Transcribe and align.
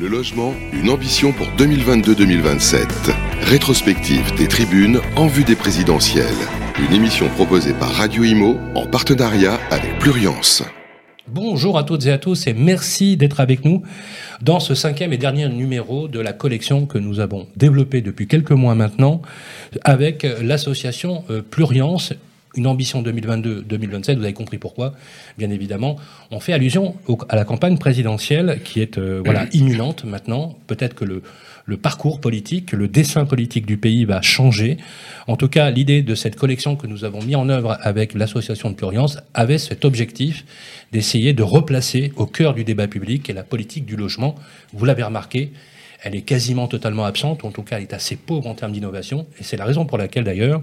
Le 0.00 0.08
logement, 0.08 0.54
une 0.72 0.88
ambition 0.88 1.32
pour 1.32 1.46
2022-2027. 1.58 3.12
Rétrospective 3.42 4.34
des 4.36 4.48
tribunes 4.48 5.00
en 5.16 5.26
vue 5.26 5.44
des 5.44 5.56
présidentielles. 5.56 6.26
Une 6.78 6.94
émission 6.94 7.28
proposée 7.28 7.74
par 7.74 7.90
Radio 7.90 8.24
Imo 8.24 8.56
en 8.74 8.86
partenariat 8.86 9.58
avec 9.70 9.98
Pluriance. 9.98 10.62
Bonjour 11.28 11.78
à 11.78 11.84
toutes 11.84 12.06
et 12.06 12.10
à 12.10 12.18
tous 12.18 12.46
et 12.46 12.54
merci 12.54 13.16
d'être 13.16 13.40
avec 13.40 13.64
nous 13.64 13.82
dans 14.42 14.58
ce 14.58 14.74
cinquième 14.74 15.12
et 15.12 15.18
dernier 15.18 15.48
numéro 15.48 16.08
de 16.08 16.18
la 16.18 16.32
collection 16.32 16.86
que 16.86 16.98
nous 16.98 17.20
avons 17.20 17.46
développée 17.56 18.00
depuis 18.00 18.26
quelques 18.26 18.50
mois 18.50 18.74
maintenant 18.74 19.22
avec 19.84 20.26
l'association 20.42 21.24
euh, 21.30 21.42
Pluriance, 21.42 22.14
une 22.56 22.66
ambition 22.66 23.02
2022-2027, 23.02 24.16
vous 24.16 24.24
avez 24.24 24.32
compris 24.32 24.58
pourquoi, 24.58 24.94
bien 25.38 25.50
évidemment. 25.50 25.96
On 26.30 26.40
fait 26.40 26.52
allusion 26.52 26.96
à 27.28 27.36
la 27.36 27.44
campagne 27.44 27.78
présidentielle 27.78 28.60
qui 28.64 28.80
est 28.80 28.98
euh, 28.98 29.22
voilà 29.24 29.46
imminente 29.52 30.04
maintenant. 30.04 30.56
Peut-être 30.66 30.94
que 30.94 31.04
le, 31.04 31.22
le 31.70 31.76
parcours 31.76 32.20
politique, 32.20 32.72
le 32.72 32.88
dessin 32.88 33.24
politique 33.24 33.66
du 33.66 33.76
pays 33.76 34.04
va 34.04 34.22
changer. 34.22 34.76
En 35.28 35.36
tout 35.36 35.48
cas, 35.48 35.70
l'idée 35.70 36.02
de 36.02 36.14
cette 36.14 36.36
collection 36.36 36.74
que 36.74 36.88
nous 36.88 37.04
avons 37.04 37.22
mis 37.22 37.36
en 37.36 37.48
œuvre 37.48 37.78
avec 37.80 38.14
l'association 38.14 38.70
de 38.70 38.74
Pluriance 38.74 39.18
avait 39.34 39.58
cet 39.58 39.84
objectif 39.84 40.44
d'essayer 40.92 41.32
de 41.32 41.44
replacer 41.44 42.12
au 42.16 42.26
cœur 42.26 42.54
du 42.54 42.64
débat 42.64 42.88
public 42.88 43.30
et 43.30 43.32
la 43.32 43.44
politique 43.44 43.86
du 43.86 43.94
logement. 43.94 44.34
Vous 44.72 44.84
l'avez 44.84 45.04
remarqué, 45.04 45.52
elle 46.02 46.14
est 46.14 46.22
quasiment 46.22 46.66
totalement 46.66 47.04
absente, 47.04 47.44
en 47.44 47.50
tout 47.50 47.62
cas 47.62 47.76
elle 47.76 47.82
est 47.82 47.92
assez 47.92 48.16
pauvre 48.16 48.46
en 48.46 48.54
termes 48.54 48.72
d'innovation, 48.72 49.26
et 49.38 49.44
c'est 49.44 49.56
la 49.56 49.64
raison 49.64 49.84
pour 49.84 49.98
laquelle 49.98 50.24
d'ailleurs 50.24 50.62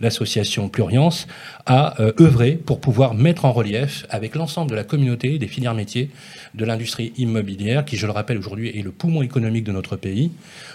l'association 0.00 0.68
Pluriance 0.68 1.26
a 1.66 2.00
euh, 2.00 2.12
œuvré 2.20 2.52
pour 2.52 2.80
pouvoir 2.80 3.14
mettre 3.14 3.44
en 3.44 3.52
relief 3.52 4.06
avec 4.10 4.34
l'ensemble 4.34 4.70
de 4.70 4.76
la 4.76 4.84
communauté 4.84 5.38
des 5.38 5.46
filières 5.46 5.74
métiers 5.74 6.10
de 6.54 6.64
l'industrie 6.64 7.12
immobilière, 7.16 7.84
qui 7.84 7.96
je 7.96 8.06
le 8.06 8.12
rappelle 8.12 8.38
aujourd'hui 8.38 8.76
est 8.76 8.82
le 8.82 8.90
poumon 8.90 9.22
économique 9.22 9.64
de 9.64 9.72
notre 9.72 9.96
pays, 9.96 10.32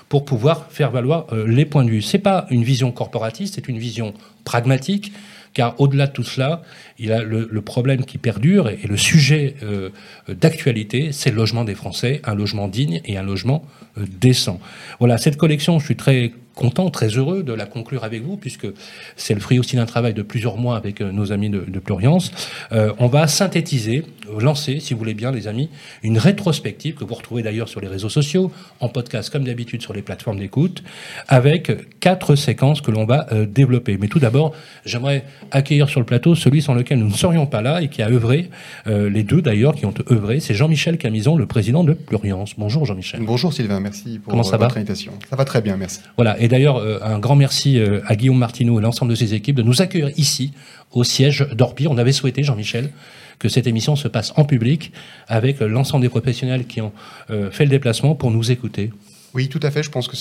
pour 0.10 0.26
pouvoir 0.26 0.68
faire 0.72 0.92
valoir 0.92 1.28
euh, 1.34 1.46
les 1.48 1.66
points 1.66 1.84
de 1.84 1.90
vue. 1.90 2.02
C'est 2.02 2.20
pas 2.20 2.48
une 2.50 2.64
vision 2.64 2.92
corporatiste, 2.92 3.56
c'est 3.56 3.68
une 3.68 3.80
vision 3.80 4.14
pragmatique 4.46 5.12
car 5.58 5.74
au-delà 5.82 6.06
de 6.06 6.12
tout 6.12 6.24
cela, 6.24 6.62
il 7.00 7.12
a 7.12 7.24
le, 7.24 7.62
problème 7.62 8.06
qui 8.06 8.20
perdure 8.20 8.70
et, 8.70 8.86
le 8.88 8.96
sujet 8.96 9.56
euh, 9.64 9.90
d'actualité, 10.30 11.12
c'est 11.12 11.32
le 11.32 11.36
logement 11.36 11.64
des 11.64 11.74
Français, 11.74 12.22
un 12.26 12.36
logement 12.36 12.68
digne 12.68 13.02
et 13.06 13.18
un 13.18 13.24
logement 13.24 13.66
euh, 13.98 14.06
décent. 14.22 14.60
Voilà, 15.00 15.18
cette 15.18 15.36
collection, 15.36 15.80
je 15.80 15.86
suis 15.86 15.96
très 15.96 16.32
content, 16.58 16.90
très 16.90 17.08
heureux 17.10 17.44
de 17.44 17.54
la 17.54 17.66
conclure 17.66 18.04
avec 18.04 18.24
vous, 18.24 18.36
puisque 18.36 18.68
c'est 19.16 19.34
le 19.34 19.40
fruit 19.40 19.60
aussi 19.60 19.76
d'un 19.78 19.86
travail 19.86 20.14
de 20.14 20.24
plusieurs 20.24 20.58
mois 20.58 20.76
avec 20.76 21.00
euh, 21.00 21.12
nos 21.12 21.32
amis 21.32 21.50
de, 21.50 21.64
de 21.66 21.80
Pluriance. 21.80 22.32
Euh, 22.72 22.92
on 23.00 23.08
va 23.08 23.28
synthétiser, 23.28 24.04
lancer, 24.38 24.80
si 24.80 24.94
vous 24.94 25.00
voulez 25.00 25.14
bien, 25.14 25.32
les 25.32 25.48
amis, 25.48 25.70
une 26.04 26.18
rétrospective 26.18 26.96
que 26.96 27.06
vous 27.06 27.14
retrouvez 27.14 27.44
d'ailleurs 27.44 27.70
sur 27.70 27.80
les 27.80 27.88
réseaux 27.88 28.10
sociaux, 28.10 28.52
en 28.80 28.90
podcast 28.90 29.30
comme 29.30 29.46
d'habitude 29.46 29.82
sur 29.82 29.94
les 29.94 30.02
plateformes 30.02 30.40
d'écoute, 30.40 30.84
avec 31.28 32.00
quatre 32.00 32.36
séquences 32.36 32.82
que 32.82 32.92
l'on 32.92 33.06
va 33.06 33.28
euh, 33.32 33.46
développer. 33.46 33.98
Mais 33.98 34.08
tout 34.08 34.20
d'abord, 34.20 34.54
j'aimerais 34.84 35.24
accueillir 35.52 35.88
sur 35.88 36.00
le 36.00 36.06
plateau 36.06 36.36
celui 36.36 36.62
sans 36.62 36.74
lequel 36.74 37.00
nous 37.00 37.08
ne 37.08 37.14
serions 37.14 37.46
pas 37.46 37.62
là 37.62 37.82
et 37.82 37.88
qui 37.88 38.02
a 38.02 38.10
œuvré, 38.10 38.50
les 38.88 39.24
deux 39.24 39.42
d'ailleurs 39.42 39.76
qui 39.76 39.86
ont 39.86 39.94
œuvré, 40.12 40.40
c'est 40.40 40.54
Jean-Michel 40.54 40.98
Camison, 40.98 41.36
le 41.36 41.46
président 41.46 41.84
de 41.84 41.94
Pluriance. 41.94 42.54
Bonjour 42.58 42.86
Jean-Michel. 42.86 43.22
Bonjour 43.22 43.54
Sylvain, 43.54 43.80
merci 43.80 44.20
pour 44.20 44.36
votre 44.36 44.78
invitation. 44.78 45.14
Ça 45.30 45.36
va 45.36 45.46
très 45.46 45.62
bien, 45.62 45.78
merci. 45.78 46.00
Voilà, 46.16 46.40
et 46.40 46.47
d'ailleurs, 46.48 46.78
euh, 46.78 47.00
un 47.02 47.20
grand 47.20 47.36
merci 47.36 47.80
euh, 47.80 48.02
à 48.06 48.16
Guillaume 48.16 48.38
Martineau 48.38 48.80
et 48.80 48.82
l'ensemble 48.82 49.12
de 49.12 49.16
ses 49.16 49.34
équipes 49.34 49.56
de 49.56 49.64
nous 49.64 49.82
accueillir 49.82 50.12
ici, 50.18 50.54
au 50.92 51.04
siège 51.04 51.48
d'Orpi. 51.54 51.88
On 51.88 51.98
avait 51.98 52.12
souhaité, 52.12 52.44
Jean-Michel, 52.44 52.92
que 53.40 53.50
cette 53.50 53.68
émission 53.68 53.96
se 53.96 54.08
passe 54.08 54.34
en 54.36 54.46
public 54.46 54.92
avec 55.28 55.60
l'ensemble 55.60 56.04
des 56.04 56.10
professionnels 56.10 56.66
qui 56.66 56.82
ont 56.82 56.92
euh, 57.30 57.52
fait 57.52 57.66
le 57.66 57.70
déplacement 57.70 58.16
pour 58.16 58.32
nous 58.32 58.52
écouter. 58.52 58.92
Oui, 59.34 59.50
tout 59.50 59.60
à 59.62 59.72
fait. 59.72 59.84
Je 59.84 59.92
pense 59.92 60.08
que 60.08 60.16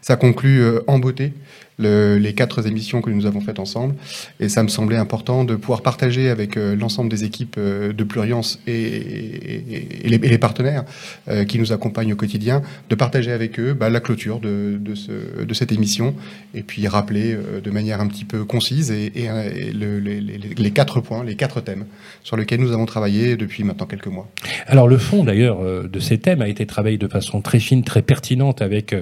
ça 0.00 0.16
conclut 0.16 0.64
en 0.86 0.98
beauté 0.98 1.34
les 1.78 2.32
quatre 2.34 2.66
émissions 2.66 3.00
que 3.00 3.10
nous 3.10 3.26
avons 3.26 3.40
faites 3.40 3.58
ensemble. 3.58 3.94
Et 4.40 4.48
ça 4.48 4.62
me 4.62 4.68
semblait 4.68 4.96
important 4.96 5.44
de 5.44 5.54
pouvoir 5.56 5.82
partager 5.82 6.28
avec 6.28 6.56
euh, 6.56 6.76
l'ensemble 6.76 7.10
des 7.10 7.24
équipes 7.24 7.56
euh, 7.58 7.92
de 7.92 8.04
Pluriance 8.04 8.60
et, 8.66 9.62
les, 10.04 10.38
partenaires 10.38 10.84
euh, 11.28 11.44
qui 11.44 11.58
nous 11.58 11.72
accompagnent 11.72 12.12
au 12.12 12.16
quotidien, 12.16 12.62
de 12.88 12.94
partager 12.94 13.32
avec 13.32 13.58
eux 13.58 13.74
bah, 13.74 13.90
la 13.90 14.00
clôture 14.00 14.40
de, 14.40 14.78
de, 14.80 15.54
cette 15.54 15.72
émission 15.72 16.14
et 16.54 16.62
puis 16.62 16.88
rappeler 16.88 17.36
de 17.62 17.70
manière 17.70 18.00
un 18.00 18.06
petit 18.06 18.24
peu 18.24 18.44
concise 18.44 18.90
et, 18.90 19.12
les, 19.14 20.70
quatre 20.70 21.00
points, 21.00 21.24
les 21.24 21.36
quatre 21.36 21.60
thèmes 21.60 21.84
sur 22.22 22.36
lesquels 22.36 22.60
nous 22.60 22.72
avons 22.72 22.86
travaillé 22.86 23.36
depuis 23.36 23.64
maintenant 23.64 23.86
quelques 23.86 24.06
mois. 24.06 24.28
Alors 24.66 24.88
le 24.88 24.96
fond 24.96 25.24
d'ailleurs 25.24 25.60
de 25.62 26.00
ces 26.00 26.18
thèmes 26.18 26.40
a 26.42 26.48
été 26.48 26.66
travaillé 26.66 26.96
de 26.96 27.06
façon 27.08 27.42
très 27.42 27.60
fine, 27.60 27.84
très 27.84 28.02
pertinente 28.02 28.62
avec 28.62 28.94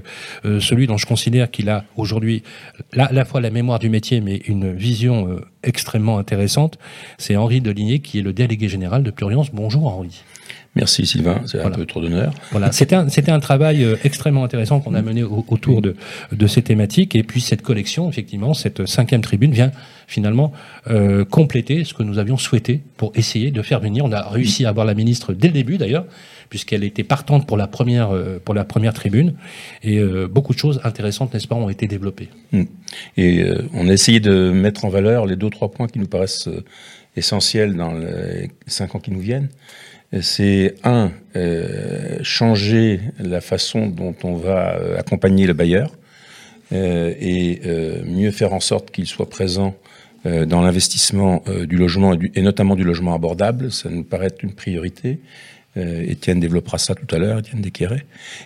celui 0.45 0.87
dont 0.87 0.97
je 0.97 1.07
considère 1.07 1.51
qu'il 1.51 1.69
a 1.69 1.85
aujourd'hui 1.97 2.43
à 2.97 3.13
la 3.13 3.25
fois 3.25 3.41
la 3.41 3.51
mémoire 3.51 3.79
du 3.79 3.89
métier, 3.89 4.21
mais 4.21 4.37
une 4.37 4.73
vision 4.73 5.29
euh, 5.29 5.41
extrêmement 5.63 6.19
intéressante. 6.19 6.79
C'est 7.19 7.37
Henri 7.37 7.61
Deligné 7.61 8.01
qui 8.01 8.19
est 8.19 8.23
le 8.23 8.33
délégué 8.33 8.69
général 8.69 9.03
de 9.03 9.11
Pluriance. 9.11 9.51
Bonjour 9.53 9.87
Henri. 9.87 10.23
Merci 10.77 11.05
Sylvain, 11.05 11.43
c'est 11.47 11.61
un 11.61 11.71
peu 11.71 11.85
trop 11.85 12.01
d'honneur. 12.01 12.33
Voilà, 12.53 12.71
c'était 12.71 12.95
un, 12.95 13.41
travail 13.41 13.83
euh, 13.83 13.97
extrêmement 14.05 14.45
intéressant 14.45 14.79
qu'on 14.79 14.95
a 14.95 15.03
mené 15.03 15.25
autour 15.25 15.83
de, 15.83 15.97
de 16.31 16.47
ces 16.47 16.63
thématiques. 16.63 17.17
Et 17.17 17.25
puis 17.25 17.41
cette 17.41 17.63
collection, 17.63 18.09
effectivement, 18.09 18.55
cette 18.55 18.87
cinquième 18.87 19.21
tribune 19.21 19.51
vient 19.53 19.73
finalement 20.07 20.53
euh, 20.89 21.25
compléter 21.25 21.85
ce 21.85 21.95
que 21.95 22.03
nous 22.03 22.19
avions 22.19 22.37
souhaité 22.37 22.83
pour 22.97 23.13
essayer 23.15 23.51
de 23.51 23.63
faire 23.63 23.81
venir. 23.81 24.05
On 24.05 24.13
a 24.13 24.29
réussi 24.29 24.65
à 24.65 24.69
avoir 24.69 24.87
la 24.87 24.95
ministre 24.95 25.33
dès 25.33 25.49
le 25.49 25.55
début 25.55 25.79
d'ailleurs, 25.79 26.05
puisqu'elle 26.51 26.85
était 26.85 27.05
partante 27.05 27.47
pour 27.47 27.57
la 27.57 27.69
première, 27.69 28.11
euh, 28.11 28.41
pour 28.45 28.55
la 28.55 28.65
première 28.65 28.93
tribune. 28.93 29.35
Et 29.83 29.99
euh, 29.99 30.29
beaucoup 30.29 30.53
de 30.53 30.59
choses 30.59 30.81
intéressantes, 30.85 31.33
n'est-ce 31.33 31.49
pas, 31.49 31.55
ont 31.55 31.71
été 31.71 31.87
développées. 31.87 32.29
Hmm. 32.53 32.65
Et 33.17 33.43
euh, 33.43 33.69
on 33.73 33.89
a 33.89 33.93
essayé 33.93 34.21
de 34.21 34.51
mettre 34.51 34.85
en 34.85 34.89
valeur 34.89 35.27
les 35.27 35.37
deux, 35.37 35.49
trois 35.49 35.71
points 35.71 35.87
qui 35.87 36.01
nous 36.01 36.09
paraissent 36.09 36.49
essentiels 37.17 37.75
dans 37.75 37.95
les 37.95 38.51
cinq 38.67 38.95
ans 38.95 39.01
qui 39.01 39.11
nous 39.11 39.21
viennent 39.21 39.49
c'est 40.21 40.75
un, 40.83 41.13
euh, 41.37 42.19
changer 42.23 43.01
la 43.19 43.41
façon 43.41 43.87
dont 43.87 44.15
on 44.25 44.35
va 44.35 44.79
accompagner 44.99 45.47
le 45.47 45.53
bailleur 45.53 45.93
euh, 46.73 47.15
et 47.21 47.61
euh, 47.65 48.03
mieux 48.05 48.31
faire 48.31 48.53
en 48.53 48.61
sorte 48.61 48.91
qu'il 48.91 49.07
soit 49.07 49.29
présent 49.29 49.77
dans 50.25 50.61
l'investissement 50.61 51.43
du 51.67 51.79
logement 51.79 52.13
et, 52.13 52.19
et, 52.35 52.43
notamment 52.43 52.77
du 52.77 52.85
logement 52.85 53.15
abordable. 53.15 53.73
Ça 53.73 53.89
nous 53.89 54.05
paraît 54.05 54.27
être 54.27 54.43
une 54.43 54.53
priorité. 54.53 55.19
Euh, 55.77 56.05
Étienne 56.09 56.41
développera 56.41 56.79
ça 56.79 56.95
tout 56.95 57.15
à 57.15 57.19
l'heure, 57.19 57.39
Étienne 57.39 57.61
Desquéré. 57.61 58.03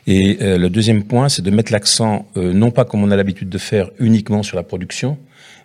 Et 0.07 0.39
euh, 0.43 0.59
le 0.59 0.69
deuxième 0.69 1.05
point, 1.05 1.31
c'est 1.31 1.41
de 1.41 1.51
mettre 1.51 1.73
l'accent, 1.73 2.27
euh, 2.37 2.53
non 2.53 2.71
pas 2.71 2.85
comme 2.85 3.03
on 3.03 3.11
a 3.11 3.17
l'habitude 3.17 3.49
de 3.49 3.59
faire, 3.59 3.91
uniquement 3.99 4.43
sur 4.43 4.57
la 4.57 4.63
production, 4.63 5.17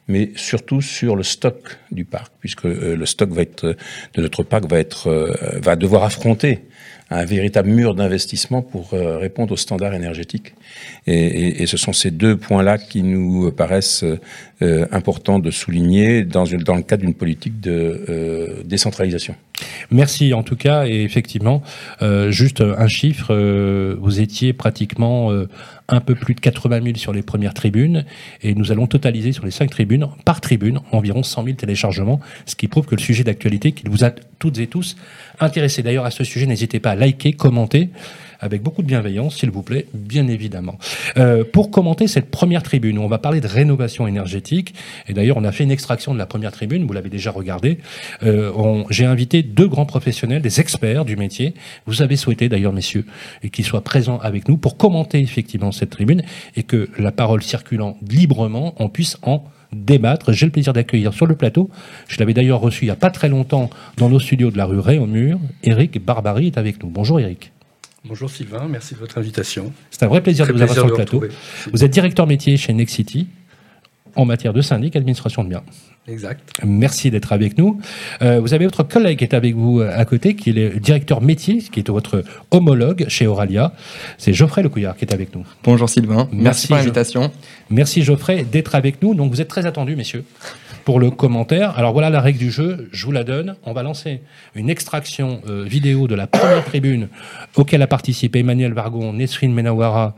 mais 0.09 0.31
surtout 0.35 0.81
sur 0.81 1.15
le 1.15 1.23
stock 1.23 1.77
du 1.91 2.03
parc, 2.03 2.31
puisque 2.39 2.65
le 2.65 3.05
stock 3.05 3.29
être, 3.39 3.75
de 4.15 4.21
notre 4.21 4.43
parc 4.43 4.65
va, 4.65 4.79
être, 4.79 5.37
va 5.61 5.75
devoir 5.75 6.03
affronter 6.03 6.59
un 7.11 7.25
véritable 7.25 7.69
mur 7.69 7.95
d'investissement 7.95 8.61
pour 8.61 8.91
répondre 8.91 9.53
aux 9.53 9.57
standards 9.57 9.93
énergétiques. 9.93 10.53
Et, 11.07 11.65
ce 11.65 11.77
sont 11.77 11.93
ces 11.93 12.11
deux 12.11 12.37
points-là 12.37 12.77
qui 12.77 13.01
nous 13.01 13.51
paraissent 13.51 14.05
importants 14.61 15.39
de 15.39 15.51
souligner 15.51 16.23
dans, 16.23 16.45
une, 16.45 16.63
dans 16.63 16.75
le 16.75 16.81
cadre 16.81 17.03
d'une 17.03 17.13
politique 17.13 17.59
de 17.59 18.63
décentralisation. 18.65 19.35
Merci 19.91 20.33
en 20.33 20.43
tout 20.43 20.55
cas 20.55 20.85
et 20.85 21.01
effectivement, 21.03 21.61
euh, 22.01 22.31
juste 22.31 22.61
un 22.61 22.87
chiffre, 22.87 23.33
euh, 23.33 23.95
vous 23.99 24.19
étiez 24.19 24.53
pratiquement 24.53 25.31
euh, 25.31 25.47
un 25.87 25.99
peu 25.99 26.15
plus 26.15 26.35
de 26.35 26.39
80 26.39 26.83
000 26.83 26.97
sur 26.97 27.13
les 27.13 27.21
premières 27.21 27.53
tribunes 27.53 28.05
et 28.41 28.53
nous 28.55 28.71
allons 28.71 28.87
totaliser 28.87 29.31
sur 29.31 29.45
les 29.45 29.51
cinq 29.51 29.69
tribunes, 29.71 30.07
par 30.25 30.41
tribune, 30.41 30.79
environ 30.91 31.23
100 31.23 31.43
000 31.43 31.55
téléchargements, 31.55 32.19
ce 32.45 32.55
qui 32.55 32.67
prouve 32.67 32.85
que 32.85 32.95
le 32.95 33.01
sujet 33.01 33.23
d'actualité 33.23 33.71
qui 33.71 33.83
vous 33.89 34.03
a 34.03 34.11
toutes 34.11 34.59
et 34.59 34.67
tous 34.67 34.95
intéressés. 35.39 35.83
D'ailleurs 35.83 36.05
à 36.05 36.11
ce 36.11 36.23
sujet, 36.23 36.45
n'hésitez 36.45 36.79
pas 36.79 36.91
à 36.91 36.95
liker, 36.95 37.33
commenter 37.33 37.89
avec 38.39 38.61
beaucoup 38.61 38.81
de 38.81 38.87
bienveillance, 38.87 39.37
s'il 39.37 39.51
vous 39.51 39.63
plaît, 39.63 39.87
bien 39.93 40.27
évidemment. 40.27 40.77
Euh, 41.17 41.43
pour 41.43 41.71
commenter 41.71 42.07
cette 42.07 42.31
première 42.31 42.63
tribune, 42.63 42.97
on 42.97 43.07
va 43.07 43.17
parler 43.17 43.41
de 43.41 43.47
rénovation 43.47 44.07
énergétique. 44.07 44.73
Et 45.07 45.13
d'ailleurs, 45.13 45.37
on 45.37 45.43
a 45.43 45.51
fait 45.51 45.63
une 45.63 45.71
extraction 45.71 46.13
de 46.13 46.17
la 46.17 46.25
première 46.25 46.51
tribune, 46.51 46.85
vous 46.85 46.93
l'avez 46.93 47.09
déjà 47.09 47.31
regardé. 47.31 47.79
Euh, 48.23 48.83
J'ai 48.89 49.05
invité 49.05 49.43
deux 49.43 49.67
grands 49.67 49.85
professionnels, 49.85 50.41
des 50.41 50.59
experts 50.59 51.05
du 51.05 51.15
métier. 51.15 51.53
Vous 51.85 52.01
avez 52.01 52.15
souhaité 52.15 52.49
d'ailleurs, 52.49 52.73
messieurs, 52.73 53.05
qu'ils 53.51 53.65
soient 53.65 53.83
présents 53.83 54.19
avec 54.19 54.47
nous 54.47 54.57
pour 54.57 54.77
commenter 54.77 55.19
effectivement 55.19 55.71
cette 55.71 55.89
tribune 55.89 56.23
et 56.55 56.63
que 56.63 56.89
la 56.97 57.11
parole 57.11 57.43
circulant 57.43 57.97
librement, 58.07 58.73
on 58.77 58.89
puisse 58.89 59.17
en 59.23 59.43
débattre. 59.73 60.33
J'ai 60.33 60.45
le 60.45 60.51
plaisir 60.51 60.73
d'accueillir 60.73 61.13
sur 61.13 61.25
le 61.25 61.35
plateau, 61.35 61.69
je 62.07 62.17
l'avais 62.19 62.33
d'ailleurs 62.33 62.59
reçu 62.59 62.85
il 62.85 62.87
n'y 62.87 62.91
a 62.91 62.95
pas 62.95 63.11
très 63.11 63.29
longtemps 63.29 63.69
dans 63.97 64.09
nos 64.09 64.19
studios 64.19 64.51
de 64.51 64.57
la 64.57 64.65
rue 64.65 64.79
Réaumur, 64.79 65.39
Eric 65.63 66.03
Barbary 66.03 66.47
est 66.47 66.57
avec 66.57 66.81
nous. 66.81 66.89
Bonjour 66.89 67.19
Eric. 67.19 67.51
Bonjour 68.05 68.29
Sylvain, 68.29 68.67
merci 68.69 68.93
de 68.93 68.99
votre 68.99 69.17
invitation. 69.17 69.73
C'est 69.91 70.03
un 70.03 70.07
vrai 70.07 70.21
plaisir 70.21 70.47
de 70.47 70.53
vous 70.53 70.61
avoir 70.61 70.77
sur 70.77 70.87
le 70.87 70.93
plateau. 70.93 71.23
Vous 71.73 71.83
êtes 71.83 71.91
directeur 71.91 72.27
métier 72.27 72.55
chez 72.57 72.73
Nexity. 72.73 73.27
en 74.15 74.25
matière 74.25 74.53
de 74.53 74.61
syndic, 74.61 74.95
administration 74.95 75.43
de 75.43 75.49
biens. 75.49 75.63
Exact. 76.07 76.41
Merci 76.65 77.11
d'être 77.11 77.31
avec 77.31 77.57
nous. 77.57 77.79
Euh, 78.21 78.39
vous 78.39 78.53
avez 78.53 78.65
votre 78.65 78.83
collègue 78.83 79.19
qui 79.19 79.23
est 79.23 79.35
avec 79.35 79.55
vous 79.55 79.79
euh, 79.79 79.91
à 79.93 80.03
côté, 80.05 80.35
qui 80.35 80.49
est 80.49 80.53
le 80.53 80.79
directeur 80.79 81.21
métier, 81.21 81.59
qui 81.59 81.79
est 81.79 81.89
votre 81.89 82.23
homologue 82.51 83.05
chez 83.07 83.27
Oralia. 83.27 83.73
C'est 84.17 84.33
Geoffrey 84.33 84.63
Lecouillard 84.63 84.97
qui 84.97 85.05
est 85.05 85.13
avec 85.13 85.35
nous. 85.35 85.45
Bonjour 85.63 85.87
Sylvain. 85.87 86.27
Merci, 86.31 86.43
Merci, 86.43 86.67
pour 86.67 86.77
l'invitation. 86.77 87.31
Merci 87.69 88.01
Geoffrey 88.01 88.43
d'être 88.43 88.73
avec 88.75 89.01
nous. 89.03 89.13
Donc 89.13 89.31
vous 89.31 89.41
êtes 89.41 89.47
très 89.47 89.65
attendus, 89.67 89.95
messieurs, 89.95 90.23
le 90.97 91.11
commentaire. 91.11 91.77
Alors 91.77 91.93
voilà 91.93 92.09
la 92.09 92.21
règle 92.21 92.39
du 92.39 92.49
jeu, 92.49 92.89
je 92.91 93.05
vous 93.05 93.11
la 93.11 93.23
donne. 93.23 93.55
On 93.63 93.73
va 93.73 93.83
lancer 93.83 94.21
une 94.55 94.69
extraction 94.69 95.41
euh, 95.47 95.63
vidéo 95.63 96.07
de 96.07 96.15
la 96.15 96.25
première 96.25 96.65
tribune 96.65 97.09
auquel 97.55 97.81
a 97.81 97.87
participé 97.87 98.39
Emmanuel 98.39 98.73
Vargon, 98.73 99.13
Nesrine 99.13 99.53
Menawara, 99.53 100.15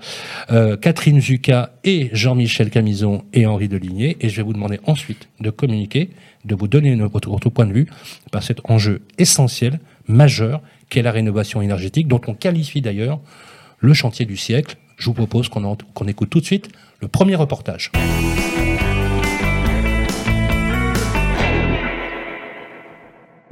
euh, 0.51 0.77
Catherine 0.77 1.19
Zucca 1.19 1.71
et 1.83 2.09
Jean-Michel 2.13 2.69
Camison 2.69 3.25
et 3.33 3.45
Henri 3.45 3.67
Deligné. 3.67 4.17
Et 4.21 4.29
je 4.29 4.37
vais 4.37 4.43
vous 4.43 4.53
demander 4.53 4.79
ensuite 4.85 5.27
de 5.39 5.49
communiquer, 5.49 6.11
de 6.45 6.55
vous 6.55 6.67
donner 6.67 6.95
votre, 6.95 7.49
point 7.49 7.65
de 7.65 7.73
vue 7.73 7.87
par 8.31 8.43
cet 8.43 8.61
enjeu 8.69 9.01
essentiel, 9.17 9.79
majeur, 10.07 10.61
qu'est 10.89 11.01
la 11.01 11.11
rénovation 11.11 11.61
énergétique, 11.61 12.07
dont 12.07 12.21
on 12.27 12.33
qualifie 12.33 12.81
d'ailleurs 12.81 13.19
le 13.79 13.93
chantier 13.93 14.25
du 14.25 14.37
siècle. 14.37 14.77
Je 14.97 15.07
vous 15.07 15.13
propose 15.13 15.49
qu'on 15.49 16.07
écoute 16.07 16.29
tout 16.29 16.39
de 16.39 16.45
suite 16.45 16.69
le 17.01 17.07
premier 17.07 17.35
reportage. 17.35 17.91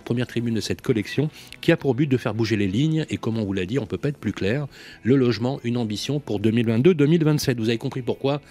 Première 0.09 0.25
tribune 0.25 0.56
de 0.56 0.59
cette 0.59 0.81
collection 0.81 1.29
qui 1.61 1.71
a 1.71 1.77
pour 1.77 1.94
but 1.94 2.07
de 2.07 2.17
faire 2.17 2.33
bouger 2.33 2.57
les 2.57 2.65
lignes 2.65 3.06
et 3.11 3.17
comme 3.17 3.38
on 3.38 3.45
vous 3.45 3.53
l'a 3.53 3.67
dit, 3.67 3.77
on 3.77 3.85
peut 3.85 4.00
pas 4.00 4.09
être 4.09 4.17
plus 4.17 4.33
clair. 4.33 4.65
Le 5.03 5.15
logement, 5.15 5.59
une 5.63 5.77
ambition 5.77 6.19
pour 6.19 6.41
2022-2027. 6.41 7.57
Vous 7.57 7.69
avez 7.69 7.77
compris 7.77 8.01
pourquoi 8.01 8.41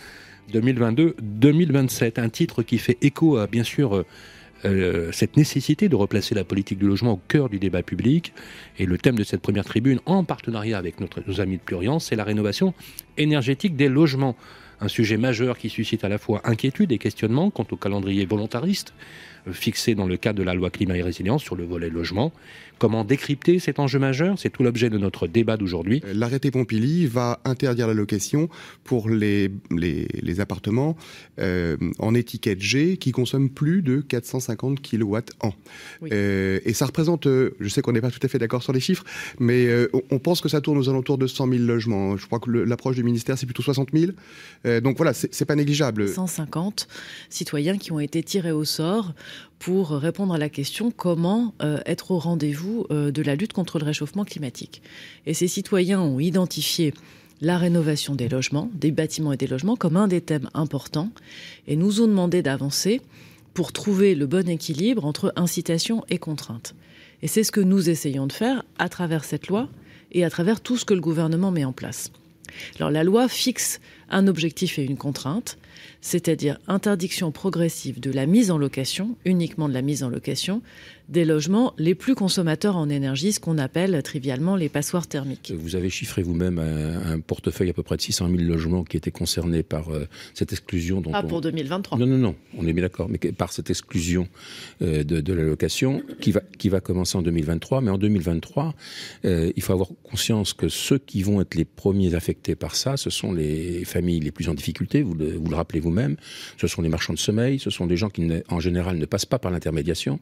2022-2027, 0.53 2.21
un 2.21 2.29
titre 2.29 2.63
qui 2.63 2.79
fait 2.79 2.97
écho 3.03 3.39
à 3.39 3.49
bien 3.49 3.65
sûr 3.65 3.97
euh, 3.97 4.07
euh, 4.67 5.11
cette 5.11 5.37
nécessité 5.37 5.89
de 5.89 5.97
replacer 5.97 6.37
la 6.37 6.45
politique 6.45 6.79
du 6.79 6.87
logement 6.87 7.15
au 7.15 7.21
cœur 7.27 7.49
du 7.49 7.59
débat 7.59 7.83
public. 7.83 8.33
Et 8.79 8.87
le 8.87 8.97
thème 8.97 9.17
de 9.17 9.25
cette 9.25 9.41
première 9.41 9.65
tribune, 9.65 9.99
en 10.07 10.23
partenariat 10.23 10.79
avec 10.79 11.01
nos 11.01 11.41
amis 11.41 11.57
de 11.57 11.63
Plurian, 11.63 11.99
c'est 11.99 12.15
la 12.15 12.23
rénovation 12.23 12.73
énergétique 13.17 13.75
des 13.75 13.89
logements. 13.89 14.37
Un 14.81 14.89
sujet 14.89 15.17
majeur 15.17 15.59
qui 15.59 15.69
suscite 15.69 16.05
à 16.05 16.09
la 16.09 16.19
fois 16.19 16.41
inquiétude 16.45 16.93
et 16.93 16.99
questionnement 16.99 17.51
quant 17.51 17.67
au 17.71 17.77
calendrier 17.77 18.27
volontariste 18.27 18.95
euh, 19.47 19.53
fixé 19.53 19.95
dans 19.95 20.07
le 20.07 20.17
cadre 20.17 20.39
de 20.39 20.45
la 20.45 20.55
loi 20.55 20.71
climat 20.71 20.97
et 20.97 21.03
résilience 21.03 21.43
sur 21.43 21.57
le 21.57 21.65
volet 21.65 21.91
logement. 21.91 22.33
Comment 22.79 23.05
décrypter 23.05 23.59
cet 23.59 23.81
enjeu 23.81 23.99
majeur? 23.99 24.39
C'est 24.39 24.51
tout 24.51 24.63
l'objet 24.63 24.89
de 24.89 24.99
notre 24.99 25.27
débat 25.27 25.57
d'aujourd'hui. 25.57 26.01
L'arrêté 26.15 26.53
Pompili 26.53 27.07
va 27.07 27.41
interdire 27.45 27.89
la 27.89 27.95
location 27.95 28.49
pour 28.85 29.11
les, 29.11 29.51
les, 29.77 30.07
les 30.23 30.41
appartements 30.41 30.97
euh, 31.41 31.77
en 31.99 32.15
étiquette 32.15 32.61
G 32.61 32.97
qui 32.97 33.11
consomment 33.11 33.51
plus 33.51 33.83
de 33.83 34.01
450 34.01 34.81
kW 34.81 35.17
an. 35.41 35.53
Oui. 36.03 36.11
Euh, 36.13 36.61
et 36.65 36.73
ça 36.73 36.87
représente, 36.87 37.27
euh, 37.27 37.57
je 37.59 37.69
sais 37.69 37.83
qu'on 37.83 37.93
n'est 37.93 38.01
pas 38.01 38.13
tout 38.13 38.21
à 38.23 38.29
fait 38.29 38.39
d'accord 38.39 38.63
sur 38.63 38.73
les 38.73 38.81
chiffres, 38.81 39.05
mais 39.41 39.67
euh, 39.67 39.91
on, 40.11 40.19
pense 40.21 40.41
que 40.41 40.49
ça 40.49 40.61
tourne 40.61 40.79
aux 40.79 40.89
alentours 40.89 41.19
de 41.19 41.27
100 41.27 41.49
000 41.49 41.65
logements. 41.65 42.17
Je 42.17 42.27
crois 42.27 42.39
que 42.39 42.51
l'approche 42.51 42.95
du 42.95 43.03
ministère, 43.03 43.37
c'est 43.37 43.47
plutôt 43.47 43.63
60 43.63 43.89
000. 43.93 44.13
Euh, 44.69 44.81
donc 44.81 44.97
voilà, 44.97 45.13
c'est 45.15 45.45
pas 45.45 45.55
négligeable. 45.55 46.09
150 46.09 46.89
citoyens 47.31 47.79
qui 47.79 47.93
ont 47.93 48.01
été 48.01 48.23
tirés 48.23 48.53
au 48.53 48.65
sort 48.65 49.13
pour 49.59 49.91
répondre 49.91 50.35
à 50.35 50.39
la 50.39 50.49
question 50.49 50.91
comment 50.91 51.55
euh, 51.63 51.81
être 51.87 52.11
au 52.11 52.19
rendez-vous 52.19 52.87
euh, 52.91 53.11
de 53.11 53.23
la 53.23 53.35
lutte 53.35 53.53
contre 53.53 53.79
le 53.79 53.85
réchauffement 53.85 54.25
climatique. 54.25 54.83
Et 55.27 55.35
ces 55.35 55.49
citoyens 55.49 56.01
ont 56.01 56.21
identifié 56.21 56.95
la 57.41 57.59
rénovation 57.59 58.15
des 58.15 58.29
logements, 58.29 58.71
des 58.75 58.91
bâtiments 58.91 59.33
et 59.33 59.37
des 59.37 59.47
logements 59.47 59.77
comme 59.77 59.97
un 59.97 60.09
des 60.09 60.21
thèmes 60.21 60.51
importants 60.55 61.11
et 61.67 61.77
nous 61.77 62.01
ont 62.01 62.09
demandé 62.09 62.43
d'avancer 62.43 63.01
pour 63.55 63.73
trouver 63.73 64.15
le 64.15 64.27
bon 64.27 64.49
équilibre 64.49 65.05
entre 65.05 65.33
incitation 65.37 66.05
et 66.09 66.19
contrainte. 66.19 66.75
Et 67.23 67.29
c'est 67.29 67.43
ce 67.43 67.53
que 67.53 67.61
nous 67.61 67.91
essayons 67.91 68.27
de 68.27 68.33
faire 68.33 68.65
à 68.79 68.89
travers 68.89 69.25
cette 69.25 69.49
loi 69.49 69.69
et 70.13 70.25
à 70.25 70.31
travers 70.31 70.61
tout 70.61 70.77
ce 70.77 70.85
que 70.85 70.95
le 70.95 71.01
gouvernement 71.01 71.51
met 71.51 71.65
en 71.65 71.73
place. 71.73 72.11
Alors 72.79 72.91
la 72.91 73.05
loi 73.05 73.29
fixe 73.29 73.81
un 74.11 74.27
objectif 74.27 74.79
et 74.79 74.85
une 74.85 74.97
contrainte, 74.97 75.59
c'est-à-dire 76.01 76.59
interdiction 76.69 77.31
progressive 77.33 78.01
de 78.01 78.11
la 78.11 78.27
mise 78.27 78.51
en 78.51 78.59
location, 78.59 79.17
uniquement 79.25 79.69
de 79.69 79.75
la 79.75 79.83
mise 79.83 80.03
en 80.03 80.09
location, 80.11 80.63
des 81.09 81.25
logements 81.25 81.73
les 81.79 81.95
plus 81.95 82.15
consommateurs 82.15 82.77
en 82.77 82.89
énergie, 82.91 83.33
ce 83.33 83.41
qu'on 83.41 83.57
appelle 83.57 84.03
trivialement 84.03 84.57
les 84.57 84.69
passoires 84.69 85.07
thermiques. 85.07 85.53
Vous 85.57 85.75
avez 85.75 85.89
chiffré 85.89 86.23
vous-même 86.23 86.59
un, 86.59 87.13
un 87.15 87.21
portefeuille 87.21 87.71
à 87.71 87.73
peu 87.73 87.83
près 87.83 87.97
de 87.97 88.03
600 88.03 88.29
000 88.29 88.43
logements 88.43 88.85
qui 88.85 88.97
étaient 88.99 89.11
concernés 89.11 89.63
par 89.63 89.89
euh, 89.89 90.07
cette 90.35 90.53
exclusion. 90.53 91.01
Dont 91.01 91.11
Ah, 91.15 91.23
on- 91.25 91.29
pour 91.29 91.41
2023. 91.41 91.97
Non, 91.99 92.07
non, 92.07 92.19
non, 92.19 92.35
on 92.59 92.67
est 92.67 92.73
bien 92.75 92.83
d'accord, 92.83 93.09
mais 93.09 93.19
par 93.33 93.53
cette 93.53 93.71
exclusion 93.71 94.29
euh, 94.83 95.03
de, 95.03 95.21
de 95.23 95.33
la 95.33 95.45
location 95.45 96.03
qui 96.21 96.31
va, 96.33 96.43
qui 96.59 96.69
va 96.69 96.81
commencer 96.81 97.17
en 97.17 97.23
2023. 97.23 97.81
Mais 97.81 97.91
en 97.91 97.99
2023, 97.99 98.75
euh, 99.25 99.51
il 99.57 99.63
faut 99.63 99.73
avoir 99.73 99.89
conscience 100.03 100.53
que 100.53 100.69
ceux 100.69 100.99
qui 100.99 101.23
vont 101.23 101.41
être 101.41 101.55
les 101.55 101.65
premiers 101.65 102.15
affectés 102.15 102.55
par 102.55 102.77
ça, 102.77 102.99
ce 102.99 103.09
sont 103.09 103.33
les 103.33 103.85
familles 103.87 103.98
les 104.01 104.31
plus 104.31 104.49
en 104.49 104.55
difficulté, 104.55 105.03
vous 105.03 105.15
le, 105.15 105.39
rappelez 105.55 105.81
vous-même, 105.81 106.17
ce 106.61 106.67
sont 106.67 106.83
les 106.83 106.89
marchands 106.89 107.13
de 107.13 107.19
sommeil, 107.19 107.59
ce 107.59 107.71
sont 107.71 107.87
des 107.87 107.97
gens 107.97 108.09
qui, 108.11 108.29
en 108.49 108.61
général, 108.61 108.97
ne 108.99 109.07
passent 109.07 109.27
pas 109.27 109.39
par 109.39 109.51
l'intermédiation. 109.51 110.21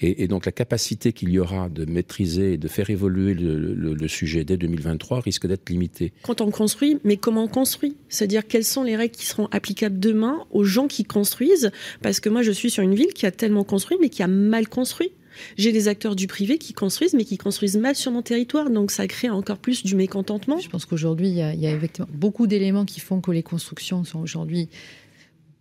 Et, 0.00 0.22
et 0.22 0.28
donc 0.28 0.46
la 0.46 0.52
capacité 0.52 1.12
qu'il 1.12 1.30
y 1.30 1.38
aura 1.38 1.68
de 1.68 1.84
maîtriser 1.84 2.54
et 2.54 2.56
de 2.58 2.68
faire 2.68 2.90
évoluer 2.90 3.34
le, 3.34 3.74
le- 3.74 3.94
le 3.94 4.08
sujet 4.08 4.44
dès 4.44 4.56
2023 4.56 5.20
risque 5.20 5.46
d'être 5.46 5.68
limitée. 5.70 6.12
quand 6.22 6.40
on 6.40 6.50
construit, 6.50 6.98
mais 7.04 7.16
comment 7.16 7.44
on 7.44 7.48
construit? 7.48 7.96
C'est-à-dire 8.08 8.46
quelles 8.46 8.64
sont 8.64 8.82
les 8.82 8.96
règles 8.96 9.14
qui 9.14 9.26
seront 9.26 9.46
applicables 9.50 9.98
demain 9.98 10.44
aux 10.50 10.64
gens 10.64 10.86
qui 10.88 11.04
construisent? 11.04 11.70
Parce 12.02 12.20
que 12.20 12.28
moi, 12.28 12.42
je 12.42 12.52
suis 12.52 12.70
sur 12.70 12.82
une 12.82 12.94
ville 12.94 13.12
qui 13.14 13.26
a 13.26 13.30
tellement 13.30 13.64
construit, 13.64 13.96
mais 14.00 14.08
qui 14.08 14.22
a 14.22 14.28
mal 14.28 14.68
construit. 14.68 15.12
J'ai 15.56 15.72
des 15.72 15.88
acteurs 15.88 16.16
du 16.16 16.26
privé 16.26 16.58
qui 16.58 16.72
construisent, 16.72 17.14
mais 17.14 17.24
qui 17.24 17.38
construisent 17.38 17.76
mal 17.76 17.94
sur 17.94 18.12
mon 18.12 18.22
territoire, 18.22 18.70
donc 18.70 18.90
ça 18.90 19.06
crée 19.06 19.30
encore 19.30 19.58
plus 19.58 19.84
du 19.84 19.94
mécontentement. 19.94 20.58
Je 20.58 20.68
pense 20.68 20.84
qu'aujourd'hui, 20.84 21.28
il 21.28 21.34
y 21.36 21.42
a, 21.42 21.70
effectivement 21.70 22.08
beaucoup 22.12 22.46
d'éléments 22.46 22.84
qui 22.84 23.00
font 23.00 23.20
que 23.20 23.30
les 23.30 23.42
constructions 23.42 24.04
sont 24.04 24.20
aujourd'hui 24.20 24.68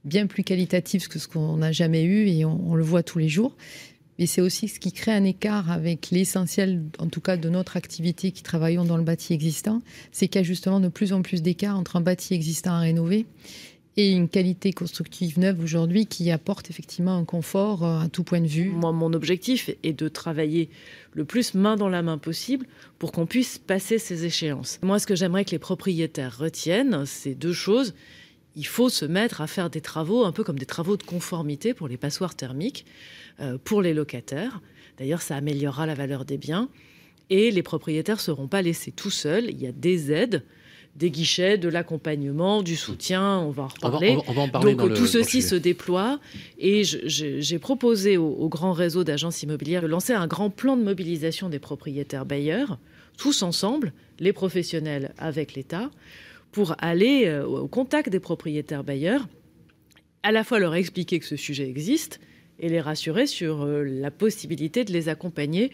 bien 0.04 0.28
plus 0.28 0.44
qualitatives 0.44 1.08
que 1.08 1.18
ce 1.18 1.28
qu'on 1.28 1.58
n'a 1.58 1.72
jamais 1.72 2.04
eu 2.04 2.28
et 2.28 2.46
on, 2.46 2.72
on 2.72 2.76
le 2.76 2.84
voit 2.84 3.04
tous 3.04 3.18
les 3.18 3.30
jours. 3.30 3.56
Mais 4.18 4.28
c'est 4.28 4.42
aussi 4.42 4.68
ce 4.68 4.80
qui 4.80 4.92
crée 4.92 5.12
un 5.12 5.24
écart 5.24 5.70
avec 5.72 6.10
l'essentiel, 6.10 6.84
en 7.00 7.08
tout 7.08 7.22
cas 7.22 7.36
de 7.36 7.50
notre 7.50 7.76
activité 7.76 8.32
qui 8.32 8.44
travaillons 8.44 8.86
dans 8.86 8.98
le 8.98 9.04
bâti 9.04 9.34
existant, 9.34 9.82
c'est 10.12 10.28
qu'il 10.28 10.40
y 10.40 10.44
a 10.44 10.48
justement 10.48 10.80
de 10.80 10.88
plus 10.88 11.12
en 11.12 11.22
plus 11.22 11.42
d'écart 11.42 11.78
entre 11.78 11.98
un 11.98 12.02
bâti 12.02 12.34
existant 12.34 12.72
à 12.72 12.80
rénover 12.80 13.26
et 13.98 14.12
une 14.12 14.28
qualité 14.28 14.74
constructive 14.74 15.40
neuve 15.40 15.64
aujourd'hui 15.64 16.06
qui 16.06 16.30
apporte 16.32 16.70
effectivement 16.70 17.18
un 17.18 17.24
confort 17.24 17.86
euh, 17.86 18.00
à 18.02 18.10
tout 18.10 18.24
point 18.24 18.42
de 18.42 18.48
vue. 18.48 18.70
Moi, 18.70 18.92
mon 18.92 19.14
objectif 19.14 19.70
est 19.84 19.94
de 19.94 20.08
travailler 20.08 20.70
le 21.14 21.24
plus 21.24 21.54
main 21.54 21.78
dans 21.78 21.88
la 21.88 22.02
main 22.02 22.18
possible 22.18 22.66
pour 23.00 23.12
qu'on 23.12 23.26
puisse 23.26 23.58
passer 23.58 23.98
ces 23.98 24.26
échéances. 24.26 24.80
Moi, 24.82 25.00
ce 25.00 25.08
que 25.08 25.16
j'aimerais 25.16 25.46
que 25.46 25.52
les 25.52 25.60
propriétaires 25.60 26.38
retiennent, 26.38 27.06
c'est 27.06 27.36
deux 27.36 27.54
choses. 27.54 27.94
Il 28.58 28.68
faut 28.68 28.90
se 28.90 29.06
mettre 29.06 29.42
à 29.42 29.48
faire 29.48 29.70
des 29.70 29.82
travaux, 29.82 30.26
un 30.26 30.32
peu 30.32 30.44
comme 30.44 30.60
des 30.60 30.66
travaux 30.66 30.98
de 30.98 31.04
conformité 31.04 31.74
pour 31.74 31.88
les 31.88 31.98
passoires 31.98 32.36
thermiques, 32.36 32.86
euh, 33.40 33.58
pour 33.64 33.82
les 33.82 33.94
locataires. 33.94 34.62
D'ailleurs, 34.98 35.22
ça 35.22 35.36
améliorera 35.36 35.86
la 35.86 35.94
valeur 35.94 36.26
des 36.26 36.38
biens. 36.38 36.70
Et 37.30 37.50
les 37.52 37.64
propriétaires 37.64 38.18
ne 38.18 38.22
seront 38.22 38.48
pas 38.48 38.62
laissés 38.62 38.92
tout 38.92 39.10
seuls. 39.10 39.50
Il 39.50 39.62
y 39.62 39.68
a 39.68 39.72
des 39.72 40.12
aides, 40.12 40.44
des 40.96 41.12
guichets, 41.12 41.58
de 41.58 41.68
l'accompagnement, 41.68 42.62
du 42.62 42.76
soutien. 42.78 43.40
On 43.40 43.50
va 43.52 43.64
en 43.64 43.68
reparler. 43.68 44.12
on 44.12 44.16
va- 44.18 44.24
on 44.28 44.34
va 44.34 44.42
en 44.44 44.50
parler 44.50 44.76
Donc 44.76 44.94
tout 44.94 45.02
le 45.02 45.08
ceci 45.08 45.42
se 45.42 45.56
déploie 45.56 46.20
et 46.58 46.84
j'ai 46.86 47.60
proposé 47.60 48.16
au, 48.18 48.28
au 48.30 48.48
grand 48.50 48.72
réseau 48.74 49.04
d'agences 49.04 49.44
immobilières 49.44 49.82
de 49.82 49.88
lancer 49.88 50.14
un 50.14 50.28
grand 50.28 50.50
plan 50.50 50.78
de 50.78 50.84
mobilisation 50.84 51.50
des 51.50 51.60
propriétaires 51.60 52.26
bailleurs, 52.26 52.78
tous 53.18 53.44
ensemble, 53.44 53.92
les 54.20 54.32
professionnels 54.34 55.14
avec 55.18 55.54
l'État, 55.56 55.90
pour 56.54 56.76
aller 56.80 57.26
euh, 57.26 57.46
au 57.46 57.68
contact 57.68 58.08
des 58.10 58.22
propriétaires 58.22 58.86
bailleurs, 58.86 59.28
à 60.24 60.32
la 60.32 60.44
fois 60.46 60.60
leur 60.60 60.76
expliquer 60.76 61.20
que 61.20 61.26
ce 61.26 61.36
sujet 61.36 61.68
existe 61.68 62.22
et 62.60 62.70
les 62.70 62.80
rassurer 62.80 63.28
sur 63.28 63.64
euh, 63.64 63.84
la 63.84 64.12
possibilité 64.12 64.86
de 64.86 64.94
les 64.94 65.10
accompagner. 65.10 65.72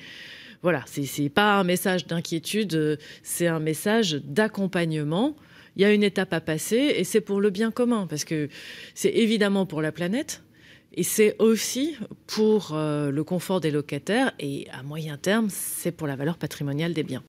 Voilà, 0.64 0.84
c'est 0.86 1.30
pas 1.30 1.56
un 1.56 1.64
message 1.64 2.06
d'inquiétude, 2.06 2.76
euh, 2.76 2.96
c'est 3.24 3.48
un 3.48 3.60
message 3.60 4.22
d'accompagnement. 4.24 5.36
Il 5.76 5.82
y 5.82 5.86
a 5.86 5.92
une 5.92 6.04
étape 6.04 6.34
à 6.34 6.42
passer 6.42 6.94
et 6.98 7.04
c'est 7.04 7.22
pour 7.22 7.42
le 7.42 7.50
bien 7.50 7.72
commun 7.72 8.06
parce 8.08 8.26
que 8.26 8.48
c'est 8.94 9.10
évidemment 9.10 9.66
pour 9.66 9.82
la 9.82 9.92
planète 9.92 10.44
et 10.94 11.02
c'est 11.02 11.36
aussi 11.40 11.96
pour 12.28 12.74
euh, 12.74 13.10
le 13.10 13.24
confort 13.24 13.60
des 13.60 13.72
locataires 13.72 14.34
et 14.40 14.68
à 14.72 14.84
moyen 14.84 15.18
terme, 15.18 15.48
c'est 15.50 15.92
pour 15.92 16.06
la 16.06 16.16
valeur 16.16 16.38
patrimoniale 16.38 16.94
des 16.94 17.04
biens. 17.04 17.24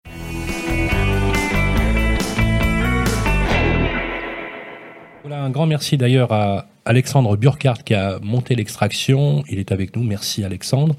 Voilà, 5.23 5.43
un 5.43 5.51
grand 5.51 5.67
merci 5.67 5.97
d'ailleurs 5.97 6.33
à 6.33 6.67
Alexandre 6.85 7.37
Burkhardt 7.37 7.83
qui 7.85 7.95
a 7.95 8.19
monté 8.21 8.57
l'extraction. 8.57 9.43
Il 9.49 9.59
est 9.59 9.73
avec 9.73 9.97
nous. 9.97 10.03
Merci 10.03 10.45
Alexandre. 10.45 10.97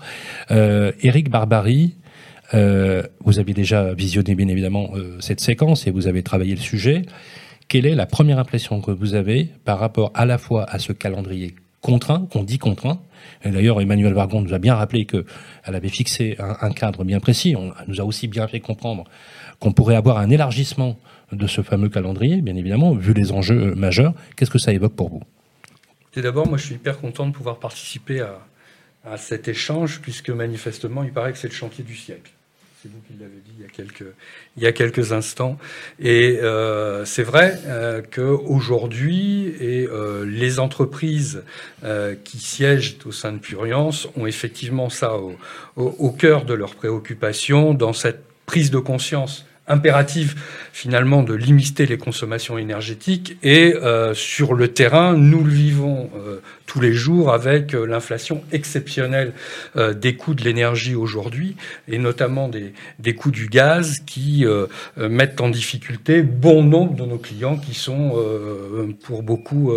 Euh, 0.50 0.94
Eric 1.02 1.30
Barbary, 1.30 1.94
euh, 2.54 3.04
vous 3.24 3.40
avez 3.40 3.54
déjà 3.54 3.94
visionné 3.94 4.36
bien 4.36 4.48
évidemment 4.48 4.92
euh, 4.96 5.18
cette 5.20 5.40
séquence 5.40 5.88
et 5.88 5.92
vous 5.92 6.08
avez 6.08 6.24
travaillé 6.24 6.56
le 6.56 6.62
sujet. 6.62 7.04
quelle 7.68 7.86
est 7.86 7.96
la 7.96 8.06
première 8.06 8.38
impression 8.38 8.82
que 8.82 8.92
vous 8.92 9.16
avez 9.16 9.50
par 9.66 9.80
rapport 9.80 10.12
à 10.14 10.26
la 10.26 10.38
fois 10.38 10.66
à 10.70 10.78
ce 10.80 10.94
calendrier 10.94 11.56
contraint, 11.82 12.28
qu'on 12.32 12.44
dit 12.44 12.60
contraint. 12.60 13.00
D'ailleurs, 13.44 13.82
Emmanuel 13.82 14.14
Vargon 14.14 14.42
nous 14.42 14.54
a 14.54 14.60
bien 14.60 14.74
rappelé 14.74 15.06
qu'elle 15.06 15.26
avait 15.66 15.90
fixé 15.90 16.38
un, 16.40 16.72
cadre 16.72 17.04
bien 17.04 17.20
précis. 17.20 17.56
On 17.58 17.74
nous 17.88 18.00
a 18.00 18.06
aussi 18.06 18.28
bien 18.28 18.48
fait 18.48 18.62
comprendre 18.62 19.04
qu'on 19.60 19.74
pourrait 19.74 19.96
avoir 19.96 20.18
un 20.18 20.30
élargissement 20.30 20.98
de 21.32 21.46
ce 21.46 21.62
fameux 21.62 21.90
calendrier, 21.90 22.42
bien 22.42 22.56
évidemment, 22.56 22.94
vu 22.94 23.14
les 23.14 23.32
enjeux 23.32 23.72
euh, 23.72 23.76
majeurs. 23.76 24.14
Qu'est-ce 24.36 24.52
que 24.52 24.60
ça 24.60 24.72
évoque 24.72 24.96
pour 24.96 25.10
vous? 25.10 25.22
D'abord, 26.16 26.48
moi, 26.48 26.58
je 26.58 26.66
suis 26.66 26.76
hyper 26.76 27.00
content 27.00 27.28
de 27.28 27.32
pouvoir 27.32 27.60
participer 27.60 28.22
à 29.04 29.18
cet 29.18 29.48
échange, 29.48 30.00
puisque 30.00 30.30
manifestement, 30.30 31.04
il 31.04 31.12
paraît 31.12 31.34
que 31.34 31.38
c'est 31.40 31.48
le 31.48 31.54
chantier 31.54 31.84
du 31.84 31.96
siècle. 31.96 32.32
C'est 32.84 32.92
vous 32.92 33.00
qui 33.08 33.14
l'avez 33.18 33.40
dit 33.46 33.54
il 33.58 33.64
y 34.62 34.68
a 34.68 34.74
quelques, 34.74 35.14
instants. 35.14 35.58
Et 36.00 36.40
euh, 36.42 37.06
c'est 37.06 37.24
vrai 37.24 37.58
euh, 37.66 38.02
qu'aujourd'hui, 38.02 39.56
euh, 39.62 40.26
les 40.26 40.60
entreprises 40.60 41.44
qui 42.26 42.40
siègent 42.40 42.98
au 43.06 43.14
sein 43.14 43.32
de 43.32 43.38
Puriance 43.38 44.10
ont 44.18 44.26
effectivement 44.26 44.90
ça 44.90 45.16
au, 45.16 45.38
au, 45.78 45.96
au 45.98 46.12
cœur 46.12 46.44
de 46.44 46.54
leurs 46.54 46.76
préoccupations 46.76 47.74
dans 47.74 47.94
cette 47.94 48.26
prise 48.46 48.70
de 48.70 48.80
conscience 48.80 49.46
impérative 49.68 50.36
finalement 50.74 51.24
de 51.24 51.34
limiter 51.34 51.86
les 51.86 51.98
consommations 51.98 52.58
énergétiques 52.58 53.38
et 53.44 53.74
euh, 53.76 54.14
sur 54.14 54.54
le 54.54 54.70
terrain 54.70 55.14
nous 55.14 55.44
le 55.44 55.52
vivons 55.52 56.10
euh, 56.16 56.42
tous 56.74 56.82
les 56.82 56.94
jours 56.94 57.32
avec 57.32 57.76
euh, 57.76 57.86
l'inflation 57.86 58.44
exceptionnelle 58.52 59.34
euh, 59.76 59.94
des 59.94 60.16
coûts 60.16 60.34
de 60.34 60.44
l'énergie 60.44 60.96
aujourd'hui 60.96 61.56
et 61.88 62.00
notamment 62.00 62.50
des, 62.50 62.74
des, 62.98 63.14
coûts 63.14 63.30
du 63.30 63.48
gaz 63.48 64.00
qui 64.00 64.44
euh, 64.46 64.66
mettent 64.98 65.40
en 65.40 65.50
difficulté 65.50 66.24
bon 66.24 66.64
nombre 66.64 66.96
de 66.96 67.06
nos 67.06 67.20
clients 67.20 67.58
qui 67.58 67.76
sont 67.76 68.14
pour 69.04 69.24
beaucoup 69.24 69.72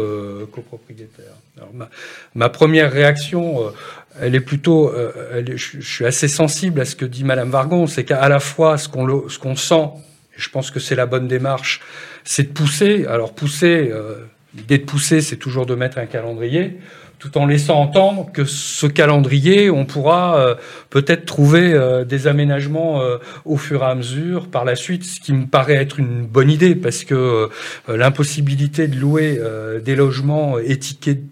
copropriétaires. 0.53 1.25
Alors, 1.57 1.71
ma, 1.75 1.89
ma, 2.35 2.49
première 2.49 2.93
réaction 2.93 3.73
elle 4.21 4.35
est 4.35 4.41
plutôt, 4.41 4.93
est, 4.95 5.57
je, 5.57 5.81
suis 5.81 6.05
assez 6.05 6.29
sensible 6.29 6.81
à 6.81 6.85
ce 6.85 6.97
que 6.97 7.05
dit 7.05 7.25
Madame 7.25 7.51
Vargon, 7.51 7.87
c'est 7.87 8.05
qu'à 8.05 8.29
la 8.29 8.41
fois 8.41 8.79
ce 8.79 8.89
qu'on 8.89 9.29
ce 9.29 9.39
qu'on 9.39 9.57
sent, 9.57 9.89
et 10.37 10.41
je 10.41 10.51
pense 10.51 10.71
que 10.71 10.81
c'est 10.81 10.95
la 10.95 11.07
bonne 11.07 11.29
démarche, 11.29 11.81
c'est 12.25 12.45
de 12.45 12.53
pousser. 12.53 13.07
Alors 13.07 13.35
pousser, 13.35 13.91
euh, 13.93 14.27
l'idée 14.57 14.79
de 14.79 14.85
pousser, 14.85 15.21
c'est 15.21 15.37
toujours 15.37 15.67
de 15.67 15.75
mettre 15.75 15.99
un 15.99 16.07
calendrier, 16.07 16.79
tout 17.19 17.39
en 17.39 17.47
laissant 17.47 17.81
entendre 17.81 18.31
que 18.33 18.45
ce 18.45 18.87
calendrier, 18.87 19.71
on 19.71 19.85
pourra 19.85 20.39
euh, 20.39 20.55
peut-être 20.91 21.25
trouver 21.25 21.73
euh, 21.73 22.05
des 22.05 22.27
aménagements 22.27 23.01
euh, 23.01 23.17
au 23.45 23.57
fur 23.57 23.83
et 23.83 23.87
à 23.87 23.95
mesure 23.95 24.49
par 24.49 24.65
la 24.65 24.77
suite, 24.77 25.05
ce 25.05 25.21
qui 25.21 25.33
me 25.33 25.47
paraît 25.47 25.75
être 25.75 25.99
une 25.99 26.27
bonne 26.27 26.51
idée, 26.51 26.75
parce 26.75 27.05
que 27.05 27.49
l'impossibilité 27.89 28.89
de 28.89 28.97
louer 28.97 29.41
des 29.83 29.97
logements 29.97 30.59
étiquetés 30.59 31.23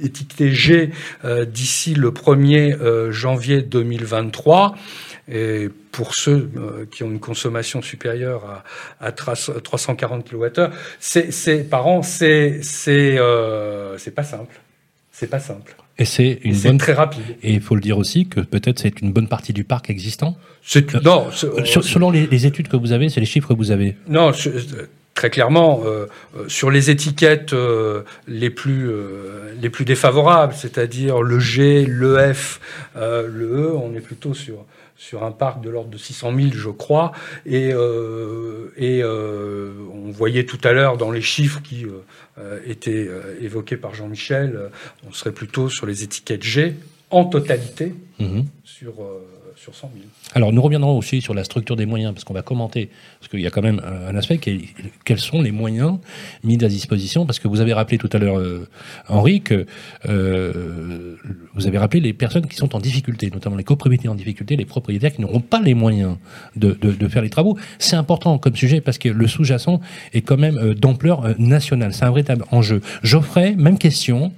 étiqueté 0.00 0.50
G 0.50 0.90
euh, 1.24 1.44
d'ici 1.44 1.94
le 1.94 2.10
1er 2.10 2.76
euh, 2.80 3.12
janvier 3.12 3.62
2023. 3.62 4.74
Et 5.30 5.68
pour 5.92 6.14
ceux 6.14 6.50
euh, 6.56 6.86
qui 6.90 7.04
ont 7.04 7.10
une 7.10 7.20
consommation 7.20 7.80
supérieure 7.80 8.64
à, 9.00 9.06
à 9.06 9.12
340 9.12 10.28
kWh, 10.28 10.70
c'est 10.98 11.68
par 11.68 11.86
an, 11.86 12.02
c'est 12.02 12.60
c'est 12.62 13.18
c'est 13.98 14.14
pas 14.14 14.24
simple. 14.24 14.60
C'est 15.12 15.28
pas 15.28 15.40
simple. 15.40 15.76
Et 15.98 16.04
c'est 16.06 16.40
une 16.42 16.56
bonne 16.56 16.78
très 16.78 16.94
rapide. 16.94 17.22
Et 17.42 17.52
il 17.52 17.60
faut 17.60 17.74
le 17.74 17.80
dire 17.80 17.98
aussi 17.98 18.26
que 18.26 18.40
peut-être 18.40 18.80
c'est 18.80 19.00
une 19.02 19.12
bonne 19.12 19.28
partie 19.28 19.52
du 19.52 19.62
parc 19.62 19.90
existant. 19.90 20.36
Non, 21.04 21.30
selon 21.30 22.10
les, 22.10 22.26
les, 22.26 22.46
études 22.46 22.68
que 22.68 22.76
vous 22.76 22.92
avez, 22.92 23.10
c'est 23.10 23.20
les 23.20 23.26
chiffres 23.26 23.48
que 23.48 23.58
vous 23.58 23.70
avez. 23.70 23.96
Non, 24.08 24.32
très 25.14 25.30
clairement 25.30 25.82
euh, 25.84 26.06
sur 26.48 26.70
les 26.70 26.90
étiquettes 26.90 27.52
euh, 27.52 28.02
les 28.26 28.50
plus 28.50 28.90
euh, 28.90 29.54
les 29.60 29.70
plus 29.70 29.84
défavorables, 29.84 30.54
c'est-à-dire 30.54 31.22
le 31.22 31.38
G, 31.38 31.84
le 31.86 32.32
F, 32.32 32.60
le 32.96 33.68
E, 33.68 33.72
on 33.74 33.94
est 33.94 34.00
plutôt 34.00 34.34
sur 34.34 34.64
sur 34.96 35.24
un 35.24 35.32
parc 35.32 35.60
de 35.60 35.68
l'ordre 35.68 35.90
de 35.90 35.98
600 35.98 36.32
000, 36.36 36.48
je 36.54 36.68
crois, 36.68 37.10
et, 37.44 37.70
et 38.76 39.04
on 39.04 40.10
voyait 40.12 40.44
tout 40.44 40.60
à 40.62 40.72
l'heure 40.72 40.96
dans 40.96 41.10
les 41.10 41.20
chiffres 41.20 41.60
qui 41.60 41.86
étaient 42.64 43.08
évoqués 43.40 43.76
par 43.76 43.94
Jean-Michel, 43.94 44.70
on 45.08 45.12
serait 45.12 45.32
plutôt 45.32 45.68
sur 45.68 45.86
les 45.86 46.04
étiquettes 46.04 46.44
G 46.44 46.76
en 47.10 47.24
totalité 47.24 47.94
mmh. 48.20 48.42
sur 48.62 48.94
sur 49.56 49.74
100 49.74 49.90
000. 49.94 50.06
Alors, 50.34 50.52
nous 50.52 50.62
reviendrons 50.62 50.96
aussi 50.96 51.20
sur 51.20 51.34
la 51.34 51.44
structure 51.44 51.76
des 51.76 51.86
moyens, 51.86 52.12
parce 52.12 52.24
qu'on 52.24 52.34
va 52.34 52.42
commenter, 52.42 52.90
parce 53.20 53.30
qu'il 53.30 53.40
y 53.40 53.46
a 53.46 53.50
quand 53.50 53.62
même 53.62 53.80
un 53.84 54.14
aspect 54.16 54.38
quels 55.04 55.18
sont 55.18 55.42
les 55.42 55.52
moyens 55.52 55.98
mis 56.44 56.62
à 56.64 56.68
disposition, 56.68 57.26
parce 57.26 57.38
que 57.38 57.48
vous 57.48 57.60
avez 57.60 57.72
rappelé 57.72 57.98
tout 57.98 58.10
à 58.12 58.18
l'heure, 58.18 58.38
euh, 58.38 58.68
Henri, 59.08 59.42
que 59.42 59.66
euh, 60.08 61.16
vous 61.54 61.66
avez 61.66 61.78
rappelé 61.78 62.00
les 62.00 62.12
personnes 62.12 62.46
qui 62.46 62.56
sont 62.56 62.74
en 62.74 62.80
difficulté, 62.80 63.30
notamment 63.30 63.56
les 63.56 63.64
copropriétés 63.64 64.08
en 64.08 64.14
difficulté, 64.14 64.56
les 64.56 64.64
propriétaires 64.64 65.12
qui 65.12 65.20
n'auront 65.20 65.40
pas 65.40 65.60
les 65.60 65.74
moyens 65.74 66.16
de, 66.56 66.76
faire 67.08 67.22
les 67.22 67.30
travaux. 67.30 67.58
C'est 67.78 67.96
important 67.96 68.38
comme 68.38 68.56
sujet, 68.56 68.80
parce 68.80 68.98
que 68.98 69.08
le 69.08 69.26
sous-jacent 69.26 69.80
est 70.12 70.22
quand 70.22 70.38
même 70.38 70.58
euh, 70.58 70.74
d'ampleur 70.74 71.38
nationale. 71.38 71.92
C'est 71.92 72.04
un 72.04 72.10
véritable 72.10 72.44
enjeu. 72.50 72.80
Geoffrey, 73.02 73.54
même 73.56 73.78
question 73.78 74.32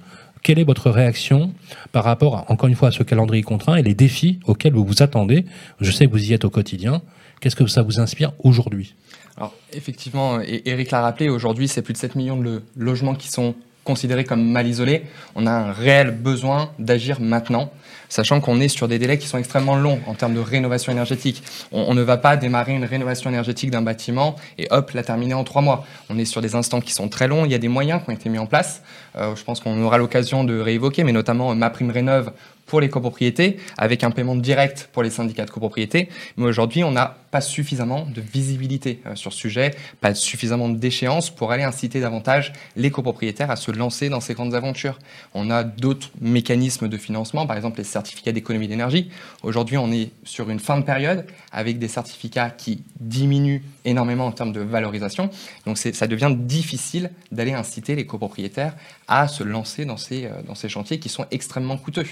quelle 0.45 0.59
est 0.59 0.63
votre 0.63 0.91
réaction 0.91 1.51
par 1.91 2.03
rapport, 2.03 2.45
encore 2.49 2.69
une 2.69 2.75
fois, 2.75 2.89
à 2.89 2.91
ce 2.91 3.01
calendrier 3.01 3.41
contraint 3.41 3.77
et 3.77 3.81
les 3.81 3.95
défis 3.95 4.39
auxquels 4.45 4.73
vous 4.73 4.85
vous 4.85 5.01
attendez? 5.01 5.43
Je 5.81 5.89
sais 5.89 6.05
que 6.05 6.11
vous 6.11 6.29
y 6.29 6.33
êtes 6.33 6.45
au 6.45 6.51
quotidien. 6.51 7.01
Qu'est-ce 7.41 7.55
que 7.55 7.65
ça 7.65 7.81
vous 7.81 7.99
inspire 7.99 8.31
aujourd'hui? 8.43 8.93
Alors, 9.37 9.55
effectivement, 9.73 10.39
et 10.39 10.61
Eric 10.65 10.91
l'a 10.91 11.01
rappelé, 11.01 11.29
aujourd'hui, 11.29 11.67
c'est 11.67 11.81
plus 11.81 11.93
de 11.93 11.97
7 11.97 12.15
millions 12.15 12.37
de 12.37 12.61
logements 12.77 13.15
qui 13.15 13.29
sont 13.29 13.55
considérés 13.83 14.23
comme 14.23 14.47
mal 14.47 14.67
isolés. 14.67 15.01
On 15.33 15.47
a 15.47 15.51
un 15.51 15.71
réel 15.71 16.11
besoin 16.11 16.69
d'agir 16.77 17.19
maintenant 17.19 17.71
sachant 18.09 18.41
qu'on 18.41 18.59
est 18.59 18.67
sur 18.67 18.87
des 18.87 18.99
délais 18.99 19.17
qui 19.17 19.27
sont 19.27 19.37
extrêmement 19.37 19.75
longs 19.75 19.99
en 20.07 20.13
termes 20.13 20.33
de 20.33 20.39
rénovation 20.39 20.91
énergétique. 20.91 21.43
On, 21.71 21.93
ne 21.93 22.01
va 22.01 22.17
pas 22.17 22.37
démarrer 22.37 22.73
une 22.73 22.85
rénovation 22.85 23.29
énergétique 23.29 23.71
d'un 23.71 23.81
bâtiment 23.81 24.35
et 24.57 24.67
hop, 24.71 24.91
la 24.91 25.03
terminer 25.03 25.33
en 25.33 25.43
trois 25.43 25.61
mois. 25.61 25.85
On 26.09 26.17
est 26.17 26.25
sur 26.25 26.41
des 26.41 26.55
instants 26.55 26.81
qui 26.81 26.93
sont 26.93 27.09
très 27.09 27.27
longs. 27.27 27.45
Il 27.45 27.51
y 27.51 27.55
a 27.55 27.59
des 27.59 27.67
moyens 27.67 28.01
qui 28.03 28.09
ont 28.09 28.13
été 28.13 28.29
mis 28.29 28.39
en 28.39 28.45
place. 28.45 28.81
Euh, 29.15 29.35
je 29.35 29.43
pense 29.43 29.59
qu'on 29.59 29.81
aura 29.81 29.97
l'occasion 29.97 30.43
de 30.43 30.59
réévoquer, 30.59 31.03
mais 31.03 31.11
notamment 31.11 31.55
ma 31.55 31.69
prime 31.69 31.91
rénove 31.91 32.31
pour 32.65 32.81
les 32.81 32.89
copropriétés, 32.89 33.57
avec 33.77 34.03
un 34.03 34.11
paiement 34.11 34.35
direct 34.35 34.89
pour 34.91 35.03
les 35.03 35.09
syndicats 35.09 35.45
de 35.45 35.51
copropriété. 35.51 36.09
Mais 36.37 36.45
aujourd'hui, 36.45 36.83
on 36.83 36.91
n'a 36.91 37.17
pas 37.31 37.41
suffisamment 37.41 38.05
de 38.05 38.21
visibilité 38.21 39.01
euh, 39.05 39.15
sur 39.15 39.33
ce 39.33 39.39
sujet, 39.39 39.71
pas 40.01 40.15
suffisamment 40.15 40.69
d'échéance 40.69 41.29
pour 41.29 41.51
aller 41.51 41.63
inciter 41.63 41.99
davantage 41.99 42.53
les 42.75 42.91
copropriétaires 42.91 43.51
à 43.51 43.55
se 43.55 43.71
lancer 43.71 44.09
dans 44.09 44.21
ces 44.21 44.33
grandes 44.33 44.55
aventures. 44.55 44.97
On 45.33 45.51
a 45.51 45.63
d'autres 45.63 46.11
mécanismes 46.21 46.87
de 46.87 46.97
financement, 46.97 47.45
par 47.45 47.57
exemple 47.57 47.77
les 47.77 47.83
certificats 47.83 48.31
d'économie 48.31 48.67
d'énergie. 48.67 49.09
Aujourd'hui, 49.43 49.77
on 49.77 49.91
est 49.91 50.11
sur 50.23 50.49
une 50.49 50.59
fin 50.59 50.79
de 50.79 50.85
période 50.85 51.25
avec 51.51 51.77
des 51.77 51.89
certificats 51.89 52.49
qui 52.49 52.83
diminuent 52.99 53.61
énormément 53.83 54.25
en 54.27 54.31
termes 54.31 54.53
de 54.53 54.61
valorisation. 54.61 55.29
Donc 55.65 55.77
ça 55.77 56.07
devient 56.07 56.33
difficile 56.35 57.11
d'aller 57.31 57.53
inciter 57.53 57.95
les 57.95 58.05
copropriétaires 58.05 58.75
à 59.07 59.27
se 59.27 59.43
lancer 59.43 59.85
dans 59.85 59.97
ces, 59.97 60.25
euh, 60.25 60.41
dans 60.47 60.55
ces 60.55 60.69
chantiers 60.69 60.99
qui 60.99 61.09
sont 61.09 61.25
extrêmement 61.31 61.77
coûteux. 61.77 62.05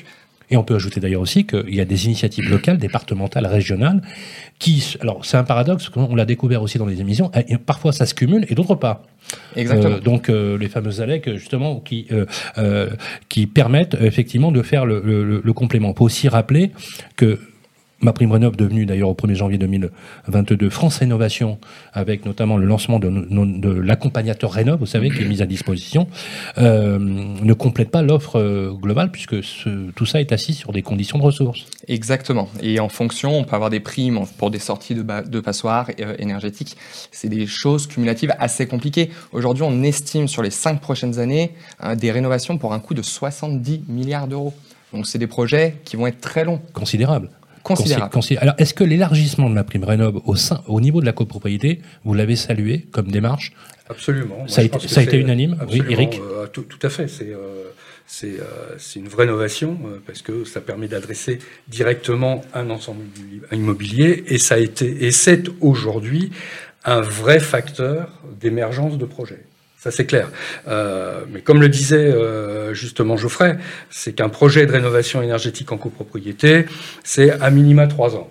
Et 0.53 0.55
on 0.55 0.63
peut 0.63 0.75
ajouter 0.75 1.00
d'ailleurs 1.00 1.22
aussi 1.22 1.48
qu'il 1.48 1.74
y 1.74 1.81
a 1.81 1.86
des 1.86 2.05
initiatives 2.05 2.48
locales, 2.48 2.77
départementales, 2.77 3.48
régionales, 3.48 4.03
qui, 4.60 4.95
alors 5.01 5.25
c'est 5.25 5.36
un 5.36 5.43
paradoxe, 5.43 5.89
on 5.95 6.15
l'a 6.15 6.25
découvert 6.25 6.62
aussi 6.62 6.77
dans 6.77 6.86
les 6.86 7.01
émissions, 7.01 7.31
et 7.48 7.57
parfois 7.57 7.91
ça 7.91 8.05
se 8.05 8.13
cumule 8.13 8.45
et 8.48 8.53
d'autres 8.53 8.75
pas. 8.75 9.01
Exactement. 9.55 9.95
Euh, 9.95 10.00
donc 10.00 10.29
euh, 10.29 10.55
les 10.60 10.69
fameuses 10.69 11.01
ALEC 11.01 11.33
justement 11.38 11.79
qui 11.79 12.05
euh, 12.12 12.89
qui 13.29 13.48
permettent 13.48 13.98
effectivement 14.00 14.51
de 14.51 14.62
faire 14.62 14.86
le, 14.86 15.01
le, 15.03 15.41
le 15.43 15.53
complément. 15.53 15.89
On 15.89 15.93
peut 15.93 16.03
aussi 16.03 16.27
rappeler 16.27 16.72
que 17.15 17.39
Ma 18.03 18.12
prime 18.12 18.33
rénov 18.33 18.57
devenue 18.57 18.86
d'ailleurs 18.86 19.10
au 19.10 19.13
1er 19.13 19.33
janvier 19.33 19.57
2022 19.57 20.69
France 20.69 21.00
Innovation, 21.01 21.57
avec 21.93 22.25
notamment 22.25 22.57
le 22.57 22.65
lancement 22.65 23.00
de, 23.00 23.10
de 23.10 23.69
l'accompagnateur 23.69 24.51
Rénov, 24.51 24.79
vous 24.79 24.86
savez, 24.86 25.10
qui 25.10 25.22
est 25.22 25.25
mis 25.25 25.41
à 25.41 25.45
disposition, 25.45 26.07
euh, 26.57 27.00
ne 27.00 27.53
complète 27.53 27.91
pas 27.91 28.01
l'offre 28.01 28.39
euh, 28.39 28.74
globale 28.74 29.10
puisque 29.10 29.41
ce, 29.41 29.89
tout 29.91 30.05
ça 30.05 30.19
est 30.19 30.33
assis 30.33 30.53
sur 30.53 30.74
des 30.74 30.81
conditions 30.81 31.17
de 31.17 31.24
ressources. 31.24 31.65
Exactement. 31.88 32.50
Et 32.62 32.81
en 32.81 32.89
fonction, 32.89 33.38
on 33.38 33.45
peut 33.45 33.55
avoir 33.55 33.69
des 33.69 33.79
primes 33.79 34.19
pour 34.38 34.51
des 34.51 34.60
sorties 34.60 34.95
de, 34.95 35.01
de 35.01 35.39
passoires 35.39 35.89
euh, 36.01 36.15
énergétiques. 36.19 36.75
C'est 37.12 37.29
des 37.29 37.48
choses 37.48 37.88
cumulatives 37.88 38.33
assez 38.38 38.67
compliquées. 38.67 39.12
Aujourd'hui, 39.31 39.63
on 39.65 39.81
estime 39.81 40.27
sur 40.27 40.43
les 40.43 40.50
cinq 40.51 40.81
prochaines 40.81 41.19
années 41.19 41.51
hein, 41.79 41.95
des 41.95 42.12
rénovations 42.12 42.57
pour 42.57 42.74
un 42.74 42.79
coût 42.79 42.95
de 42.95 43.01
70 43.01 43.83
milliards 43.88 44.27
d'euros. 44.27 44.53
Donc 44.91 45.07
c'est 45.07 45.19
des 45.19 45.27
projets 45.27 45.77
qui 45.86 45.95
vont 45.95 46.07
être 46.07 46.19
très 46.19 46.43
longs. 46.43 46.62
Considérables. 46.74 47.29
Considérable. 47.63 48.12
Alors, 48.41 48.55
est-ce 48.58 48.74
que 48.74 48.84
l'élargissement 48.84 49.50
de 49.50 49.55
la 49.55 49.63
prime 49.63 49.84
rénov 49.84 50.22
au, 50.25 50.36
sein, 50.36 50.62
au 50.67 50.82
niveau 50.82 51.01
de 51.01 51.05
la 51.05 51.13
copropriété, 51.13 51.82
vous 52.03 52.13
l'avez 52.13 52.36
salué 52.36 52.88
comme 52.91 53.10
démarche? 53.10 53.53
Absolument. 53.89 54.48
Ça 54.48 54.62
a, 54.62 54.63
été, 54.65 54.88
ça 54.88 55.00
a 55.00 55.03
été 55.03 55.17
unanime? 55.17 55.58
Oui, 55.72 55.82
Eric 55.89 56.20
euh, 56.20 56.48
tout, 56.48 56.63
tout, 56.63 56.86
à 56.86 56.89
fait. 56.89 57.08
C'est 57.08 57.32
euh, 57.32 57.63
c'est 58.05 58.39
euh, 58.39 58.77
une 58.96 59.08
vraie 59.08 59.25
innovation 59.25 59.79
euh, 59.86 60.01
parce 60.05 60.22
que 60.22 60.43
ça 60.43 60.62
permet 60.62 60.88
d'adresser 60.88 61.39
directement 61.67 62.41
un 62.53 62.70
ensemble 62.70 63.01
immobilier 63.51 64.24
et 64.27 64.38
ça 64.38 64.55
a 64.55 64.58
été 64.60 65.05
et 65.05 65.12
c'est 65.12 65.46
aujourd'hui 65.62 66.32
un 66.86 67.01
vrai 67.01 67.39
facteur 67.39 68.22
d'émergence 68.39 68.98
de 68.98 69.05
projets. 69.05 69.43
Ça, 69.84 69.92
c'est 69.92 70.06
clair. 70.06 70.30
Euh, 70.70 71.25
mais 71.30 71.42
comme 71.42 71.60
le 71.60 71.68
disait 71.68 71.98
euh, 71.98 72.74
justement 72.74 73.18
Geoffrey, 73.18 73.58
c'est 73.90 74.13
qu'un 74.13 74.30
projet 74.30 74.66
de 74.66 74.72
rénovation 74.72 75.22
énergétique 75.22 75.74
en 75.74 75.78
copropriété, 75.78 76.68
c'est 77.04 77.32
à 77.32 77.50
minima 77.50 77.86
trois 77.88 78.16
ans. 78.16 78.30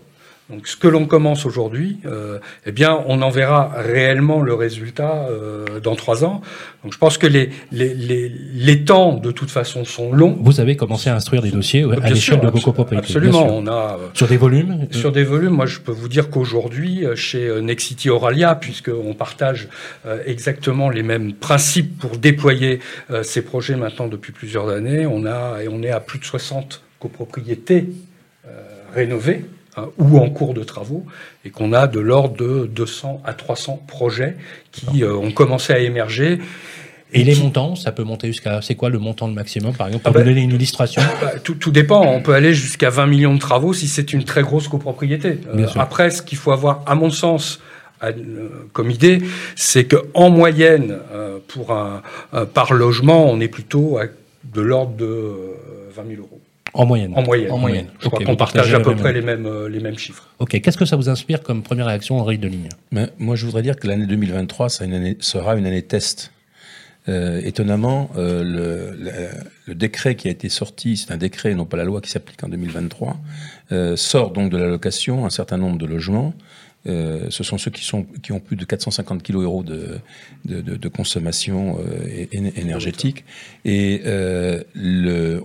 Donc, 0.53 0.69
ce 0.69 0.77
que 0.77 0.87
l'on 0.87 1.07
commence 1.07 1.47
aujourd'hui, 1.47 1.99
euh, 2.05 2.39
eh 2.67 2.73
bien, 2.73 3.03
on 3.07 3.23
en 3.23 3.31
verra 3.31 3.73
réellement 3.75 4.43
le 4.43 4.53
résultat 4.53 5.27
euh, 5.31 5.81
dans 5.81 5.97
trois 5.97 6.27
ans. 6.27 6.43
Donc, 6.85 6.93
je 6.93 6.99
pense 6.99 7.17
que 7.17 7.27
les, 7.27 7.49
les, 7.71 7.95
les, 7.95 8.29
les, 8.29 8.85
temps, 8.85 9.15
de 9.15 9.31
toute 9.31 9.51
façon, 9.51 9.87
sont 9.87 10.13
longs. 10.13 10.37
Vous 10.39 10.61
avez 10.61 10.77
commencé 10.77 11.09
à 11.09 11.17
instruire 11.17 11.41
des 11.41 11.51
dossiers 11.51 11.87
à 12.03 12.11
l'échelle 12.11 12.41
de 12.41 12.49
vos 12.49 12.61
copropriétés. 12.61 13.07
Absolument. 13.07 13.47
On 13.51 13.67
a 13.67 13.97
euh, 13.99 14.09
sur 14.13 14.29
des 14.29 14.37
volumes. 14.37 14.89
Sur 14.91 15.11
des 15.11 15.25
volumes. 15.25 15.55
Moi, 15.55 15.65
je 15.65 15.79
peux 15.79 15.91
vous 15.91 16.09
dire 16.09 16.29
qu'aujourd'hui, 16.29 17.07
chez 17.15 17.63
Nexity 17.63 18.11
Oralia, 18.11 18.55
puisqu'on 18.55 19.15
partage 19.15 19.69
exactement 20.27 20.91
les 20.91 21.03
mêmes 21.03 21.33
principes 21.33 21.99
pour 21.99 22.19
déployer 22.19 22.81
ces 23.23 23.41
projets 23.41 23.77
maintenant 23.77 24.07
depuis 24.07 24.33
plusieurs 24.33 24.69
années, 24.69 25.07
on 25.07 25.25
a 25.25 25.63
et 25.63 25.69
on 25.69 25.83
est 25.83 25.91
à 25.91 26.01
plus 26.01 26.19
de 26.19 26.25
60 26.25 26.83
copropriétés 27.01 27.87
rénovées. 28.95 29.45
Ou 29.99 30.19
en 30.19 30.29
cours 30.29 30.53
de 30.53 30.65
travaux, 30.65 31.07
et 31.47 31.51
qu'on 31.51 31.73
a 31.73 31.87
de 31.87 31.99
l'ordre 31.99 32.37
de 32.37 32.67
200 32.67 33.23
à 33.25 33.33
300 33.33 33.83
projets 33.87 34.37
qui 34.71 35.03
euh, 35.03 35.17
ont 35.17 35.31
commencé 35.31 35.73
à 35.73 35.79
émerger. 35.79 36.41
Et, 37.15 37.25
les 37.25 37.35
montants, 37.37 37.75
ça 37.75 37.91
peut 37.91 38.05
monter 38.05 38.27
jusqu'à. 38.27 38.61
C'est 38.61 38.75
quoi 38.75 38.91
le 38.91 38.99
montant 38.99 39.29
de 39.29 39.35
maximum, 39.35 39.73
par 39.75 39.87
exemple, 39.87 40.05
pour 40.05 40.13
ah 40.15 40.19
bah, 40.19 40.25
donner 40.25 40.43
une 40.43 40.51
illustration 40.51 41.01
bah, 41.23 41.33
tout, 41.43 41.55
tout, 41.55 41.71
dépend. 41.71 42.03
On 42.03 42.21
peut 42.21 42.35
aller 42.35 42.53
jusqu'à 42.53 42.91
20 42.91 43.07
millions 43.07 43.35
de 43.35 43.39
travaux 43.39 43.73
si 43.73 43.89
c'est 43.89 44.13
une 44.13 44.25
très 44.25 44.43
grosse 44.43 44.69
copropriété. 44.69 45.41
Euh, 45.55 45.67
après, 45.77 46.11
ce 46.11 46.21
qu'il 46.21 46.37
faut 46.37 46.53
avoir, 46.53 46.83
à 46.87 46.95
mon 46.95 47.11
sens, 47.11 47.61
euh, 48.03 48.13
comme 48.75 48.91
idée, 48.91 49.23
c'est 49.57 49.87
qu'en 49.87 50.29
moyenne, 50.29 50.99
pour 51.49 51.73
un, 51.73 52.03
par 52.53 52.75
logement, 52.75 53.31
on 53.31 53.41
est 53.41 53.49
plutôt 53.49 53.97
à 53.97 54.05
de 54.53 54.61
l'ordre 54.61 54.97
de 54.97 55.33
20 55.97 56.09
000 56.09 56.21
euros. 56.21 56.42
En 56.75 56.87
moyenne. 56.87 57.13
En 57.15 57.23
moyenne. 57.23 57.51
En 57.51 57.59
moyenne. 57.59 57.87
Je 58.01 58.09
crois 58.09 58.25
qu'on 58.25 58.37
partage 58.37 58.73
à 58.73 58.81
peu 58.81 58.97
près 58.97 59.13
les 59.13 59.21
mêmes, 59.21 59.47
euh, 59.47 59.69
les 59.69 59.81
mêmes 59.81 59.99
chiffres. 59.99 60.29
Ok. 60.39 60.61
Qu'est-ce 60.61 60.79
que 60.79 60.87
ça 60.87 60.97
vous 60.97 61.09
inspire 61.09 61.43
comme 61.43 61.63
première 61.63 61.87
réaction 61.87 62.19
en 62.19 62.25
de 62.25 62.49
ligne? 62.49 62.69
Mais 62.91 63.09
Moi, 63.19 63.37
je 63.37 63.45
voudrais 63.45 63.63
dire 63.63 63.77
que 63.77 63.87
l'année 63.87 64.07
2023 64.07 64.69
ça 64.69 64.85
une 64.85 64.95
année, 64.95 65.17
sera 65.21 65.57
une 65.57 65.67
année 65.67 65.83
test. 65.83 66.33
Euh, 67.09 67.41
étonnamment, 67.43 68.11
euh, 68.17 68.45
le, 68.45 69.13
le, 69.67 69.75
décret 69.75 70.15
qui 70.15 70.29
a 70.29 70.31
été 70.31 70.49
sorti, 70.49 70.97
c'est 70.97 71.13
un 71.13 71.17
décret, 71.17 71.53
non 71.53 71.65
pas 71.65 71.77
la 71.77 71.83
loi, 71.83 72.01
qui 72.01 72.09
s'applique 72.09 72.45
en 72.45 72.49
2023, 72.49 73.17
euh, 73.73 73.97
sort 73.97 74.31
donc 74.31 74.53
de 74.53 74.57
l'allocation 74.57 75.27
un 75.27 75.31
certain 75.31 75.57
nombre 75.57 75.79
de 75.79 75.87
logements 75.87 76.33
euh, 76.87 77.27
ce 77.31 77.45
sont 77.45 77.59
ceux 77.59 77.71
qui, 77.71 77.93
ont 78.33 78.41
plus 78.41 78.57
de 78.57 78.65
450 78.65 79.23
kg 79.23 79.37
euros 79.37 79.63
de, 79.63 80.89
consommation 80.89 81.79
euh, 81.79 82.27
énergétique. 82.33 83.25
Et 83.65 84.03
euh, 84.07 84.63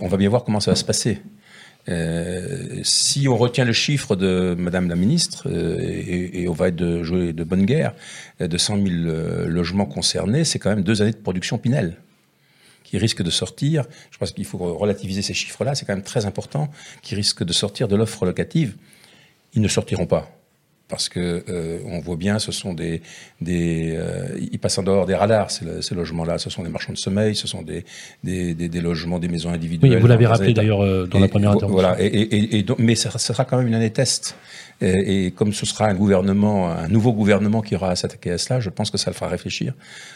on 0.00 0.08
va 0.08 0.16
bien 0.16 0.28
voir 0.28 0.44
comment 0.44 0.60
ça 0.60 0.72
va 0.72 0.76
se 0.76 0.84
passer. 0.84 1.20
Si 2.82 3.28
on 3.28 3.36
retient 3.38 3.64
le 3.64 3.72
chiffre 3.72 4.14
de 4.14 4.54
Madame 4.58 4.90
la 4.90 4.96
ministre, 4.96 5.48
et, 5.50 6.46
on 6.46 6.52
va 6.52 6.68
être 6.68 6.76
de 6.76 7.02
jouer 7.02 7.32
de 7.32 7.44
bonne 7.44 7.64
guerre, 7.64 7.94
de 8.40 8.58
100 8.58 8.76
000 8.76 8.88
logements 9.46 9.86
concernés, 9.86 10.44
c'est 10.44 10.58
quand 10.58 10.68
même 10.68 10.82
deux 10.82 11.00
années 11.00 11.12
de 11.12 11.16
production 11.16 11.56
Pinel 11.56 11.96
qui 12.84 12.98
risquent 12.98 13.22
de 13.22 13.30
sortir. 13.30 13.84
Je 14.10 14.18
pense 14.18 14.32
qu'il 14.32 14.44
faut 14.44 14.58
relativiser 14.58 15.22
ces 15.22 15.32
chiffres-là, 15.32 15.74
c'est 15.74 15.86
quand 15.86 15.94
même 15.94 16.04
très 16.04 16.26
important, 16.26 16.70
qui 17.00 17.14
risquent 17.14 17.44
de 17.44 17.54
sortir 17.54 17.88
de 17.88 17.96
l'offre 17.96 18.26
locative. 18.26 18.76
Ils 19.54 19.62
ne 19.62 19.68
sortiront 19.68 20.06
pas 20.06 20.37
parce 20.88 21.08
que 21.08 21.44
euh, 21.48 21.78
on 21.86 22.00
voit 22.00 22.16
bien, 22.16 22.38
ce 22.38 22.50
sont 22.50 22.72
des, 22.72 23.02
des 23.40 23.94
euh, 23.96 24.38
ils 24.50 24.58
passent 24.58 24.78
en 24.78 24.82
dehors 24.82 25.06
des 25.06 25.14
radars 25.14 25.50
ces, 25.50 25.94
logements-là. 25.94 26.38
Ce 26.38 26.50
sont 26.50 26.62
des 26.62 26.70
marchands 26.70 26.92
de 26.92 26.98
sommeil, 26.98 27.34
ce 27.34 27.46
sont 27.46 27.62
des, 27.62 27.84
des, 28.24 28.54
des, 28.54 28.80
logements, 28.80 29.18
des 29.18 29.28
maisons 29.28 29.50
individuelles. 29.50 29.92
Oui, 29.92 30.00
vous 30.00 30.06
l'avez 30.06 30.26
rappelé 30.26 30.54
d'ailleurs 30.54 30.82
euh, 30.82 31.06
dans 31.06 31.20
la 31.20 31.28
première 31.28 31.50
intervention. 31.50 31.72
Voilà, 31.72 31.96
et, 32.00 32.58
et, 32.58 32.62
donc, 32.62 32.78
mais 32.78 32.94
ça, 32.94 33.10
ça, 33.10 33.18
sera 33.18 33.44
quand 33.44 33.58
même 33.58 33.68
une 33.68 33.74
année 33.74 33.90
test. 33.90 34.36
Et, 34.80 35.32
comme 35.32 35.52
ce 35.52 35.66
sera 35.66 35.86
un 35.86 35.94
gouvernement, 35.94 36.70
un 36.70 36.86
nouveau 36.86 37.12
gouvernement 37.12 37.62
qui 37.62 37.74
aura 37.74 37.90
à 37.90 37.96
s'attaquer 37.96 38.30
à 38.30 38.38
cela, 38.38 38.60
je 38.60 38.70
pense 38.70 38.92
que 38.92 38.96
ça 38.96 39.10
le 39.10 39.16
fera 39.16 39.28
réfléchir 39.28 39.74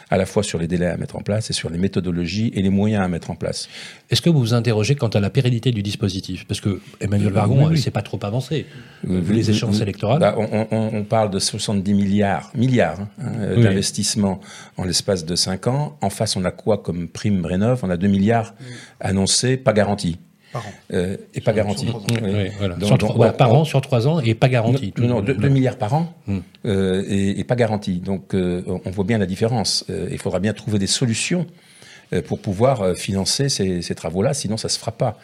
à 0.09 0.17
la 0.17 0.25
fois 0.25 0.45
sur 0.45 0.61
les 0.61 0.69
délais 0.69 0.87
à 0.87 0.97
mettre 0.97 1.17
en 1.17 1.21
place 1.21 1.51
et 1.51 1.53
sur 1.53 1.69
les 1.69 1.79
méthodologies 1.79 2.53
et 2.55 2.63
les 2.63 2.71
moyens 2.71 3.05
à 3.05 3.09
mettre 3.09 3.33
en 3.33 3.35
place. 3.35 3.69
Est-ce 4.09 4.23
que 4.23 4.31
vous 4.31 4.39
vous 4.39 4.55
interrogez 4.55 4.95
quant 4.95 5.09
à 5.09 5.19
la 5.19 5.31
pérennité 5.31 5.73
du 5.73 5.83
dispositif? 5.83 6.47
Parce 6.47 6.61
que 6.61 6.81
Emmanuel 7.01 7.33
Vargon, 7.33 7.71
ne 7.71 7.77
s'est 7.77 7.91
pas 7.91 8.03
trop 8.03 8.21
avancé. 8.23 8.67
Les 9.03 9.51
échéances 9.51 9.81
électorales. 9.81 10.21
Bah, 10.21 10.37
on, 10.39 10.47
on, 10.53 10.62
parle 11.09 11.31
de 11.31 11.39
70 11.39 11.95
milliards, 11.95 12.51
milliards 12.55 13.01
hein, 13.21 13.57
d'investissements 13.57 14.41
en 14.77 14.85
l'espace 14.85 15.25
de 15.25 15.35
5 15.35 15.67
ans. 15.67 15.97
En 16.01 16.11
face, 16.11 16.37
on 16.37 16.45
a 16.45 16.51
quoi 16.51 16.79
comme 16.79 17.09
prime 17.09 17.45
Rénov? 17.45 17.81
On 17.83 17.91
a 17.91 17.97
2 17.97 18.07
milliards 18.09 18.55
annoncés, 19.01 19.57
pas 19.57 19.73
garantis. 19.73 20.19
Par 20.53 20.67
an. 20.67 20.71
Euh, 20.93 21.17
et 21.35 21.41
pas 21.41 21.53
garanti. 21.55 21.87
par 23.39 23.55
an 23.55 23.65
sur 23.65 23.81
trois 23.81 24.07
ans 24.07 24.21
et 24.21 24.35
pas 24.35 24.51
garanti. 24.51 24.93
Non, 24.99 25.09
non 25.09 25.21
2 25.23 25.49
milliards 25.49 25.79
par 25.79 25.95
an 25.95 26.13
hmm. 26.27 26.39
euh, 26.67 27.03
et, 27.09 27.41
et, 27.41 27.45
pas 27.45 27.57
garanti. 27.57 28.01
Donc 28.01 28.35
euh, 28.35 28.63
on 28.85 28.91
voit 28.91 29.05
bien 29.05 29.17
la 29.17 29.27
différence. 29.27 29.85
Euh, 29.89 30.09
il 30.11 30.19
faudra 30.19 30.41
bien 30.41 30.53
trouver 30.53 30.79
des 30.79 30.87
solutions 30.87 31.47
euh, 31.47 31.72
pour 32.21 32.41
pouvoir 32.41 32.83
euh, 32.83 32.95
financer 32.95 33.49
ces, 33.49 33.95
travaux-là, 33.95 34.35
sinon 34.35 34.57
ça 34.57 34.69
se 34.69 34.79
fera 34.79 34.93
pas. 34.93 35.19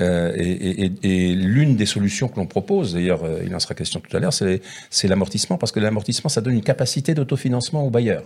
Euh, 0.00 0.32
et, 0.36 0.84
et, 0.84 0.92
et 1.02 1.34
l'une 1.34 1.76
des 1.76 1.86
solutions 1.86 2.28
que 2.28 2.36
l'on 2.36 2.46
propose, 2.46 2.92
d'ailleurs 2.94 3.22
il 3.44 3.54
en 3.54 3.60
sera 3.60 3.74
question 3.74 4.00
tout 4.00 4.14
à 4.16 4.20
l'heure, 4.20 4.32
c'est 4.32 5.08
l'amortissement, 5.08 5.56
parce 5.56 5.72
que 5.72 5.80
l'amortissement, 5.80 6.28
ça 6.28 6.40
donne 6.40 6.54
une 6.54 6.62
capacité 6.62 7.14
d'autofinancement 7.14 7.86
aux 7.86 7.90
bailleurs. 7.90 8.24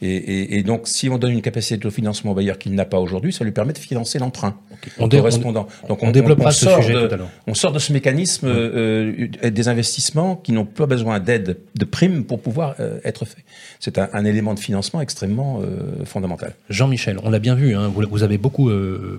Et, 0.00 0.14
et, 0.16 0.58
et, 0.58 0.62
donc, 0.62 0.86
si 0.86 1.08
on 1.08 1.18
donne 1.18 1.32
une 1.32 1.42
capacité 1.42 1.76
de 1.76 1.90
financement 1.90 2.30
au 2.30 2.34
bailleur 2.34 2.58
qu'il 2.58 2.74
n'a 2.74 2.84
pas 2.84 3.00
aujourd'hui, 3.00 3.32
ça 3.32 3.44
lui 3.44 3.50
permet 3.50 3.72
de 3.72 3.78
financer 3.78 4.18
l'emprunt 4.18 4.56
okay. 5.00 5.16
correspondant. 5.16 5.66
donc, 5.88 6.02
on, 6.02 6.08
on 6.08 6.10
développera 6.12 6.52
ce 6.52 6.68
sujet 6.68 6.94
de, 6.94 7.06
tout 7.06 7.14
à 7.14 7.16
l'heure. 7.16 7.30
On 7.46 7.54
sort 7.54 7.72
de 7.72 7.80
ce 7.80 7.92
mécanisme 7.92 8.46
euh, 8.46 9.28
des 9.42 9.68
investissements 9.68 10.36
qui 10.36 10.52
n'ont 10.52 10.64
pas 10.64 10.86
besoin 10.86 11.18
d'aide, 11.18 11.58
de 11.74 11.84
primes 11.84 12.24
pour 12.24 12.40
pouvoir 12.40 12.76
euh, 12.78 13.00
être 13.04 13.24
faits. 13.24 13.44
C'est 13.80 13.98
un, 13.98 14.08
un, 14.12 14.24
élément 14.24 14.54
de 14.54 14.60
financement 14.60 15.00
extrêmement 15.00 15.60
euh, 15.62 16.04
fondamental. 16.04 16.54
Jean-Michel, 16.70 17.18
on 17.24 17.30
l'a 17.30 17.40
bien 17.40 17.56
vu, 17.56 17.74
hein, 17.74 17.88
vous, 17.88 18.04
vous, 18.08 18.22
avez 18.22 18.38
beaucoup 18.38 18.70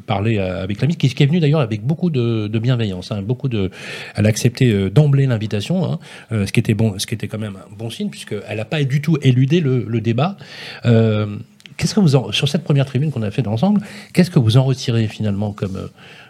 parlé 0.05 0.39
avec 0.39 0.79
l'ami, 0.79 0.95
qui, 0.95 1.09
qui, 1.09 1.23
est 1.23 1.25
venu 1.25 1.39
d'ailleurs 1.39 1.61
avec 1.61 1.83
beaucoup 1.83 2.09
de, 2.09 2.47
de 2.47 2.59
bienveillance. 2.59 3.11
Hein, 3.11 3.21
beaucoup 3.21 3.49
de, 3.49 3.69
elle 4.15 4.25
a 4.25 4.29
accepté 4.29 4.89
d'emblée 4.89 5.25
l'invitation, 5.25 5.91
hein, 5.91 5.99
ce 6.31 6.51
qui 6.51 6.59
était 6.59 6.73
bon, 6.73 6.97
ce 6.97 7.05
qui 7.05 7.15
était 7.15 7.27
quand 7.27 7.37
même 7.37 7.57
un 7.57 7.75
bon 7.75 7.89
signe, 7.89 8.09
puisqu'elle 8.09 8.57
n'a 8.57 8.65
pas 8.65 8.83
du 8.83 9.01
tout 9.01 9.17
éludé 9.21 9.59
le, 9.59 9.85
le 9.87 10.01
débat. 10.01 10.37
Euh, 10.85 11.37
qu'est-ce 11.77 11.95
que 11.95 11.99
vous 11.99 12.15
en, 12.15 12.31
sur 12.31 12.47
cette 12.47 12.63
première 12.63 12.85
tribune 12.85 13.11
qu'on 13.11 13.21
a 13.21 13.31
fait 13.31 13.47
ensemble, 13.47 13.81
qu'est-ce 14.13 14.31
que 14.31 14.39
vous 14.39 14.57
en 14.57 14.63
retirez 14.63 15.07
finalement 15.07 15.53
comme, 15.53 15.89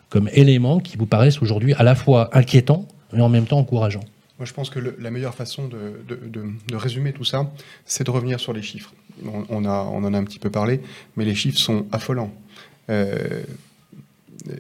comme 0.10 0.30
éléments 0.34 0.80
qui 0.80 0.98
vous 0.98 1.06
paraissent 1.06 1.42
aujourd'hui 1.42 1.74
à 1.74 1.84
la 1.84 1.96
fois 1.96 2.30
inquiétants 2.38 2.88
mais 3.14 3.22
en 3.22 3.30
même 3.30 3.46
temps 3.46 3.58
encourageants 3.58 4.04
Moi, 4.38 4.46
je 4.46 4.54
pense 4.54 4.70
que 4.70 4.80
la 5.00 5.12
meilleure 5.12 5.34
façon 5.34 5.68
de, 5.68 6.02
de, 6.08 6.20
de, 6.68 6.76
résumer 6.76 7.12
tout 7.12 7.24
ça, 7.24 7.52
c'est 7.86 8.04
de 8.04 8.12
revenir 8.12 8.40
sur 8.40 8.54
les 8.54 8.62
chiffres. 8.62 8.94
On, 9.24 9.66
a, 9.66 9.84
on 9.92 10.04
en 10.04 10.14
a 10.14 10.18
un 10.18 10.24
petit 10.24 10.40
peu 10.40 10.50
parlé, 10.50 10.82
mais 11.18 11.26
les 11.26 11.36
chiffres 11.36 11.58
sont 11.58 11.88
affolants. 11.92 12.32
Euh, 12.90 13.42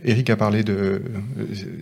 Eric 0.03 0.29
a 0.29 0.35
parlé 0.35 0.63
de 0.63 1.01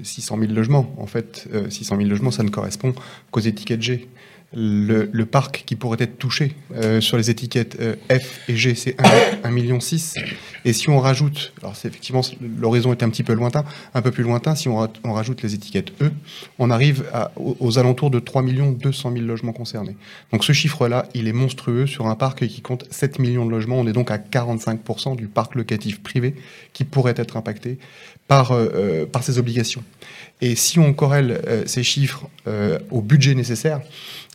600 0.04 0.38
000 0.40 0.52
logements. 0.52 0.94
En 0.98 1.08
fait, 1.08 1.48
600 1.70 1.98
000 1.98 2.10
logements, 2.10 2.32
ça 2.32 2.44
ne 2.44 2.50
correspond 2.50 2.94
qu'aux 3.32 3.40
étiquettes 3.40 3.82
G 3.82 4.08
le, 4.54 5.10
le, 5.12 5.26
parc 5.26 5.64
qui 5.66 5.76
pourrait 5.76 5.98
être 6.00 6.18
touché 6.18 6.56
euh, 6.74 7.02
sur 7.02 7.18
les 7.18 7.30
étiquettes 7.30 7.78
euh, 7.82 7.96
F 8.10 8.48
et 8.50 8.56
G, 8.56 8.76
c'est 8.76 8.96
1,6 8.98 9.52
million. 9.52 9.80
Et 10.64 10.74
si 10.74 10.90
on 10.90 11.00
rajoute, 11.00 11.54
alors 11.62 11.76
c'est 11.76 11.90
effectivement, 11.90 12.22
l'horizon 12.58 12.94
est 12.94 13.04
un 13.04 13.10
petit 13.10 13.24
peu 13.24 13.34
lointain, 13.34 13.66
un 13.94 14.02
peu 14.02 14.12
plus 14.12 14.24
lointain, 14.24 14.56
si 14.56 14.70
on, 14.70 14.88
on 15.04 15.14
rajoute 15.14 15.42
les 15.42 15.54
étiquettes 15.54 15.92
E, 16.02 16.12
on 16.60 16.70
arrive 16.70 17.06
à, 17.14 17.32
aux, 17.36 17.58
aux, 17.60 17.78
alentours 17.78 18.10
de 18.10 18.20
3 18.20 18.44
200 18.44 19.12
000 19.12 19.26
logements 19.26 19.52
concernés. 19.52 19.98
Donc 20.32 20.46
ce 20.46 20.54
chiffre-là, 20.54 21.08
il 21.14 21.28
est 21.28 21.34
monstrueux 21.34 21.86
sur 21.86 22.08
un 22.08 22.16
parc 22.16 22.48
qui 22.48 22.62
compte 22.62 22.86
7 22.90 23.20
millions 23.20 23.46
de 23.46 23.52
logements. 23.52 23.80
On 23.80 23.88
est 23.88 23.94
donc 23.94 24.12
à 24.12 24.18
45% 24.18 25.18
du 25.18 25.28
parc 25.28 25.56
locatif 25.56 26.02
privé 26.02 26.36
qui 26.72 26.86
pourrait 26.86 27.16
être 27.18 27.36
impacté 27.36 27.80
par, 28.28 28.52
euh, 28.54 29.06
par 29.06 29.24
ces 29.24 29.40
obligations. 29.40 29.84
Et 30.40 30.56
si 30.56 30.78
on 30.80 30.94
corrèle 30.94 31.42
euh, 31.48 31.64
ces 31.66 31.84
chiffres 31.84 32.28
euh, 32.48 32.78
au 32.92 33.02
budget 33.02 33.34
nécessaire, 33.34 33.82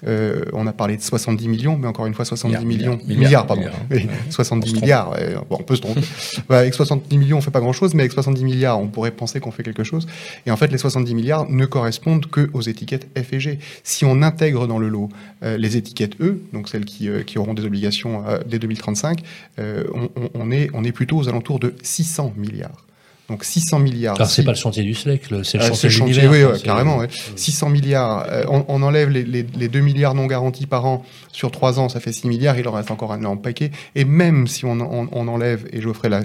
euh, 0.05 0.45
on 0.53 0.67
a 0.67 0.73
parlé 0.73 0.97
de 0.97 1.03
70 1.03 1.47
millions, 1.47 1.79
mais 1.79 1.87
encore 1.87 2.07
une 2.07 2.15
fois 2.15 2.25
70 2.25 2.65
millions, 2.65 2.99
milliards, 3.05 3.21
milliards 3.21 3.47
pardon, 3.47 3.63
milliards, 3.63 3.81
oui, 3.91 4.09
70 4.31 4.75
milliards, 4.75 5.17
bon, 5.49 5.59
on 5.61 5.63
peut 5.63 5.77
se 5.77 5.81
tromper. 5.81 6.01
bah, 6.49 6.59
avec 6.59 6.75
70 6.75 7.17
millions, 7.19 7.39
on 7.39 7.41
fait 7.41 7.53
pas 7.53 7.61
grand-chose, 7.61 7.95
mais 7.95 8.03
avec 8.03 8.13
70 8.13 8.45
milliards, 8.45 8.81
on 8.81 8.89
pourrait 8.89 9.13
penser 9.13 9.39
qu'on 9.39 9.53
fait 9.53 9.63
quelque 9.63 9.85
chose. 9.85 10.09
Et 10.45 10.51
en 10.51 10.57
fait, 10.57 10.73
les 10.73 10.79
70 10.79 11.15
milliards 11.15 11.49
ne 11.49 11.65
correspondent 11.67 12.27
que 12.27 12.51
aux 12.53 12.63
étiquettes 12.63 13.07
F 13.17 13.33
et 13.33 13.41
G. 13.41 13.59
Si 13.85 14.05
on 14.05 14.23
intègre 14.23 14.67
dans 14.67 14.81
le 14.81 14.89
lot 14.89 15.09
euh, 15.45 15.57
les 15.57 15.77
étiquettes 15.77 16.21
E, 16.21 16.43
donc 16.53 16.69
celles 16.69 16.85
qui, 16.85 17.09
euh, 17.09 17.23
qui 17.23 17.39
auront 17.39 17.55
des 17.55 17.65
obligations 17.65 18.25
dès 18.47 18.59
2035, 18.59 19.21
on, 19.59 20.09
on, 20.35 20.51
est, 20.51 20.69
on 20.75 20.83
est 20.83 20.93
plutôt 20.93 21.19
aux 21.19 21.29
alentours 21.29 21.61
de 21.61 21.75
600 21.83 22.35
milliards. 22.37 22.85
Donc 23.33 23.45
600 23.45 23.79
milliards. 23.79 24.15
Alors, 24.17 24.29
c'est 24.29 24.45
pas 24.45 24.51
le 24.53 24.57
chantier 24.59 24.83
du 24.83 24.95
siècle, 24.95 25.43
c'est 25.45 25.57
le 25.59 25.65
euh, 25.65 25.69
chantier 25.69 25.89
le 25.89 25.95
chantier, 25.95 26.15
l'univers. 26.23 26.31
oui, 26.31 26.43
quoi, 26.43 26.53
ouais, 26.53 26.61
carrément. 26.61 26.99
ouais. 26.99 27.09
600 27.37 27.71
milliards, 27.71 28.27
euh, 28.31 28.45
on, 28.49 28.65
on 28.69 28.83
enlève 28.83 29.09
les, 29.09 29.23
les, 29.25 29.43
les 29.57 29.69
2 29.69 29.81
milliards 29.81 30.15
non 30.15 30.27
garantis 30.27 30.67
par 30.67 30.85
an 30.85 31.03
sur 31.33 31.51
3 31.51 31.81
ans, 31.81 31.89
ça 31.89 31.99
fait 31.99 32.13
6 32.13 32.29
milliards, 32.29 32.59
il 32.59 32.69
en 32.69 32.73
reste 32.73 32.91
encore 32.91 33.11
un 33.13 33.19
énorme 33.19 33.41
paquet. 33.41 33.71
Et 33.95 34.05
même 34.05 34.47
si 34.47 34.65
on, 34.67 34.73
on, 34.81 35.09
on 35.11 35.29
enlève, 35.29 35.67
et 35.73 35.81
Geoffrey 35.81 36.09
l'a 36.11 36.23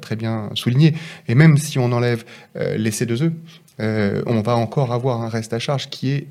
très 0.00 0.14
bien 0.14 0.50
souligné, 0.54 0.94
et 1.26 1.34
même 1.34 1.58
si 1.58 1.78
on 1.80 1.90
enlève 1.90 2.24
euh, 2.56 2.76
les 2.76 2.90
C2E, 2.90 3.32
euh, 3.80 4.22
on 4.26 4.40
va 4.40 4.56
encore 4.56 4.92
avoir 4.92 5.22
un 5.22 5.28
reste 5.28 5.52
à 5.52 5.58
charge 5.58 5.90
qui 5.90 6.10
est 6.12 6.26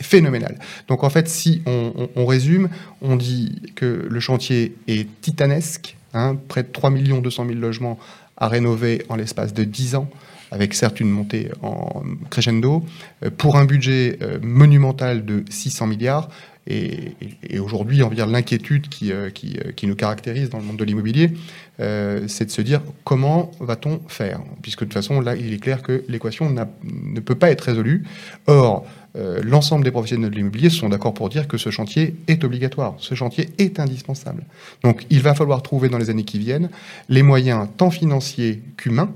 phénoménal. 0.00 0.58
Donc 0.88 1.04
en 1.04 1.10
fait, 1.10 1.28
si 1.28 1.62
on, 1.66 1.92
on- 1.96 2.08
on 2.16 2.26
résume, 2.26 2.68
on 3.02 3.16
dit 3.16 3.60
que 3.76 4.06
le 4.10 4.20
chantier 4.20 4.74
est 4.88 5.06
titanesque, 5.20 5.96
hein, 6.14 6.36
près 6.48 6.62
de 6.64 6.68
3 6.72 6.90
200 6.90 7.46
000 7.46 7.58
logements 7.58 7.98
à 8.40 8.48
rénover 8.48 9.04
en 9.08 9.16
l'espace 9.16 9.54
de 9.54 9.64
10 9.64 9.94
ans, 9.94 10.10
avec 10.50 10.74
certes 10.74 11.00
une 11.00 11.10
montée 11.10 11.50
en 11.62 12.02
crescendo, 12.30 12.84
euh, 13.24 13.30
pour 13.30 13.56
un 13.56 13.64
budget 13.64 14.18
euh, 14.22 14.38
monumental 14.42 15.24
de 15.24 15.44
600 15.48 15.86
milliards. 15.86 16.28
Et, 16.66 17.14
aujourd'hui, 17.58 18.02
on 18.02 18.08
va 18.08 18.26
l'inquiétude 18.26 18.88
qui, 18.88 19.12
euh, 19.12 19.30
qui, 19.30 19.58
qui 19.74 19.86
nous 19.86 19.96
caractérise 19.96 20.50
dans 20.50 20.58
le 20.58 20.64
monde 20.64 20.76
de 20.76 20.84
l'immobilier, 20.84 21.32
c'est 21.78 22.44
de 22.44 22.50
se 22.50 22.60
dire 22.60 22.82
comment 23.04 23.50
va-t-on 23.58 24.02
faire? 24.08 24.40
Puisque 24.60 24.80
de 24.80 24.84
toute 24.84 24.92
façon, 24.92 25.22
là, 25.22 25.34
il 25.34 25.54
est 25.54 25.58
clair 25.58 25.82
que 25.82 26.04
l'équation 26.08 26.50
ne 26.50 27.20
peut 27.20 27.34
pas 27.34 27.50
être 27.50 27.62
résolue. 27.62 28.04
Or, 28.46 28.84
euh, 29.16 29.40
l'ensemble 29.42 29.84
des 29.84 29.90
professionnels 29.90 30.30
de 30.30 30.36
l'immobilier 30.36 30.70
sont 30.70 30.88
d'accord 30.88 31.14
pour 31.14 31.28
dire 31.28 31.48
que 31.48 31.58
ce 31.58 31.70
chantier 31.70 32.14
est 32.28 32.44
obligatoire, 32.44 32.94
ce 32.98 33.14
chantier 33.14 33.50
est 33.58 33.80
indispensable. 33.80 34.44
Donc, 34.84 35.04
il 35.10 35.20
va 35.20 35.34
falloir 35.34 35.62
trouver 35.62 35.88
dans 35.88 35.98
les 35.98 36.10
années 36.10 36.24
qui 36.24 36.38
viennent 36.38 36.70
les 37.08 37.22
moyens 37.22 37.68
tant 37.76 37.90
financiers 37.90 38.62
qu'humains 38.76 39.12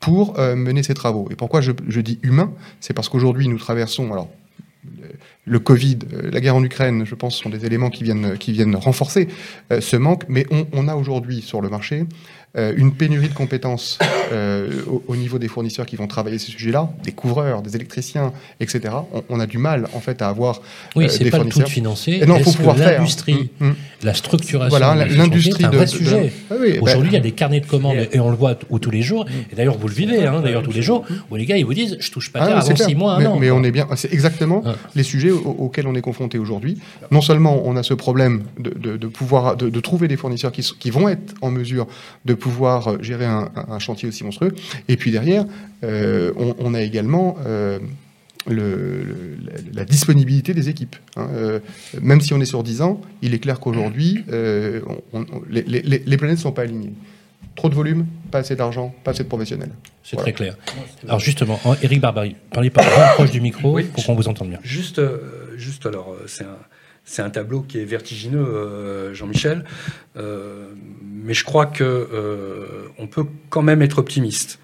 pour 0.00 0.38
euh, 0.38 0.56
mener 0.56 0.82
ces 0.82 0.94
travaux. 0.94 1.28
Et 1.30 1.36
pourquoi 1.36 1.60
je, 1.60 1.72
dis 2.00 2.18
humain 2.22 2.52
C'est 2.80 2.94
parce 2.94 3.08
qu'aujourd'hui, 3.08 3.46
nous 3.46 3.58
traversons, 3.58 4.12
alors, 4.12 4.28
le, 5.44 5.58
Covid, 5.58 5.98
euh, 6.12 6.30
la 6.30 6.40
guerre 6.40 6.56
en 6.56 6.64
Ukraine, 6.64 7.04
je 7.04 7.14
pense, 7.14 7.36
sont 7.36 7.50
des 7.50 7.64
éléments 7.66 7.90
qui 7.90 8.02
viennent, 8.02 8.76
renforcer 8.76 9.28
ce 9.78 9.96
manque, 9.96 10.24
mais 10.28 10.46
on 10.72 10.88
a 10.88 10.96
aujourd'hui 10.96 11.42
sur 11.42 11.60
le 11.60 11.68
marché 11.68 12.06
euh, 12.56 12.72
une 12.76 12.92
pénurie 12.92 13.28
de 13.28 13.34
compétences 13.34 13.98
euh, 14.32 14.82
au, 14.88 15.02
au 15.08 15.16
niveau 15.16 15.38
des 15.38 15.48
fournisseurs 15.48 15.86
qui 15.86 15.96
vont 15.96 16.06
travailler 16.06 16.38
ces 16.38 16.50
sujets-là, 16.52 16.90
des 17.04 17.12
couvreurs, 17.12 17.62
des 17.62 17.76
électriciens, 17.76 18.32
etc. 18.58 18.94
On, 19.12 19.22
on 19.28 19.40
a 19.40 19.46
du 19.46 19.58
mal, 19.58 19.88
en 19.94 20.00
fait, 20.00 20.20
à 20.22 20.28
avoir 20.28 20.60
Oui, 20.96 21.04
euh, 21.04 21.08
c'est 21.08 21.24
des 21.24 21.30
pas 21.30 21.38
le 21.38 21.44
tout 21.44 21.60
fournisseurs. 21.60 22.14
Et 22.22 22.26
non, 22.26 22.38
faut 22.40 22.52
pouvoir 22.52 22.76
faire. 22.76 22.98
l'industrie, 22.98 23.50
Mm, 23.60 23.68
mm. 23.68 23.74
la 24.02 24.14
structuration, 24.14 24.68
Voilà, 24.78 25.04
de 25.04 25.14
l'industrie 25.14 25.54
c'est 25.60 25.64
un 25.66 25.70
de- 25.70 25.76
vrai 25.76 25.86
de- 25.86 25.90
sujet. 25.90 26.32
Ah 26.50 26.54
oui, 26.60 26.72
bah- 26.74 26.78
Aujourd'hui, 26.82 27.10
il 27.10 27.14
y 27.14 27.16
a 27.16 27.20
des 27.20 27.32
carnets 27.32 27.60
de 27.60 27.66
commandes 27.66 28.08
et 28.10 28.18
on 28.20 28.30
le 28.30 28.36
voit 28.36 28.54
tous 28.56 28.90
les 28.90 29.02
jours. 29.02 29.26
Et 29.52 29.54
d'ailleurs, 29.54 29.78
vous 29.78 29.88
le 29.88 29.94
vivez, 29.94 30.26
hein, 30.26 30.40
d'ailleurs 30.42 30.62
tous 30.62 30.72
les 30.72 30.82
jours, 30.82 31.04
où 31.30 31.36
les 31.36 31.46
gars 31.46 31.56
ils 31.56 31.64
vous 31.64 31.74
disent, 31.74 31.96
je 32.00 32.10
touche 32.10 32.32
pas 32.32 32.40
Ah, 32.42 32.58
avant 32.58 32.74
clair. 32.74 32.88
six 32.88 32.94
mois, 32.94 33.14
un 33.14 33.18
mais, 33.20 33.26
an. 33.26 33.36
mais 33.38 33.48
quoi. 33.48 33.58
on 33.58 33.62
est 33.62 33.70
bien. 33.70 33.86
C'est 33.96 34.12
exactement 34.12 34.62
Ah. 34.66 34.74
les 34.94 35.02
sujets 35.02 35.30
au- 35.30 35.56
auxquels 35.58 35.86
on 35.86 35.94
est 35.94 36.00
confronté 36.00 36.38
aujourd'hui. 36.38 36.78
Non 37.10 37.20
seulement 37.20 37.62
on 37.64 37.76
a 37.76 37.82
ce 37.82 37.94
problème 37.94 38.42
de, 38.58 38.70
de- 38.70 38.96
de 38.96 39.06
pouvoir 39.06 39.56
de, 39.56 39.68
de 39.68 39.80
trouver 39.80 40.08
des 40.08 40.16
fournisseurs 40.16 40.52
qui, 40.52 40.62
qui 40.78 40.90
vont 40.90 41.08
être 41.08 41.34
en 41.42 41.50
mesure 41.50 41.86
de 42.24 42.34
pouvoir 42.40 42.88
euh, 42.88 42.96
gérer 43.00 43.26
un, 43.26 43.50
un 43.68 43.78
chantier 43.78 44.08
aussi 44.08 44.24
monstrueux, 44.24 44.52
et 44.88 44.96
puis 44.96 45.10
derrière, 45.12 45.44
euh, 45.84 46.32
on, 46.36 46.56
on 46.58 46.74
a 46.74 46.82
également 46.82 47.36
euh, 47.46 47.78
le- 48.48 49.02
le- 49.04 49.36
la, 49.44 49.52
la 49.80 49.84
disponibilité 49.84 50.54
des 50.54 50.68
équipes. 50.68 50.96
hein. 51.16 51.28
Euh, 51.34 51.60
même 52.02 52.20
si 52.20 52.32
on 52.34 52.40
est 52.40 52.46
sur 52.46 52.62
10 52.62 52.82
ans, 52.82 53.00
il 53.22 53.34
est 53.34 53.38
clair 53.38 53.60
qu'aujourd'hui, 53.60 54.24
euh, 54.32 54.80
on- 55.12 55.20
on- 55.20 55.42
les, 55.48 55.62
les- 55.62 55.82
les- 55.82 56.02
les 56.04 56.16
planètes 56.16 56.38
ne 56.38 56.42
sont 56.42 56.52
pas 56.52 56.62
alignées. 56.62 56.92
Trop 57.56 57.68
de 57.68 57.74
volume, 57.74 58.06
pas 58.30 58.38
assez 58.38 58.56
d'argent, 58.56 58.94
pas 59.04 59.10
assez 59.10 59.24
de 59.24 59.28
professionnels. 59.28 59.70
C'est 60.02 60.16
Voilà. 60.16 60.22
très 60.24 60.32
clair. 60.32 60.56
Alors 61.06 61.20
justement, 61.20 61.60
en- 61.64 61.74
Éric 61.82 62.00
Barbary, 62.00 62.36
parlez 62.50 62.70
par 62.70 62.84
bien 62.84 63.06
proche 63.14 63.30
du 63.30 63.40
micro 63.40 63.74
Oui. 63.74 63.84
pour 63.92 64.04
qu'on 64.06 64.14
vous 64.14 64.28
entende 64.28 64.48
bien. 64.48 64.58
Juste, 64.62 65.00
juste 65.56 65.84
alors, 65.84 66.16
c'est 66.26 66.44
un, 66.44 66.56
c'est 67.10 67.22
un 67.22 67.30
tableau 67.30 67.62
qui 67.62 67.80
est 67.80 67.84
vertigineux, 67.84 68.38
euh, 68.38 69.12
Jean-Michel, 69.14 69.64
euh, 70.16 70.68
mais 71.02 71.34
je 71.34 71.44
crois 71.44 71.66
que 71.66 71.82
euh, 71.82 72.86
on 72.98 73.08
peut 73.08 73.24
quand 73.48 73.62
même 73.62 73.82
être 73.82 73.98
optimiste. 73.98 74.60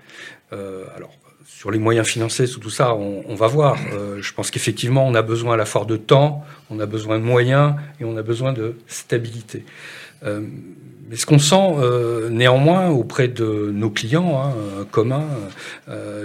Euh, 0.52 0.84
alors, 0.96 1.10
sur 1.44 1.72
les 1.72 1.80
moyens 1.80 2.06
financiers, 2.06 2.46
sur 2.46 2.60
tout 2.60 2.70
ça, 2.70 2.94
on, 2.94 3.34
va 3.34 3.48
voir. 3.48 3.76
Je 4.20 4.32
pense 4.32 4.50
qu'effectivement, 4.52 5.04
on 5.06 5.14
a 5.14 5.22
besoin 5.22 5.54
à 5.54 5.56
la 5.56 5.64
fois 5.64 5.84
de 5.84 5.96
temps, 5.96 6.44
on 6.70 6.78
a 6.78 6.86
besoin 6.86 7.18
de 7.18 7.24
moyens 7.24 7.74
et 7.98 8.04
on 8.04 8.16
a 8.16 8.22
besoin 8.22 8.52
de 8.52 8.76
stabilité. 8.86 9.64
Mais 10.22 11.16
ce 11.16 11.24
qu'on 11.24 11.38
sent 11.38 12.30
néanmoins 12.30 12.90
auprès 12.90 13.28
de 13.28 13.70
nos 13.72 13.90
clients 13.90 14.38
hein, 14.38 14.84
communs 14.90 15.26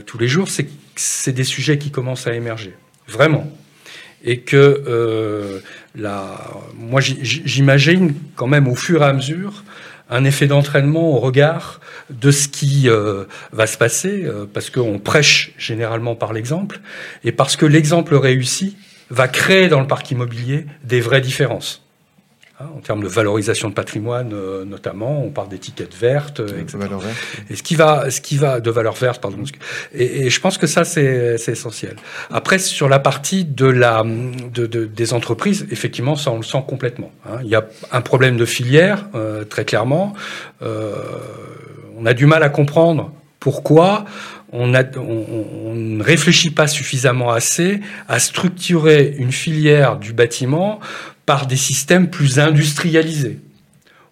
tous 0.06 0.18
les 0.18 0.28
jours, 0.28 0.50
c'est 0.50 0.66
que 0.66 0.72
c'est 0.96 1.32
des 1.32 1.46
sujets 1.46 1.78
qui 1.78 1.92
commencent 1.92 2.28
à 2.28 2.36
émerger, 2.36 2.76
vraiment. 3.08 3.50
Et 4.24 4.42
que 4.42 4.84
euh, 4.88 5.60
la, 5.96 6.38
moi 6.76 7.02
j'imagine 7.02 8.14
quand 8.36 8.48
même 8.48 8.68
au 8.68 8.76
fur 8.76 9.02
et 9.02 9.06
à 9.06 9.14
mesure 9.14 9.64
un 10.12 10.26
effet 10.26 10.46
d'entraînement 10.46 11.10
au 11.10 11.20
regard 11.20 11.80
de 12.10 12.32
ce 12.32 12.48
qui 12.50 12.90
euh, 12.90 13.24
va 13.54 13.66
se 13.66 13.78
passer, 13.78 14.24
euh, 14.26 14.46
parce 14.52 14.70
qu'on 14.70 15.00
prêche 15.00 15.54
généralement 15.58 16.16
par 16.16 16.34
l'exemple, 16.34 16.82
et 17.24 17.32
parce 17.32 17.56
que 17.56 17.66
l'exemple 17.66 18.16
réussi 18.16 18.76
va 19.10 19.28
créer 19.30 19.70
dans 19.70 19.80
le 19.80 19.88
parc 19.88 20.12
immobilier 20.12 20.66
des 20.84 21.00
vraies 21.00 21.22
différences. 21.22 21.81
Hein, 22.62 22.70
en 22.78 22.80
termes 22.80 23.02
de 23.02 23.08
valorisation 23.08 23.70
de 23.70 23.74
patrimoine, 23.74 24.32
euh, 24.34 24.66
notamment, 24.66 25.24
on 25.24 25.30
parle 25.32 25.50
d'étiquettes 25.50 25.96
vertes, 25.96 26.42
euh, 26.42 26.60
etc. 26.62 26.78
Valeur 26.80 27.00
verte. 27.00 27.18
Et 27.50 27.56
ce 27.56 27.64
qui 27.64 27.76
va, 27.76 28.12
ce 28.12 28.22
qui 28.22 28.38
va 28.38 28.60
de 28.60 28.70
valeur 28.70 28.94
verte, 28.94 29.20
pardon. 29.22 29.38
Et, 29.96 30.26
et 30.26 30.30
je 30.30 30.40
pense 30.40 30.58
que 30.58 30.68
ça 30.68 30.84
c'est 30.84 31.36
essentiel. 31.48 31.96
Après 32.30 32.60
sur 32.60 32.88
la 32.90 33.00
partie 33.00 33.46
de 33.46 33.66
la 33.66 34.04
de, 34.04 34.66
de- 34.68 34.86
des 34.86 35.14
entreprises, 35.14 35.66
effectivement, 35.72 36.16
ça 36.16 36.32
on 36.32 36.38
le 36.38 36.44
sent 36.44 36.64
complètement. 36.68 37.12
hein. 37.26 37.40
Il 37.44 37.50
y 37.50 37.56
a 37.56 37.66
un 37.92 38.02
problème 38.02 38.38
de 38.38 38.46
filière 38.46 39.06
euh, 39.16 39.44
très 39.44 39.66
clairement. 39.66 40.14
Euh, 40.62 40.94
on 41.98 42.06
a 42.06 42.14
du 42.14 42.26
mal 42.26 42.44
à 42.44 42.50
comprendre 42.50 43.12
pourquoi 43.40 44.06
on, 44.54 44.74
a, 44.76 44.84
on, 44.98 45.26
on 45.66 45.74
ne 45.74 46.04
réfléchit 46.04 46.50
pas 46.52 46.68
suffisamment 46.68 47.32
assez 47.32 47.80
à 48.08 48.20
structurer 48.20 49.16
une 49.18 49.32
filière 49.32 49.98
du 49.98 50.14
bâtiment 50.14 50.80
par 51.32 51.48
des 51.48 51.56
systèmes 51.56 52.10
plus 52.10 52.40
industrialisés. 52.40 53.40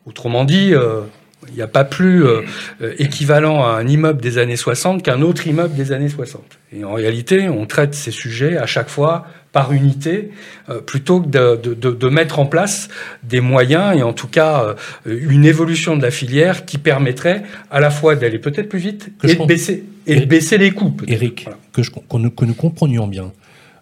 Autrement 0.05 0.45
dit, 0.45 0.73
euh, 0.73 1.01
il 1.49 1.53
n'y 1.53 1.61
a 1.61 1.67
pas 1.67 1.83
plus 1.83 2.23
euh, 2.25 2.43
euh, 2.81 2.93
équivalent 2.97 3.61
à 3.61 3.71
un 3.71 3.85
immeuble 3.87 4.21
des 4.21 4.37
années 4.37 4.55
60 4.55 5.03
qu'un 5.03 5.21
autre 5.21 5.45
immeuble 5.45 5.75
des 5.75 5.91
années 5.91 6.07
60. 6.07 6.41
Et 6.71 6.85
en 6.85 6.93
réalité, 6.93 7.49
on 7.49 7.65
traite 7.65 7.93
ces 7.93 8.11
sujets 8.11 8.55
à 8.57 8.65
chaque 8.65 8.87
fois 8.87 9.27
par 9.51 9.73
unité, 9.73 10.29
euh, 10.69 10.79
plutôt 10.79 11.19
que 11.19 11.27
de, 11.27 11.59
de- 11.61 11.73
de- 11.73 11.91
de 11.91 12.07
mettre 12.07 12.39
en 12.39 12.45
place 12.45 12.87
des 13.23 13.41
moyens 13.41 13.97
et 13.97 14.03
en 14.03 14.13
tout 14.13 14.27
cas 14.29 14.63
euh, 14.63 15.19
une 15.29 15.43
évolution 15.43 15.97
de 15.97 16.01
la 16.03 16.11
filière 16.11 16.63
qui 16.65 16.77
permettrait 16.77 17.43
à 17.69 17.81
la 17.81 17.89
fois 17.91 18.15
d'aller 18.15 18.39
peut-être 18.39 18.69
plus 18.69 18.79
vite 18.79 19.09
et 19.25 19.35
de 19.35 19.45
baisser, 19.45 19.83
et 20.07 20.11
de 20.15 20.19
Eric- 20.21 20.29
baisser 20.29 20.57
les 20.57 20.71
coûts. 20.71 20.91
peut-être. 20.91 21.11
Eric, 21.11 21.41
Voilà. 21.43 21.59
que, 21.73 21.83
je- 21.83 21.91
qu'on 21.91 22.19
nous- 22.19 22.31
que 22.31 22.45
nous 22.45 22.53
comprenions 22.53 23.07
bien. 23.07 23.33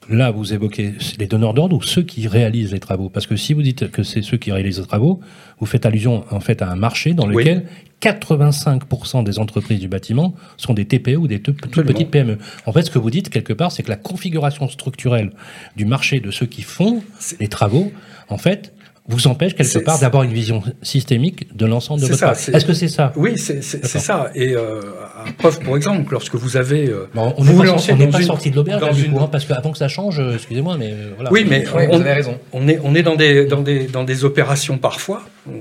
Là, 0.09 0.31
vous 0.31 0.53
évoquez 0.53 0.93
les 1.19 1.27
donneurs 1.27 1.53
d'ordre 1.53 1.75
ou 1.75 1.81
ceux 1.81 2.01
qui 2.03 2.27
réalisent 2.27 2.71
les 2.71 2.79
travaux. 2.79 3.09
Parce 3.09 3.27
que 3.27 3.35
si 3.35 3.53
vous 3.53 3.61
dites 3.61 3.91
que 3.91 4.03
c'est 4.03 4.21
ceux 4.21 4.37
qui 4.37 4.51
réalisent 4.53 4.79
les 4.79 4.85
travaux, 4.85 5.19
vous 5.59 5.65
faites 5.65 5.85
allusion 5.85 6.23
en 6.31 6.39
fait 6.39 6.61
à 6.61 6.69
un 6.71 6.75
marché 6.77 7.13
dans 7.13 7.27
Oui. 7.27 7.43
lequel 7.43 7.65
85% 8.01 9.23
des 9.23 9.39
entreprises 9.39 9.79
du 9.79 9.87
bâtiment 9.87 10.33
sont 10.55 10.73
des 10.73 10.85
TPE 10.85 11.15
ou 11.17 11.27
des 11.27 11.39
tout- 11.41 11.51
toutes 11.53 11.85
petites 11.85 12.09
PME. 12.11 12.37
En 12.65 12.71
fait, 12.71 12.83
ce 12.83 12.91
que 12.91 12.99
vous 12.99 13.09
dites 13.11 13.29
quelque 13.29 13.53
part, 13.53 13.71
c'est 13.71 13.83
que 13.83 13.89
la 13.89 13.95
configuration 13.97 14.69
structurelle 14.69 15.31
du 15.75 15.85
marché 15.85 16.19
de 16.19 16.31
ceux 16.31 16.45
qui 16.45 16.61
font 16.61 17.01
les 17.39 17.47
travaux, 17.47 17.91
en 18.29 18.37
fait, 18.37 18.73
vous 19.09 19.27
empêche 19.27 19.55
quelque 19.55 19.79
part 19.79 19.99
d'avoir 19.99 20.23
une 20.23 20.33
vision 20.33 20.61
systémique 20.81 21.55
de 21.55 21.65
l'ensemble 21.65 22.01
de 22.01 22.07
votre 22.07 22.19
ça, 22.19 22.51
Est-ce 22.51 22.65
que 22.65 22.73
c'est 22.73 22.89
ça 22.89 23.13
Oui, 23.15 23.37
c'est 23.37 23.61
ça. 23.61 24.31
Et 24.35 24.53
euh, 24.55 24.81
à 25.25 25.31
preuve, 25.37 25.59
pour 25.61 25.77
exemple, 25.77 26.11
lorsque 26.11 26.35
vous 26.35 26.57
avez... 26.57 26.89
euh, 26.89 27.07
Bon, 27.15 27.33
On 27.37 27.41
vous 27.43 27.53
n'est 27.53 27.59
pas, 27.59 27.65
lancez 27.65 27.91
sorti- 27.91 27.91
on 27.93 27.97
n'est 27.97 28.05
dans 28.07 28.11
pas 28.11 28.19
une- 28.19 28.25
sorti 28.27 28.51
de 28.51 28.55
l'auberge, 28.57 28.95
du 28.95 29.05
une- 29.05 29.17
hein, 29.17 29.29
parce 29.31 29.45
qu'avant 29.45 29.71
que 29.71 29.77
ça 29.77 29.87
change, 29.87 30.19
euh, 30.19 30.33
excusez-moi, 30.35 30.75
mais 30.77 30.91
euh, 30.91 31.11
voilà. 31.15 31.31
Oui, 31.31 31.45
mais 31.49 31.63
Oui, 31.73 31.83
on, 31.89 31.95
vous 31.95 32.01
avez 32.01 32.13
raison. 32.13 32.37
on 32.51 32.67
est, 32.67 32.79
on 32.83 32.95
est 32.95 33.03
dans, 33.03 33.15
des, 33.15 33.45
dans, 33.45 33.61
des, 33.61 33.87
dans 33.87 34.03
des 34.03 34.25
opérations 34.25 34.77
parfois, 34.77 35.23
on- 35.49 35.53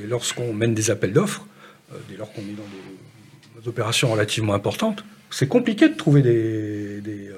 et 0.00 0.06
lorsqu'on 0.08 0.52
mène 0.52 0.74
des 0.74 0.90
appels 0.90 1.12
d'offres, 1.12 1.44
euh, 1.92 1.96
dès 2.08 2.16
lors 2.16 2.32
qu'on 2.32 2.42
est 2.42 2.44
dans 2.44 2.62
des, 2.70 3.62
des 3.62 3.68
opérations 3.68 4.12
relativement 4.12 4.54
importantes, 4.54 5.04
c'est 5.30 5.48
compliqué 5.48 5.88
de 5.88 5.94
trouver 5.94 6.22
des, 6.22 7.00
des, 7.00 7.30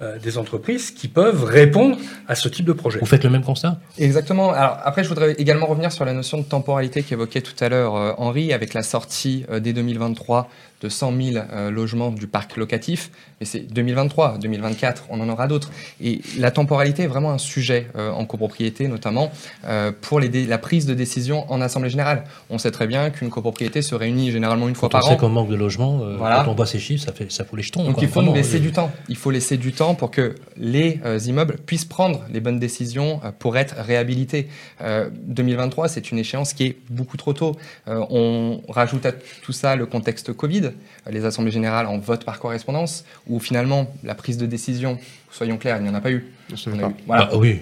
euh, 0.00 0.16
des 0.18 0.38
entreprises 0.38 0.92
qui 0.92 1.08
peuvent 1.08 1.42
répondre 1.42 1.98
à 2.28 2.36
ce 2.36 2.48
type 2.48 2.64
de 2.64 2.72
projet. 2.72 3.00
Vous 3.00 3.06
faites 3.06 3.24
le 3.24 3.30
même 3.30 3.42
constat? 3.42 3.80
Exactement. 3.98 4.52
Alors 4.52 4.78
après, 4.84 5.02
je 5.02 5.08
voudrais 5.08 5.32
également 5.32 5.66
revenir 5.66 5.90
sur 5.90 6.04
la 6.04 6.12
notion 6.12 6.38
de 6.38 6.44
temporalité 6.44 7.02
qu'évoquait 7.02 7.40
tout 7.40 7.56
à 7.58 7.68
l'heure 7.68 7.96
euh, 7.96 8.12
Henri, 8.16 8.52
avec 8.52 8.74
la 8.74 8.84
sortie 8.84 9.44
euh, 9.50 9.58
dès 9.58 9.72
2023 9.72 10.48
de 10.80 10.88
100 10.88 11.12
000 11.32 11.44
euh, 11.52 11.70
logements 11.70 12.10
du 12.10 12.26
parc 12.26 12.56
locatif, 12.56 13.10
mais 13.40 13.46
c'est 13.46 13.60
2023, 13.60 14.38
2024, 14.38 15.04
on 15.10 15.20
en 15.20 15.28
aura 15.28 15.46
d'autres. 15.48 15.70
Et 16.00 16.20
la 16.38 16.50
temporalité 16.50 17.04
est 17.04 17.06
vraiment 17.08 17.32
un 17.32 17.38
sujet 17.38 17.88
euh, 17.96 18.10
en 18.10 18.24
copropriété, 18.26 18.88
notamment 18.88 19.30
euh, 19.66 19.92
pour 20.00 20.20
les 20.20 20.28
la 20.46 20.58
prise 20.58 20.86
de 20.86 20.94
décision 20.94 21.50
en 21.50 21.60
assemblée 21.60 21.90
générale. 21.90 22.24
On 22.50 22.58
sait 22.58 22.70
très 22.70 22.86
bien 22.86 23.10
qu'une 23.10 23.30
copropriété 23.30 23.82
se 23.82 23.94
réunit 23.94 24.30
généralement 24.30 24.68
une 24.68 24.74
fois 24.74 24.88
par 24.88 25.02
on 25.04 25.06
an. 25.06 25.10
sait 25.10 25.16
qu'on 25.16 25.28
manque 25.30 25.48
de 25.48 25.54
logements, 25.56 25.98
Voilà. 26.16 26.42
quand 26.44 26.50
on 26.50 26.54
voit 26.54 26.66
ces 26.66 26.78
chiffres, 26.78 27.04
ça 27.04 27.12
fait 27.12 27.30
ça 27.32 27.44
fout 27.44 27.56
les 27.56 27.62
jetons. 27.62 27.84
Donc 27.84 27.94
quoi, 27.94 28.02
il 28.04 28.08
faut 28.08 28.20
vraiment. 28.20 28.34
laisser 28.34 28.60
du 28.60 28.72
temps. 28.72 28.90
Il 29.08 29.16
faut 29.16 29.30
laisser 29.30 29.56
du 29.56 29.72
temps 29.72 29.94
pour 29.94 30.10
que 30.10 30.34
les 30.56 31.00
immeubles 31.26 31.56
puissent 31.66 31.84
prendre 31.84 32.24
les 32.30 32.40
bonnes 32.40 32.58
décisions 32.58 33.20
pour 33.38 33.56
être 33.56 33.74
réhabilités. 33.78 34.48
Euh, 34.82 35.08
2023, 35.26 35.88
c'est 35.88 36.10
une 36.10 36.18
échéance 36.18 36.52
qui 36.52 36.64
est 36.64 36.76
beaucoup 36.90 37.16
trop 37.16 37.32
tôt. 37.32 37.56
On 37.86 38.60
rajoute 38.68 39.06
à 39.06 39.12
tout 39.42 39.52
ça 39.52 39.76
le 39.76 39.86
contexte 39.86 40.32
Covid, 40.32 40.67
les 41.10 41.24
assemblées 41.24 41.50
générales 41.50 41.86
en 41.86 41.98
vote 41.98 42.24
par 42.24 42.38
correspondance, 42.38 43.04
où 43.28 43.38
finalement 43.38 43.86
la 44.04 44.14
prise 44.14 44.36
de 44.38 44.46
décision, 44.46 44.98
soyons 45.30 45.56
clairs, 45.56 45.78
il 45.78 45.84
n'y 45.84 45.88
en 45.88 45.94
a 45.94 46.00
pas 46.00 46.10
eu. 46.10 46.26
On 46.52 46.70
pas. 46.70 46.88
eu- 46.88 46.94
voilà. 47.06 47.28
ah, 47.32 47.36
oui. 47.36 47.60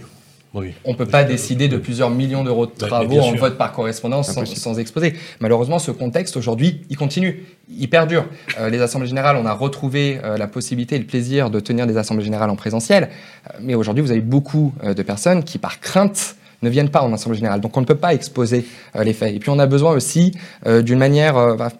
Oui. 0.54 0.72
On 0.86 0.92
ne 0.92 0.96
peut 0.96 1.04
pas 1.06 1.24
décider 1.24 1.68
de 1.68 1.76
plusieurs 1.76 2.08
millions 2.08 2.42
d'euros 2.42 2.64
de 2.64 2.72
Bah, 2.80 2.86
travaux 2.86 3.20
en 3.20 3.34
vote 3.34 3.58
par 3.58 3.72
correspondance 3.72 4.32
sans, 4.32 4.46
sans 4.46 4.78
exposer. 4.78 5.14
Malheureusement, 5.40 5.78
ce 5.78 5.90
contexte 5.90 6.36
aujourd'hui, 6.38 6.80
il 6.88 6.96
continue, 6.96 7.44
il 7.68 7.90
perdure. 7.90 8.24
Euh, 8.58 8.70
les 8.70 8.80
assemblées 8.80 9.08
générales, 9.08 9.36
on 9.36 9.44
a 9.44 9.52
retrouvé 9.52 10.18
euh, 10.24 10.38
la 10.38 10.46
possibilité 10.46 10.96
et 10.96 10.98
le 10.98 11.04
plaisir 11.04 11.50
de 11.50 11.60
tenir 11.60 11.86
des 11.86 11.98
assemblées 11.98 12.24
générales 12.24 12.48
en 12.48 12.56
présentiel. 12.56 13.10
Euh, 13.50 13.58
mais 13.60 13.74
aujourd'hui, 13.74 14.02
vous 14.02 14.12
avez 14.12 14.22
beaucoup 14.22 14.72
euh, 14.82 14.94
de 14.94 15.02
personnes 15.02 15.44
qui, 15.44 15.58
par 15.58 15.78
crainte, 15.80 16.36
ne 16.62 16.70
viennent 16.70 16.88
pas 16.88 17.02
en 17.02 17.12
assemblée 17.12 17.36
générale. 17.36 17.60
Donc 17.60 17.76
on 17.76 17.82
ne 17.82 17.86
peut 17.86 17.94
pas 17.94 18.14
exposer 18.14 18.64
euh, 18.94 19.04
les 19.04 19.12
faits. 19.12 19.34
Et 19.34 19.38
puis 19.38 19.50
on 19.50 19.58
a 19.58 19.66
besoin 19.66 19.92
aussi 19.92 20.32
euh, 20.66 20.80
d'une 20.80 20.98
manière... 20.98 21.36
euh, 21.36 21.54
bah, 21.56 21.70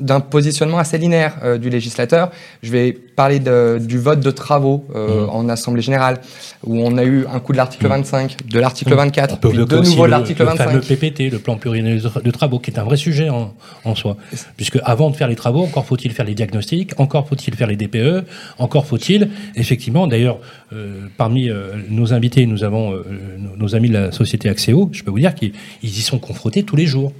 d'un 0.00 0.20
positionnement 0.20 0.78
assez 0.78 0.98
linéaire 0.98 1.36
euh, 1.42 1.58
du 1.58 1.70
législateur. 1.70 2.30
Je 2.62 2.70
vais 2.70 2.92
parler 2.92 3.38
de- 3.40 3.78
du 3.80 3.98
vote 3.98 4.20
de 4.20 4.30
travaux 4.30 4.84
euh, 4.94 5.22
Mhm. 5.24 5.30
en 5.30 5.48
Assemblée 5.48 5.82
générale, 5.82 6.20
où 6.64 6.78
on 6.78 6.96
a 6.98 7.04
eu 7.04 7.24
un 7.32 7.40
coup 7.40 7.52
de 7.52 7.56
l'article 7.56 7.84
Mhm. 7.86 7.90
25, 7.92 8.36
de 8.48 8.58
l'article 8.60 8.92
On 8.92 8.96
24, 8.96 9.40
peut 9.40 9.48
puis 9.48 9.58
évoquer 9.58 9.76
de 9.76 9.80
nouveau 9.82 10.04
le, 10.04 10.10
l'article 10.10 10.42
le 10.44 10.50
fameux 10.50 10.80
25. 10.80 10.86
PPT, 10.96 11.30
le 11.30 11.38
plan 11.38 11.56
pluriannuel 11.56 12.00
de 12.22 12.30
travaux, 12.30 12.58
qui 12.58 12.70
est 12.70 12.78
un 12.78 12.84
vrai 12.84 12.96
sujet 12.96 13.28
en, 13.28 13.54
en 13.84 13.94
soi. 13.94 14.16
Puisque 14.56 14.78
avant 14.84 15.10
de 15.10 15.16
faire 15.16 15.28
les 15.28 15.36
travaux, 15.36 15.62
encore 15.64 15.84
faut-il 15.86 16.12
faire 16.12 16.26
les 16.26 16.34
diagnostics, 16.34 16.92
encore 16.98 17.26
faut-il 17.26 17.54
faire 17.54 17.66
les 17.68 17.76
DPE, 17.76 18.24
encore 18.58 18.86
faut-il, 18.86 19.30
effectivement, 19.56 20.06
d'ailleurs, 20.06 20.38
euh, 20.72 21.06
parmi 21.16 21.50
nos 21.88 22.12
invités, 22.12 22.46
nous 22.46 22.62
avons 22.62 22.90
nos, 22.92 23.56
nos 23.56 23.74
amis 23.74 23.88
de 23.88 23.94
la 23.94 24.12
société 24.12 24.48
Axéo, 24.48 24.90
je 24.92 25.02
peux 25.02 25.10
vous 25.10 25.18
dire 25.18 25.34
qu'ils 25.34 25.52
ils 25.82 25.88
y 25.88 26.02
sont 26.02 26.18
confrontés 26.18 26.62
tous 26.62 26.76
les 26.76 26.86
jours. 26.86 27.12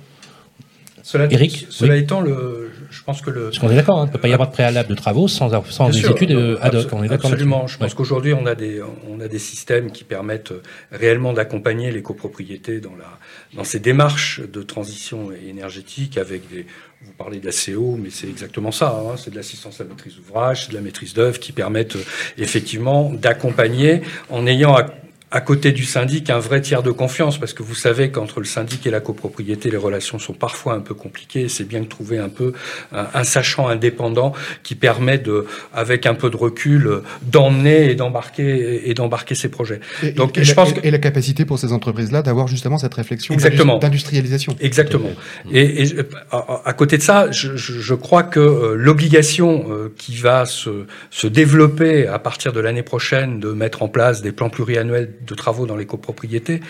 Cela, 1.11 1.27
Eric, 1.31 1.66
cela 1.71 1.94
oui. 1.94 2.01
étant, 2.01 2.21
le, 2.21 2.71
je 2.90 3.03
pense 3.03 3.23
que 3.23 3.31
le, 3.31 3.44
Parce 3.44 3.59
qu'on 3.61 3.71
est 3.71 3.77
d'accord, 3.77 3.99
hein, 3.99 4.05
il 4.05 4.09
ne 4.09 4.12
peut 4.12 4.18
pas 4.21 4.29
y 4.29 4.35
avoir 4.35 4.49
de 4.49 4.53
préalable 4.53 4.90
de 4.90 4.94
travaux 4.94 5.27
sans, 5.27 5.49
sans 5.71 5.88
des 5.88 5.99
sûr, 6.01 6.11
études 6.11 6.33
euh, 6.33 6.59
ad 6.61 6.75
hoc. 6.75 6.87
On 6.92 7.03
est 7.03 7.09
d'accord 7.09 7.31
Absolument. 7.33 7.66
Je 7.66 7.79
pense 7.79 7.92
Ouais. 7.92 7.97
qu'aujourd'hui, 7.97 8.35
on 8.35 8.44
a 8.44 8.55
des 8.55 8.83
on 9.09 9.18
a 9.21 9.27
des 9.27 9.38
systèmes 9.38 9.90
qui 9.90 10.05
permettent 10.05 10.53
euh, 10.53 10.62
réellement 10.92 11.33
d'accompagner 11.33 11.90
les 11.92 12.03
copropriétés 12.03 12.81
dans 12.81 12.94
la 12.94 13.18
dans 13.57 13.64
ces 13.64 13.79
démarches 13.81 14.42
de 14.42 14.61
transition 14.62 15.31
énergétique 15.33 16.18
avec 16.18 16.47
des 16.51 16.66
vous 17.01 17.12
parlez 17.16 17.38
de 17.40 17.47
la 17.47 17.53
CO, 17.53 17.97
mais 17.99 18.11
c'est 18.11 18.29
exactement 18.29 18.71
ça. 18.73 18.88
hein. 19.03 19.14
c'est 19.16 19.31
de 19.31 19.37
l'assistance 19.37 19.81
à 19.81 19.85
la 19.85 19.90
maîtrise 19.90 20.16
d'ouvrage, 20.16 20.64
c'est 20.64 20.73
de 20.73 20.77
la 20.77 20.83
maîtrise 20.83 21.14
d'œuvre 21.14 21.38
qui 21.40 21.53
permettent 21.53 21.97
euh, 21.97 22.05
effectivement 22.37 23.11
d'accompagner 23.14 24.03
en 24.29 24.47
ayant 24.47 24.77
à, 24.77 24.85
à 25.31 25.41
côté 25.41 25.73
du 25.73 25.85
syndic 25.85 26.31
un 26.31 26.38
vrai 26.38 26.61
tiers 26.62 26.83
de 26.83 26.91
confiance, 26.91 27.38
parce 27.38 27.53
que 27.53 27.62
vous 27.62 27.75
savez 27.75 28.11
qu'entre 28.11 28.41
le 28.41 28.47
syndic 28.47 28.87
et 28.87 28.91
la 28.91 29.01
copropriété, 29.01 29.71
les 29.71 29.77
relations 29.77 30.19
sont 30.19 30.33
parfois 30.33 30.73
un 30.75 30.81
peu 30.81 30.95
compliquées. 30.95 31.43
et 31.43 31.49
C'est 31.49 31.64
bien 31.69 31.81
de 31.81 31.87
trouver 31.87 32.17
un 32.19 32.31
peu 32.31 32.55
un, 32.93 33.07
un 33.12 33.25
sachant 33.25 33.69
indépendant 33.69 34.33
qui 34.62 34.75
permet 34.75 35.19
de, 35.19 35.47
avec 35.75 36.07
un 36.07 36.14
peu 36.14 36.31
de 36.31 36.37
recul, 36.37 37.03
d'emmener 37.23 37.91
et 37.91 37.95
d'embarquer 37.95 38.88
et 38.88 38.95
d'embarquer 38.95 39.35
ces 39.35 39.49
projets. 39.51 39.81
Et, 40.03 40.12
Donc, 40.12 40.38
et 40.38 40.45
je 40.45 40.49
la, 40.51 40.55
pense 40.55 40.71
et- 40.71 40.75
que- 40.75 40.87
et 40.87 40.91
la 40.91 40.99
capacité 40.99 41.45
pour 41.45 41.59
ces 41.59 41.73
entreprises-là 41.73 42.23
d'avoir 42.23 42.49
justement 42.49 42.79
cette 42.79 42.95
réflexion 42.95 43.35
d'industrialisation. 43.79 44.57
Exactement. 44.61 45.11
Et, 45.53 45.83
et 45.83 45.88
à, 46.31 46.62
à 46.64 46.73
côté 46.73 46.97
de 46.97 47.03
ça, 47.03 47.31
je, 47.31 47.57
je- 47.57 47.81
je 47.81 47.95
crois 47.95 48.23
que 48.23 48.41
euh, 48.41 48.75
l'obligation 48.77 49.67
euh, 49.71 49.93
qui 49.97 50.17
va 50.17 50.47
se, 50.47 50.87
se 51.11 51.27
développer 51.27 52.07
à 52.07 52.19
partir 52.19 52.53
de 52.53 52.61
l'année 52.61 52.83
prochaine 52.83 53.41
de 53.41 53.53
mettre 53.53 53.83
en 53.83 53.88
place 53.88 54.23
des 54.23 54.33
plans 54.33 54.51
pluriannuels 54.51 55.12
de 55.26 55.35
travaux 55.35 55.66
dans 55.66 55.76
les 55.76 55.87
copropriétés, 55.87 56.61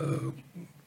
euh, 0.00 0.16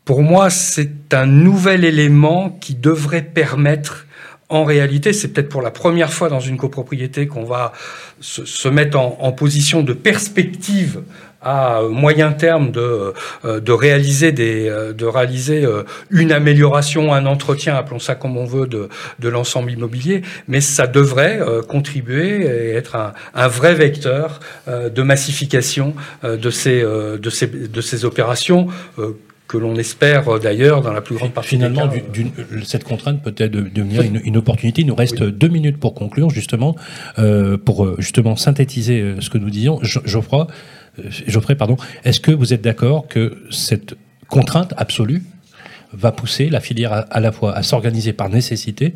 pour 0.03 0.21
moi, 0.21 0.49
c'est 0.49 1.13
un 1.13 1.25
nouvel 1.25 1.84
élément 1.84 2.51
qui 2.62 2.75
devrait 2.75 3.23
permettre 3.23 4.05
en 4.47 4.63
réalité, 4.63 5.12
c'est 5.12 5.29
peut-être 5.29 5.49
pour 5.49 5.63
la 5.63 5.71
première 5.71 6.13
fois 6.13 6.29
dans 6.29 6.39
une 6.39 6.58
copropriété 6.58 7.25
qu'on 7.25 7.45
va 7.45 7.73
se, 8.19 8.69
mettre 8.69 8.99
en 8.99 9.31
position 9.31 9.81
de 9.81 9.93
perspective 9.93 11.01
à 11.45 11.81
moyen 11.89 12.34
terme 12.34 12.71
de, 12.71 13.13
euh, 13.45 13.60
de 13.62 13.71
réaliser, 13.71 14.31
des, 14.31 14.67
euh, 14.67 14.91
de 14.93 15.05
réaliser 15.05 15.63
euh, 15.63 15.84
une 16.10 16.31
amélioration, 16.31 17.13
un 17.13 17.25
entretien, 17.27 17.75
appelons 17.75 17.99
ça 17.99 18.15
comme 18.15 18.36
on 18.36 18.45
veut, 18.45 18.67
de, 18.67 18.89
de 19.19 19.29
l'ensemble 19.29 19.71
immobilier, 19.71 20.23
mais 20.47 20.60
ça 20.60 20.88
devrait 20.88 21.39
contribuer 21.67 22.41
et 22.45 22.71
être 22.71 22.95
un, 22.95 23.13
un 23.36 23.47
vrai 23.47 23.75
vecteur 23.75 24.39
de 24.67 25.01
massification 25.03 25.93
de, 26.23 26.49
ces, 26.49 26.81
de, 26.81 27.29
ces, 27.29 27.47
de 27.47 27.81
ces 27.81 28.05
opérations. 28.05 28.67
que 29.47 29.58
l'on 29.60 29.75
espère 29.75 30.39
d'ailleurs 30.39 30.81
dans 30.81 30.91
la 30.91 31.01
plus 31.01 31.15
grande 31.15 31.31
partie 31.31 31.49
Finalement, 31.49 31.86
des 31.86 32.01
cas. 32.01 32.08
du- 32.12 32.23
d'une- 32.23 32.31
euh, 32.39 32.62
cette 32.63 32.84
contrainte 32.84 33.21
peut 33.21 33.36
être 33.38 33.51
de- 33.51 33.69
devenir 33.69 34.01
une, 34.01 34.19
une 34.23 34.38
opportunité? 34.38 34.81
Il 34.81 34.88
nous 34.88 34.95
reste 34.95 35.21
deux 35.21 35.49
minutes 35.49 35.77
pour 35.79 35.93
conclure, 35.93 36.31
justement, 36.31 36.75
euh, 37.19 37.55
pour 37.55 38.01
justement 38.01 38.36
synthétiser 38.36 39.13
ce 39.19 39.29
que 39.29 39.38
nous 39.38 39.51
disions. 39.51 39.79
Geoffroy, 39.84 40.47
Geoffrey, 41.27 41.55
pardon, 41.55 41.77
est-ce 42.03 42.19
que 42.19 42.31
vous 42.31 42.53
êtes 42.53 42.62
d'accord 42.62 43.08
que 43.08 43.43
cette 43.51 43.95
contrainte 44.27 44.73
absolue 44.77 45.23
va 45.93 46.12
pousser 46.12 46.49
la 46.49 46.60
filière 46.60 46.93
à, 46.93 46.99
à 46.99 47.19
la 47.19 47.31
fois 47.31 47.55
à 47.55 47.63
s'organiser 47.63 48.13
par 48.13 48.29
nécessité 48.29 48.95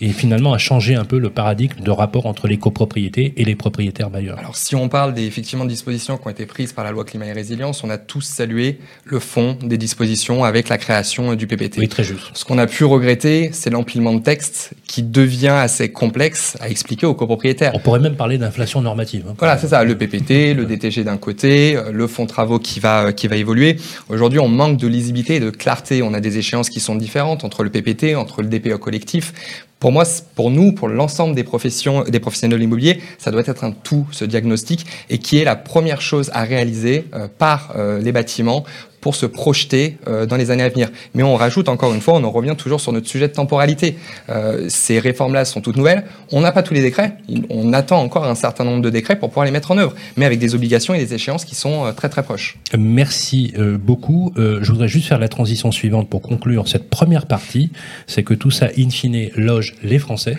et 0.00 0.08
finalement 0.10 0.52
à 0.52 0.58
changer 0.58 0.94
un 0.94 1.04
peu 1.04 1.18
le 1.18 1.30
paradigme 1.30 1.80
de 1.80 1.90
rapport 1.90 2.26
entre 2.26 2.48
les 2.48 2.56
copropriétés 2.56 3.34
et 3.36 3.44
les 3.44 3.54
propriétaires 3.54 4.10
bailleurs 4.10 4.38
Alors, 4.38 4.56
si 4.56 4.74
on 4.74 4.88
parle 4.88 5.14
des 5.14 5.24
effectivement 5.24 5.64
dispositions 5.64 6.16
qui 6.16 6.26
ont 6.26 6.30
été 6.30 6.46
prises 6.46 6.72
par 6.72 6.84
la 6.84 6.90
loi 6.90 7.04
climat 7.04 7.26
et 7.26 7.32
résilience, 7.32 7.84
on 7.84 7.90
a 7.90 7.98
tous 7.98 8.22
salué 8.22 8.78
le 9.04 9.18
fond 9.18 9.58
des 9.62 9.78
dispositions 9.78 10.44
avec 10.44 10.68
la 10.68 10.78
création 10.78 11.34
du 11.34 11.46
PPT. 11.46 11.78
Oui, 11.78 11.88
très 11.88 12.04
juste. 12.04 12.30
Ce 12.34 12.44
qu'on 12.44 12.58
a 12.58 12.66
pu 12.66 12.84
regretter, 12.84 13.50
c'est 13.52 13.70
l'empilement 13.70 14.14
de 14.14 14.20
textes 14.20 14.72
qui 14.86 15.02
devient 15.02 15.48
assez 15.48 15.90
complexe 15.92 16.56
à 16.60 16.68
expliquer 16.68 17.06
aux 17.06 17.14
copropriétaires. 17.14 17.72
On 17.74 17.78
pourrait 17.78 18.00
même 18.00 18.16
parler 18.16 18.38
d'inflation 18.38 18.80
normative. 18.80 19.24
hein. 19.28 19.34
Voilà, 19.38 19.58
c'est 19.58 19.68
ça, 19.68 19.84
le 19.84 19.96
PPT, 19.96 20.54
le 20.54 20.64
DTG 20.64 21.04
d'un 21.04 21.16
côté, 21.16 21.76
euh, 21.76 21.92
le 21.92 22.06
fonds 22.06 22.24
de 22.24 22.28
travaux 22.28 22.58
qui 22.58 22.80
va, 22.80 23.06
euh, 23.06 23.12
qui 23.12 23.28
va 23.28 23.36
évoluer. 23.36 23.76
Aujourd'hui, 24.08 24.38
on 24.38 24.48
manque 24.48 24.78
de 24.78 24.86
lisibilité 24.86 25.36
et 25.36 25.40
de 25.40 25.50
clarté. 25.50 26.02
On 26.02 26.14
a 26.14 26.20
des 26.20 26.38
échéances 26.38 26.70
qui 26.70 26.80
sont 26.80 26.96
différentes 26.96 27.44
entre 27.44 27.64
le 27.64 27.70
PPT, 27.70 28.14
entre 28.16 28.42
le 28.42 28.48
DPE 28.48 28.76
collectif. 28.76 29.32
Pour 29.80 29.92
moi, 29.92 30.04
pour 30.34 30.50
nous, 30.50 30.72
pour 30.72 30.88
l'ensemble 30.88 31.34
des 31.34 31.42
professions, 31.42 32.04
des 32.04 32.20
professionnels 32.20 32.58
de 32.58 32.60
l'immobilier, 32.60 33.00
ça 33.16 33.30
doit 33.30 33.42
être 33.46 33.64
un 33.64 33.72
tout, 33.72 34.06
ce 34.12 34.26
diagnostic, 34.26 34.84
et 35.08 35.16
qui 35.16 35.38
est 35.38 35.44
la 35.44 35.56
première 35.56 36.02
chose 36.02 36.30
à 36.34 36.44
réaliser 36.44 37.06
euh, 37.14 37.28
par 37.38 37.72
euh, 37.76 37.98
les 37.98 38.12
bâtiments 38.12 38.64
pour 39.00 39.14
se 39.14 39.26
projeter 39.26 39.96
euh, 40.06 40.26
dans 40.26 40.36
les 40.36 40.50
années 40.50 40.62
à 40.62 40.68
venir. 40.68 40.90
Mais 41.14 41.22
on 41.22 41.36
rajoute 41.36 41.68
encore 41.68 41.94
une 41.94 42.00
fois, 42.00 42.14
on 42.14 42.24
en 42.24 42.30
revient 42.30 42.54
toujours 42.56 42.80
sur 42.80 42.92
notre 42.92 43.08
sujet 43.08 43.28
de 43.28 43.32
temporalité. 43.32 43.96
Euh, 44.28 44.66
ces 44.68 44.98
réformes-là 44.98 45.44
sont 45.44 45.60
toutes 45.60 45.76
nouvelles. 45.76 46.04
On 46.32 46.40
n'a 46.40 46.52
pas 46.52 46.62
tous 46.62 46.74
les 46.74 46.82
décrets. 46.82 47.14
On 47.48 47.72
attend 47.72 48.00
encore 48.00 48.24
un 48.24 48.34
certain 48.34 48.64
nombre 48.64 48.82
de 48.82 48.90
décrets 48.90 49.18
pour 49.18 49.30
pouvoir 49.30 49.46
les 49.46 49.52
mettre 49.52 49.70
en 49.70 49.78
œuvre, 49.78 49.94
mais 50.16 50.26
avec 50.26 50.38
des 50.38 50.54
obligations 50.54 50.94
et 50.94 50.98
des 50.98 51.14
échéances 51.14 51.44
qui 51.44 51.54
sont 51.54 51.86
euh, 51.86 51.92
très 51.92 52.08
très 52.08 52.22
proches. 52.22 52.58
Merci 52.76 53.54
beaucoup. 53.80 54.32
Je 54.36 54.70
voudrais 54.70 54.88
juste 54.88 55.08
faire 55.08 55.18
la 55.18 55.28
transition 55.28 55.72
suivante 55.72 56.08
pour 56.08 56.22
conclure 56.22 56.68
cette 56.68 56.88
première 56.88 57.26
partie. 57.26 57.70
C'est 58.06 58.22
que 58.22 58.34
tout 58.34 58.50
ça, 58.50 58.68
in 58.78 58.90
fine, 58.90 59.30
loge 59.36 59.74
les 59.82 59.98
Français 59.98 60.36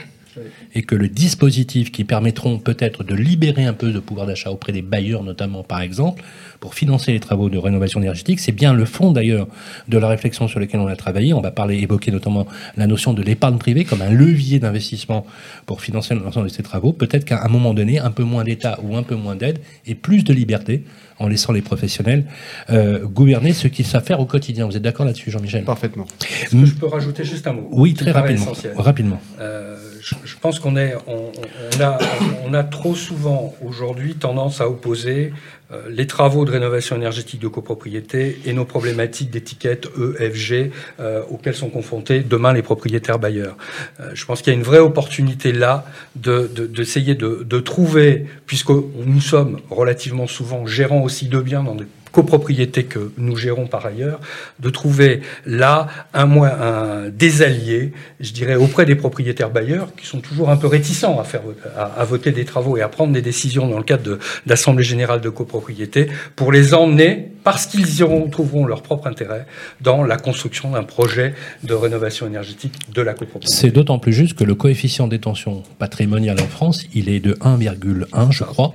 et 0.74 0.84
que 0.84 0.96
le 0.96 1.08
dispositif 1.08 1.92
qui 1.92 2.04
permettront 2.04 2.60
peut-être 2.60 3.04
de 3.04 3.16
libérer 3.16 3.66
un 3.66 3.74
peu 3.74 3.92
de 3.92 4.00
pouvoir 4.00 4.28
d'achat 4.28 4.52
auprès 4.52 4.72
des 4.72 4.82
bailleurs 4.82 5.24
notamment 5.24 5.64
par 5.64 5.82
exemple 5.82 6.24
pour 6.60 6.76
financer 6.76 7.12
les 7.12 7.20
travaux 7.20 7.50
de 7.50 7.58
rénovation 7.58 8.00
énergétique, 8.00 8.40
c'est 8.40 8.52
bien 8.52 8.72
le 8.74 8.86
fond 8.86 9.12
d'ailleurs 9.12 9.48
de 9.88 9.98
la 9.98 10.08
réflexion 10.08 10.48
sur 10.48 10.60
laquelle 10.60 10.80
on 10.80 10.88
a 10.88 10.96
travaillé. 10.96 11.34
On 11.34 11.42
va 11.42 11.50
parler, 11.50 11.80
évoquer 11.80 12.12
notamment 12.12 12.46
la 12.78 12.86
notion 12.86 13.14
de 13.14 13.24
l'épargne 13.24 13.58
privée 13.58 13.84
comme 13.84 14.04
un 14.04 14.12
levier 14.12 14.60
d'investissement 14.60 15.26
pour 15.66 15.82
financer 15.82 16.14
l'ensemble 16.14 16.48
de 16.48 16.52
ces 16.52 16.62
travaux. 16.62 16.94
Peut-être 16.94 17.26
qu'à 17.26 17.44
un 17.44 17.48
moment 17.48 17.74
donné, 17.74 17.98
un 17.98 18.12
peu 18.12 18.24
moins 18.24 18.44
d'État 18.44 18.80
ou 18.84 18.96
un 18.96 19.02
peu 19.02 19.16
moins 19.16 19.36
d'aide 19.36 19.60
et 19.88 19.96
plus 19.96 20.24
de 20.24 20.34
liberté 20.34 20.84
en 21.18 21.28
laissant 21.28 21.52
les 21.52 21.62
professionnels 21.62 22.26
euh, 22.70 23.06
gouverner 23.06 23.54
ce 23.54 23.68
qu'ils 23.68 23.86
savent 23.86 24.04
faire 24.04 24.20
au 24.20 24.26
quotidien. 24.26 24.68
Vous 24.68 24.78
êtes 24.78 24.84
d'accord 24.84 25.08
là-dessus, 25.08 25.32
Jean-Michel? 25.32 25.64
Parfaitement. 25.64 26.06
Est-ce 26.44 26.56
que 26.56 26.66
je 26.66 26.76
peux 26.76 26.88
rajouter 26.88 27.24
juste 27.24 27.48
un 27.48 27.54
mot? 27.54 27.68
Oui, 27.72 27.96
très 27.96 28.12
rapidement. 28.12 28.44
essentiel 28.44 28.74
Rapidement. 28.76 29.22
Euh, 29.40 29.78
je, 30.02 30.36
pense 30.40 30.60
qu'on 30.60 30.76
a, 30.78 32.64
trop 32.64 32.96
souvent 32.96 33.56
aujourd'hui 33.64 34.16
tendance 34.16 34.62
à 34.62 34.68
opposer 34.70 35.34
euh, 35.72 35.84
les 35.90 36.08
travaux 36.08 36.46
de 36.46 36.52
rénovation 36.52 36.96
énergétique 36.96 37.40
de 37.40 37.48
copropriété 37.48 38.40
et 38.46 38.54
nos 38.54 38.66
problématiques 38.66 39.30
d'étiquette 39.30 39.88
EFG 40.20 40.72
euh, 41.00 41.24
auxquelles 41.30 41.56
sont 41.56 41.70
confrontés 41.70 42.22
demain 42.22 42.54
les 42.54 42.62
propriétaires 42.62 43.20
bailleurs. 43.20 43.58
Euh, 44.00 44.12
je 44.14 44.26
pense 44.26 44.42
qu'il 44.42 44.52
y 44.52 44.56
a 44.56 44.60
une 44.60 44.66
vraie 44.66 44.80
opportunité 44.80 45.52
là 45.52 45.86
d'essayer 46.16 47.16
de, 47.16 47.28
de, 47.28 47.36
de, 47.36 47.44
de 47.44 47.60
trouver, 47.60 48.26
puisque 48.46 48.70
nous 48.70 49.22
sommes 49.22 49.60
relativement 49.70 50.28
souvent 50.28 50.66
gérants 50.66 51.04
aussi 51.04 51.28
de 51.28 51.40
biens 51.40 51.64
dans 51.64 51.76
des 51.76 51.86
copropriété 52.12 52.84
que 52.84 53.12
nous 53.18 53.36
gérons 53.36 53.68
par 53.68 53.86
ailleurs, 53.86 54.20
de 54.60 54.70
trouver 54.70 55.22
là 55.46 55.88
un, 56.14 56.30
un, 56.42 57.10
des 57.10 57.42
alliés, 57.42 57.94
je 58.20 58.34
dirais, 58.34 58.56
auprès 58.56 58.86
des 58.86 58.96
propriétaires 58.96 59.50
bailleurs, 59.50 59.90
qui 59.96 60.06
sont 60.06 60.20
toujours 60.20 60.50
un 60.50 60.58
peu 60.58 60.68
réticents 60.68 61.20
à, 61.20 61.24
faire, 61.24 61.42
à, 61.76 62.04
voter 62.06 62.32
des 62.32 62.46
travaux 62.46 62.78
et 62.78 62.82
à 62.82 62.90
prendre 62.90 63.14
des 63.14 63.22
décisions 63.22 63.68
dans 63.68 63.78
le 63.78 63.84
cadre 63.84 64.20
d'assemblée 64.46 64.84
générale 64.84 65.22
de 65.22 65.30
copropriété, 65.30 66.08
pour 66.36 66.52
les 66.52 66.74
emmener, 66.74 67.32
parce 67.44 67.66
qu'ils 67.66 68.02
y 68.02 68.30
trouveront 68.30 68.66
leur 68.66 68.84
propre 68.84 69.08
intérêt, 69.08 69.46
dans 69.82 70.04
la 70.04 70.18
construction 70.18 70.72
d'un 70.72 70.84
projet 70.84 71.34
de 71.64 71.74
rénovation 71.74 72.28
énergétique 72.28 72.74
de 72.94 73.02
la 73.02 73.14
copropriété. 73.14 73.56
C'est 73.56 73.72
d'autant 73.72 74.00
plus 74.00 74.14
juste 74.14 74.38
que 74.38 74.44
le 74.44 74.56
coefficient 74.56 75.08
de 75.08 75.12
détention 75.12 75.64
patrimoniale 75.80 76.40
en 76.42 76.48
France, 76.48 76.86
il 76.94 77.10
est 77.10 77.20
de 77.20 77.34
1,1, 77.34 78.32
je 78.32 78.44
crois, 78.44 78.74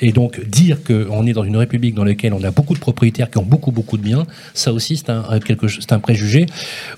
et 0.00 0.12
donc 0.12 0.40
dire 0.44 0.78
qu'on 0.82 1.26
est 1.26 1.32
dans 1.32 1.44
une 1.44 1.56
république 1.56 1.94
dans 1.94 2.04
laquelle 2.04 2.32
on 2.32 2.42
a 2.42 2.50
beaucoup 2.50 2.74
de 2.74 2.77
propriétaires 2.78 3.30
qui 3.30 3.38
ont 3.38 3.44
beaucoup 3.44 3.70
beaucoup 3.70 3.96
de 3.96 4.02
biens, 4.02 4.26
ça 4.54 4.72
aussi 4.72 4.96
c'est 4.96 5.10
un, 5.10 5.98
préjugé 6.00 6.46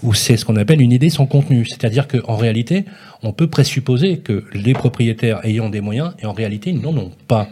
ou 0.02 0.14
c'est 0.14 0.36
ce 0.36 0.44
qu'on 0.44 0.56
appelle 0.56 0.80
une 0.80 0.92
idée 0.92 1.10
sans 1.10 1.26
contenu. 1.26 1.66
C'est-à-dire 1.66 2.08
qu'en 2.08 2.36
réalité, 2.36 2.84
on 3.22 3.32
peut 3.32 3.48
présupposer 3.48 4.18
que 4.18 4.44
les 4.52 4.72
propriétaires 4.72 5.44
ayant 5.44 5.68
des 5.68 5.80
moyens, 5.80 6.12
et 6.20 6.26
en 6.26 6.32
réalité, 6.32 6.70
ils 6.70 6.80
n'en 6.80 6.96
ont 6.96 7.10
pas. 7.28 7.48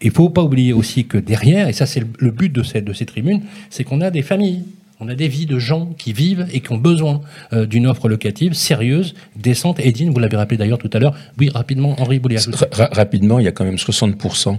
Il 0.00 0.10
faut 0.10 0.30
pas 0.30 0.42
oublier 0.42 0.72
aussi 0.72 1.06
que 1.06 1.18
derrière, 1.18 1.68
et 1.68 1.72
ça 1.72 1.86
c'est 1.86 2.02
le 2.18 2.30
but 2.30 2.52
de 2.52 2.62
ces 2.62 3.06
tribunes, 3.06 3.42
c'est 3.70 3.84
qu'on 3.84 4.00
a 4.00 4.10
des 4.10 4.22
familles 4.22 4.64
on 5.00 5.08
a 5.08 5.14
des 5.14 5.28
vies 5.28 5.46
de 5.46 5.58
gens 5.58 5.86
qui 5.96 6.12
vivent 6.12 6.46
et 6.52 6.60
qui 6.60 6.72
ont 6.72 6.78
besoin 6.78 7.20
euh, 7.52 7.66
d'une 7.66 7.86
offre 7.86 8.08
locative 8.08 8.54
sérieuse, 8.54 9.14
décente 9.36 9.78
et 9.80 9.92
digne. 9.92 10.10
Vous 10.10 10.18
l'avez 10.18 10.36
rappelé 10.36 10.56
d'ailleurs 10.56 10.78
tout 10.78 10.90
à 10.92 10.98
l'heure. 10.98 11.14
Oui, 11.38 11.50
rapidement, 11.50 12.00
Henri 12.00 12.18
Boulier. 12.18 12.38
Ra 12.72 12.88
rapidement, 12.92 13.38
il 13.38 13.44
y 13.44 13.48
a 13.48 13.52
quand 13.52 13.64
même 13.64 13.76
60% 13.76 14.58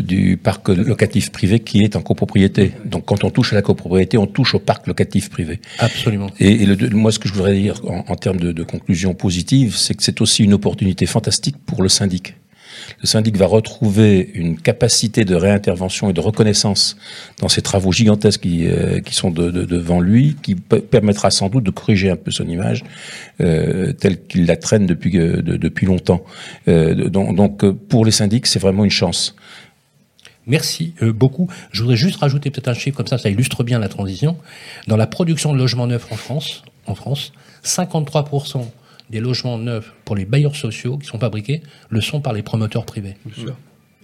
du 0.00 0.36
parc 0.36 0.68
locatif 0.68 1.30
privé 1.30 1.60
qui 1.60 1.82
est 1.82 1.96
en 1.96 2.02
copropriété. 2.02 2.72
Donc 2.84 3.04
quand 3.06 3.24
on 3.24 3.30
touche 3.30 3.52
à 3.52 3.56
la 3.56 3.62
copropriété, 3.62 4.18
on 4.18 4.26
touche 4.26 4.54
au 4.54 4.58
parc 4.58 4.86
locatif 4.86 5.30
privé. 5.30 5.60
Absolument. 5.78 6.30
Et, 6.40 6.62
et 6.62 6.66
le, 6.66 6.90
moi, 6.90 7.12
ce 7.12 7.18
que 7.18 7.28
je 7.28 7.34
voudrais 7.34 7.54
dire 7.54 7.80
en, 7.86 8.04
en 8.08 8.16
termes 8.16 8.40
de, 8.40 8.52
de 8.52 8.62
conclusion 8.64 9.14
positive, 9.14 9.76
c'est 9.76 9.94
que 9.94 10.02
c'est 10.02 10.20
aussi 10.20 10.44
une 10.44 10.54
opportunité 10.54 11.06
fantastique 11.06 11.56
pour 11.64 11.82
le 11.82 11.88
syndic 11.88 12.34
le 13.00 13.06
syndic 13.06 13.36
va 13.36 13.46
retrouver 13.46 14.30
une 14.34 14.58
capacité 14.60 15.24
de 15.24 15.34
réintervention 15.34 16.10
et 16.10 16.12
de 16.12 16.20
reconnaissance 16.20 16.96
dans 17.40 17.48
ces 17.48 17.62
travaux 17.62 17.92
gigantesques 17.92 18.42
qui, 18.42 18.66
euh, 18.66 19.00
qui 19.00 19.14
sont 19.14 19.30
de, 19.30 19.50
de, 19.50 19.64
devant 19.64 20.00
lui, 20.00 20.36
qui 20.42 20.54
permettra 20.54 21.30
sans 21.30 21.48
doute 21.48 21.64
de 21.64 21.70
corriger 21.70 22.10
un 22.10 22.16
peu 22.16 22.30
son 22.30 22.48
image 22.48 22.84
euh, 23.40 23.92
telle 23.92 24.22
qu'il 24.26 24.46
la 24.46 24.56
traîne 24.56 24.86
depuis, 24.86 25.16
euh, 25.18 25.42
de, 25.42 25.56
depuis 25.56 25.86
longtemps. 25.86 26.24
Donc, 26.66 27.34
donc, 27.34 27.70
pour 27.88 28.04
les 28.04 28.10
syndics, 28.10 28.46
c'est 28.46 28.58
vraiment 28.58 28.84
une 28.84 28.90
chance. 28.90 29.36
Merci 30.46 30.94
beaucoup. 31.02 31.48
Je 31.72 31.82
voudrais 31.82 31.96
juste 31.96 32.20
rajouter 32.20 32.50
peut-être 32.50 32.68
un 32.68 32.74
chiffre 32.74 32.96
comme 32.96 33.06
ça, 33.06 33.18
ça 33.18 33.28
illustre 33.28 33.64
bien 33.64 33.78
la 33.78 33.88
transition. 33.88 34.36
Dans 34.86 34.96
la 34.96 35.06
production 35.06 35.52
de 35.52 35.58
logements 35.58 35.86
neufs 35.86 36.10
en 36.12 36.16
France, 36.16 36.62
en 36.86 36.94
France 36.94 37.32
53 37.62 38.24
des 39.10 39.20
logements 39.20 39.58
neufs 39.58 39.92
pour 40.04 40.16
les 40.16 40.24
bailleurs 40.24 40.56
sociaux 40.56 40.98
qui 40.98 41.06
sont 41.06 41.18
fabriqués 41.18 41.62
le 41.90 42.00
sont 42.00 42.20
par 42.20 42.32
les 42.32 42.42
promoteurs 42.42 42.84
privés. 42.84 43.14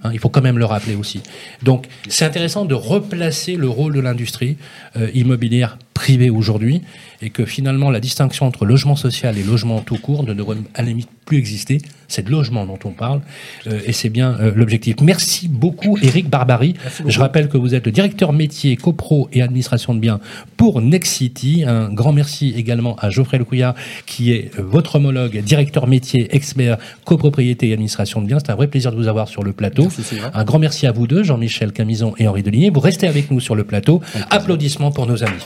Hein, 0.03 0.11
il 0.12 0.19
faut 0.19 0.29
quand 0.29 0.43
même 0.43 0.59
le 0.59 0.65
rappeler 0.65 0.95
aussi. 0.95 1.23
Donc 1.62 1.87
c'est 2.09 2.25
intéressant 2.25 2.65
de 2.65 2.75
replacer 2.75 3.57
le 3.57 3.69
rôle 3.69 3.95
de 3.95 4.01
l'industrie 4.01 4.57
euh, 4.97 5.11
immobilière 5.15 5.79
privée 5.94 6.31
aujourd'hui 6.31 6.83
et 7.20 7.31
que 7.31 7.44
finalement 7.44 7.90
la 7.90 8.00
distinction 8.00 8.46
entre 8.46 8.64
logement 8.64 8.96
social 8.96 9.38
et 9.38 9.42
logement 9.42 9.81
tout 9.81 9.96
court 9.96 10.24
ne 10.24 10.35
devrait 10.35 10.57
à 10.74 10.83
la 10.83 10.88
limite 10.88 11.09
plus 11.24 11.38
exister. 11.38 11.78
C'est 12.09 12.26
de 12.26 12.31
logement 12.31 12.66
dont 12.66 12.78
on 12.85 12.90
parle 12.90 13.20
euh, 13.66 13.81
et 13.87 13.92
c'est 13.92 14.09
bien 14.09 14.37
euh, 14.40 14.52
l'objectif. 14.55 14.96
Merci 15.00 15.48
beaucoup 15.48 15.96
Eric 16.02 16.28
Barbary. 16.28 16.74
Beaucoup. 16.74 17.11
Je 17.11 17.20
rappelle 17.20 17.48
que 17.48 17.57
vous 17.57 17.74
êtes 17.74 17.87
le 17.87 17.92
directeur 17.92 18.33
métier 18.33 18.76
copro 18.76 19.28
et 19.33 19.40
administration 19.40 19.94
de 19.94 20.00
biens 20.00 20.20
pour 20.57 20.83
Nexity. 20.83 21.64
Un 21.64 21.92
grand 21.92 22.12
merci 22.12 22.52
également 22.57 22.96
à 22.96 23.11
Geoffrey 23.11 23.38
Lecouillard 23.38 23.74
qui 24.07 24.33
est 24.33 24.50
votre 24.59 24.96
homologue, 24.96 25.38
directeur 25.38 25.87
métier, 25.87 26.35
expert 26.35 26.78
copropriété 27.05 27.68
et 27.68 27.72
administration 27.72 28.20
de 28.20 28.26
biens. 28.26 28.38
C'est 28.44 28.50
un 28.50 28.57
vrai 28.57 28.66
plaisir 28.66 28.90
de 28.90 28.96
vous 28.96 29.09
avoir 29.09 29.28
sur 29.28 29.42
le 29.42 29.52
plateau. 29.52 29.85
Merci, 29.85 30.16
un 30.35 30.44
grand 30.44 30.59
merci 30.59 30.87
à 30.87 30.92
vous 30.92 31.07
deux, 31.07 31.22
Jean-Michel 31.22 31.72
Camison 31.72 32.14
et 32.18 32.26
Henri 32.26 32.42
Deligné. 32.42 32.70
Vous 32.70 32.81
restez 32.81 33.07
avec 33.07 33.31
nous 33.31 33.40
sur 33.40 33.55
le 33.55 33.64
plateau. 33.64 34.00
Applaudissements 34.31 34.90
pour 34.90 35.07
nos 35.07 35.22
amis. 35.22 35.42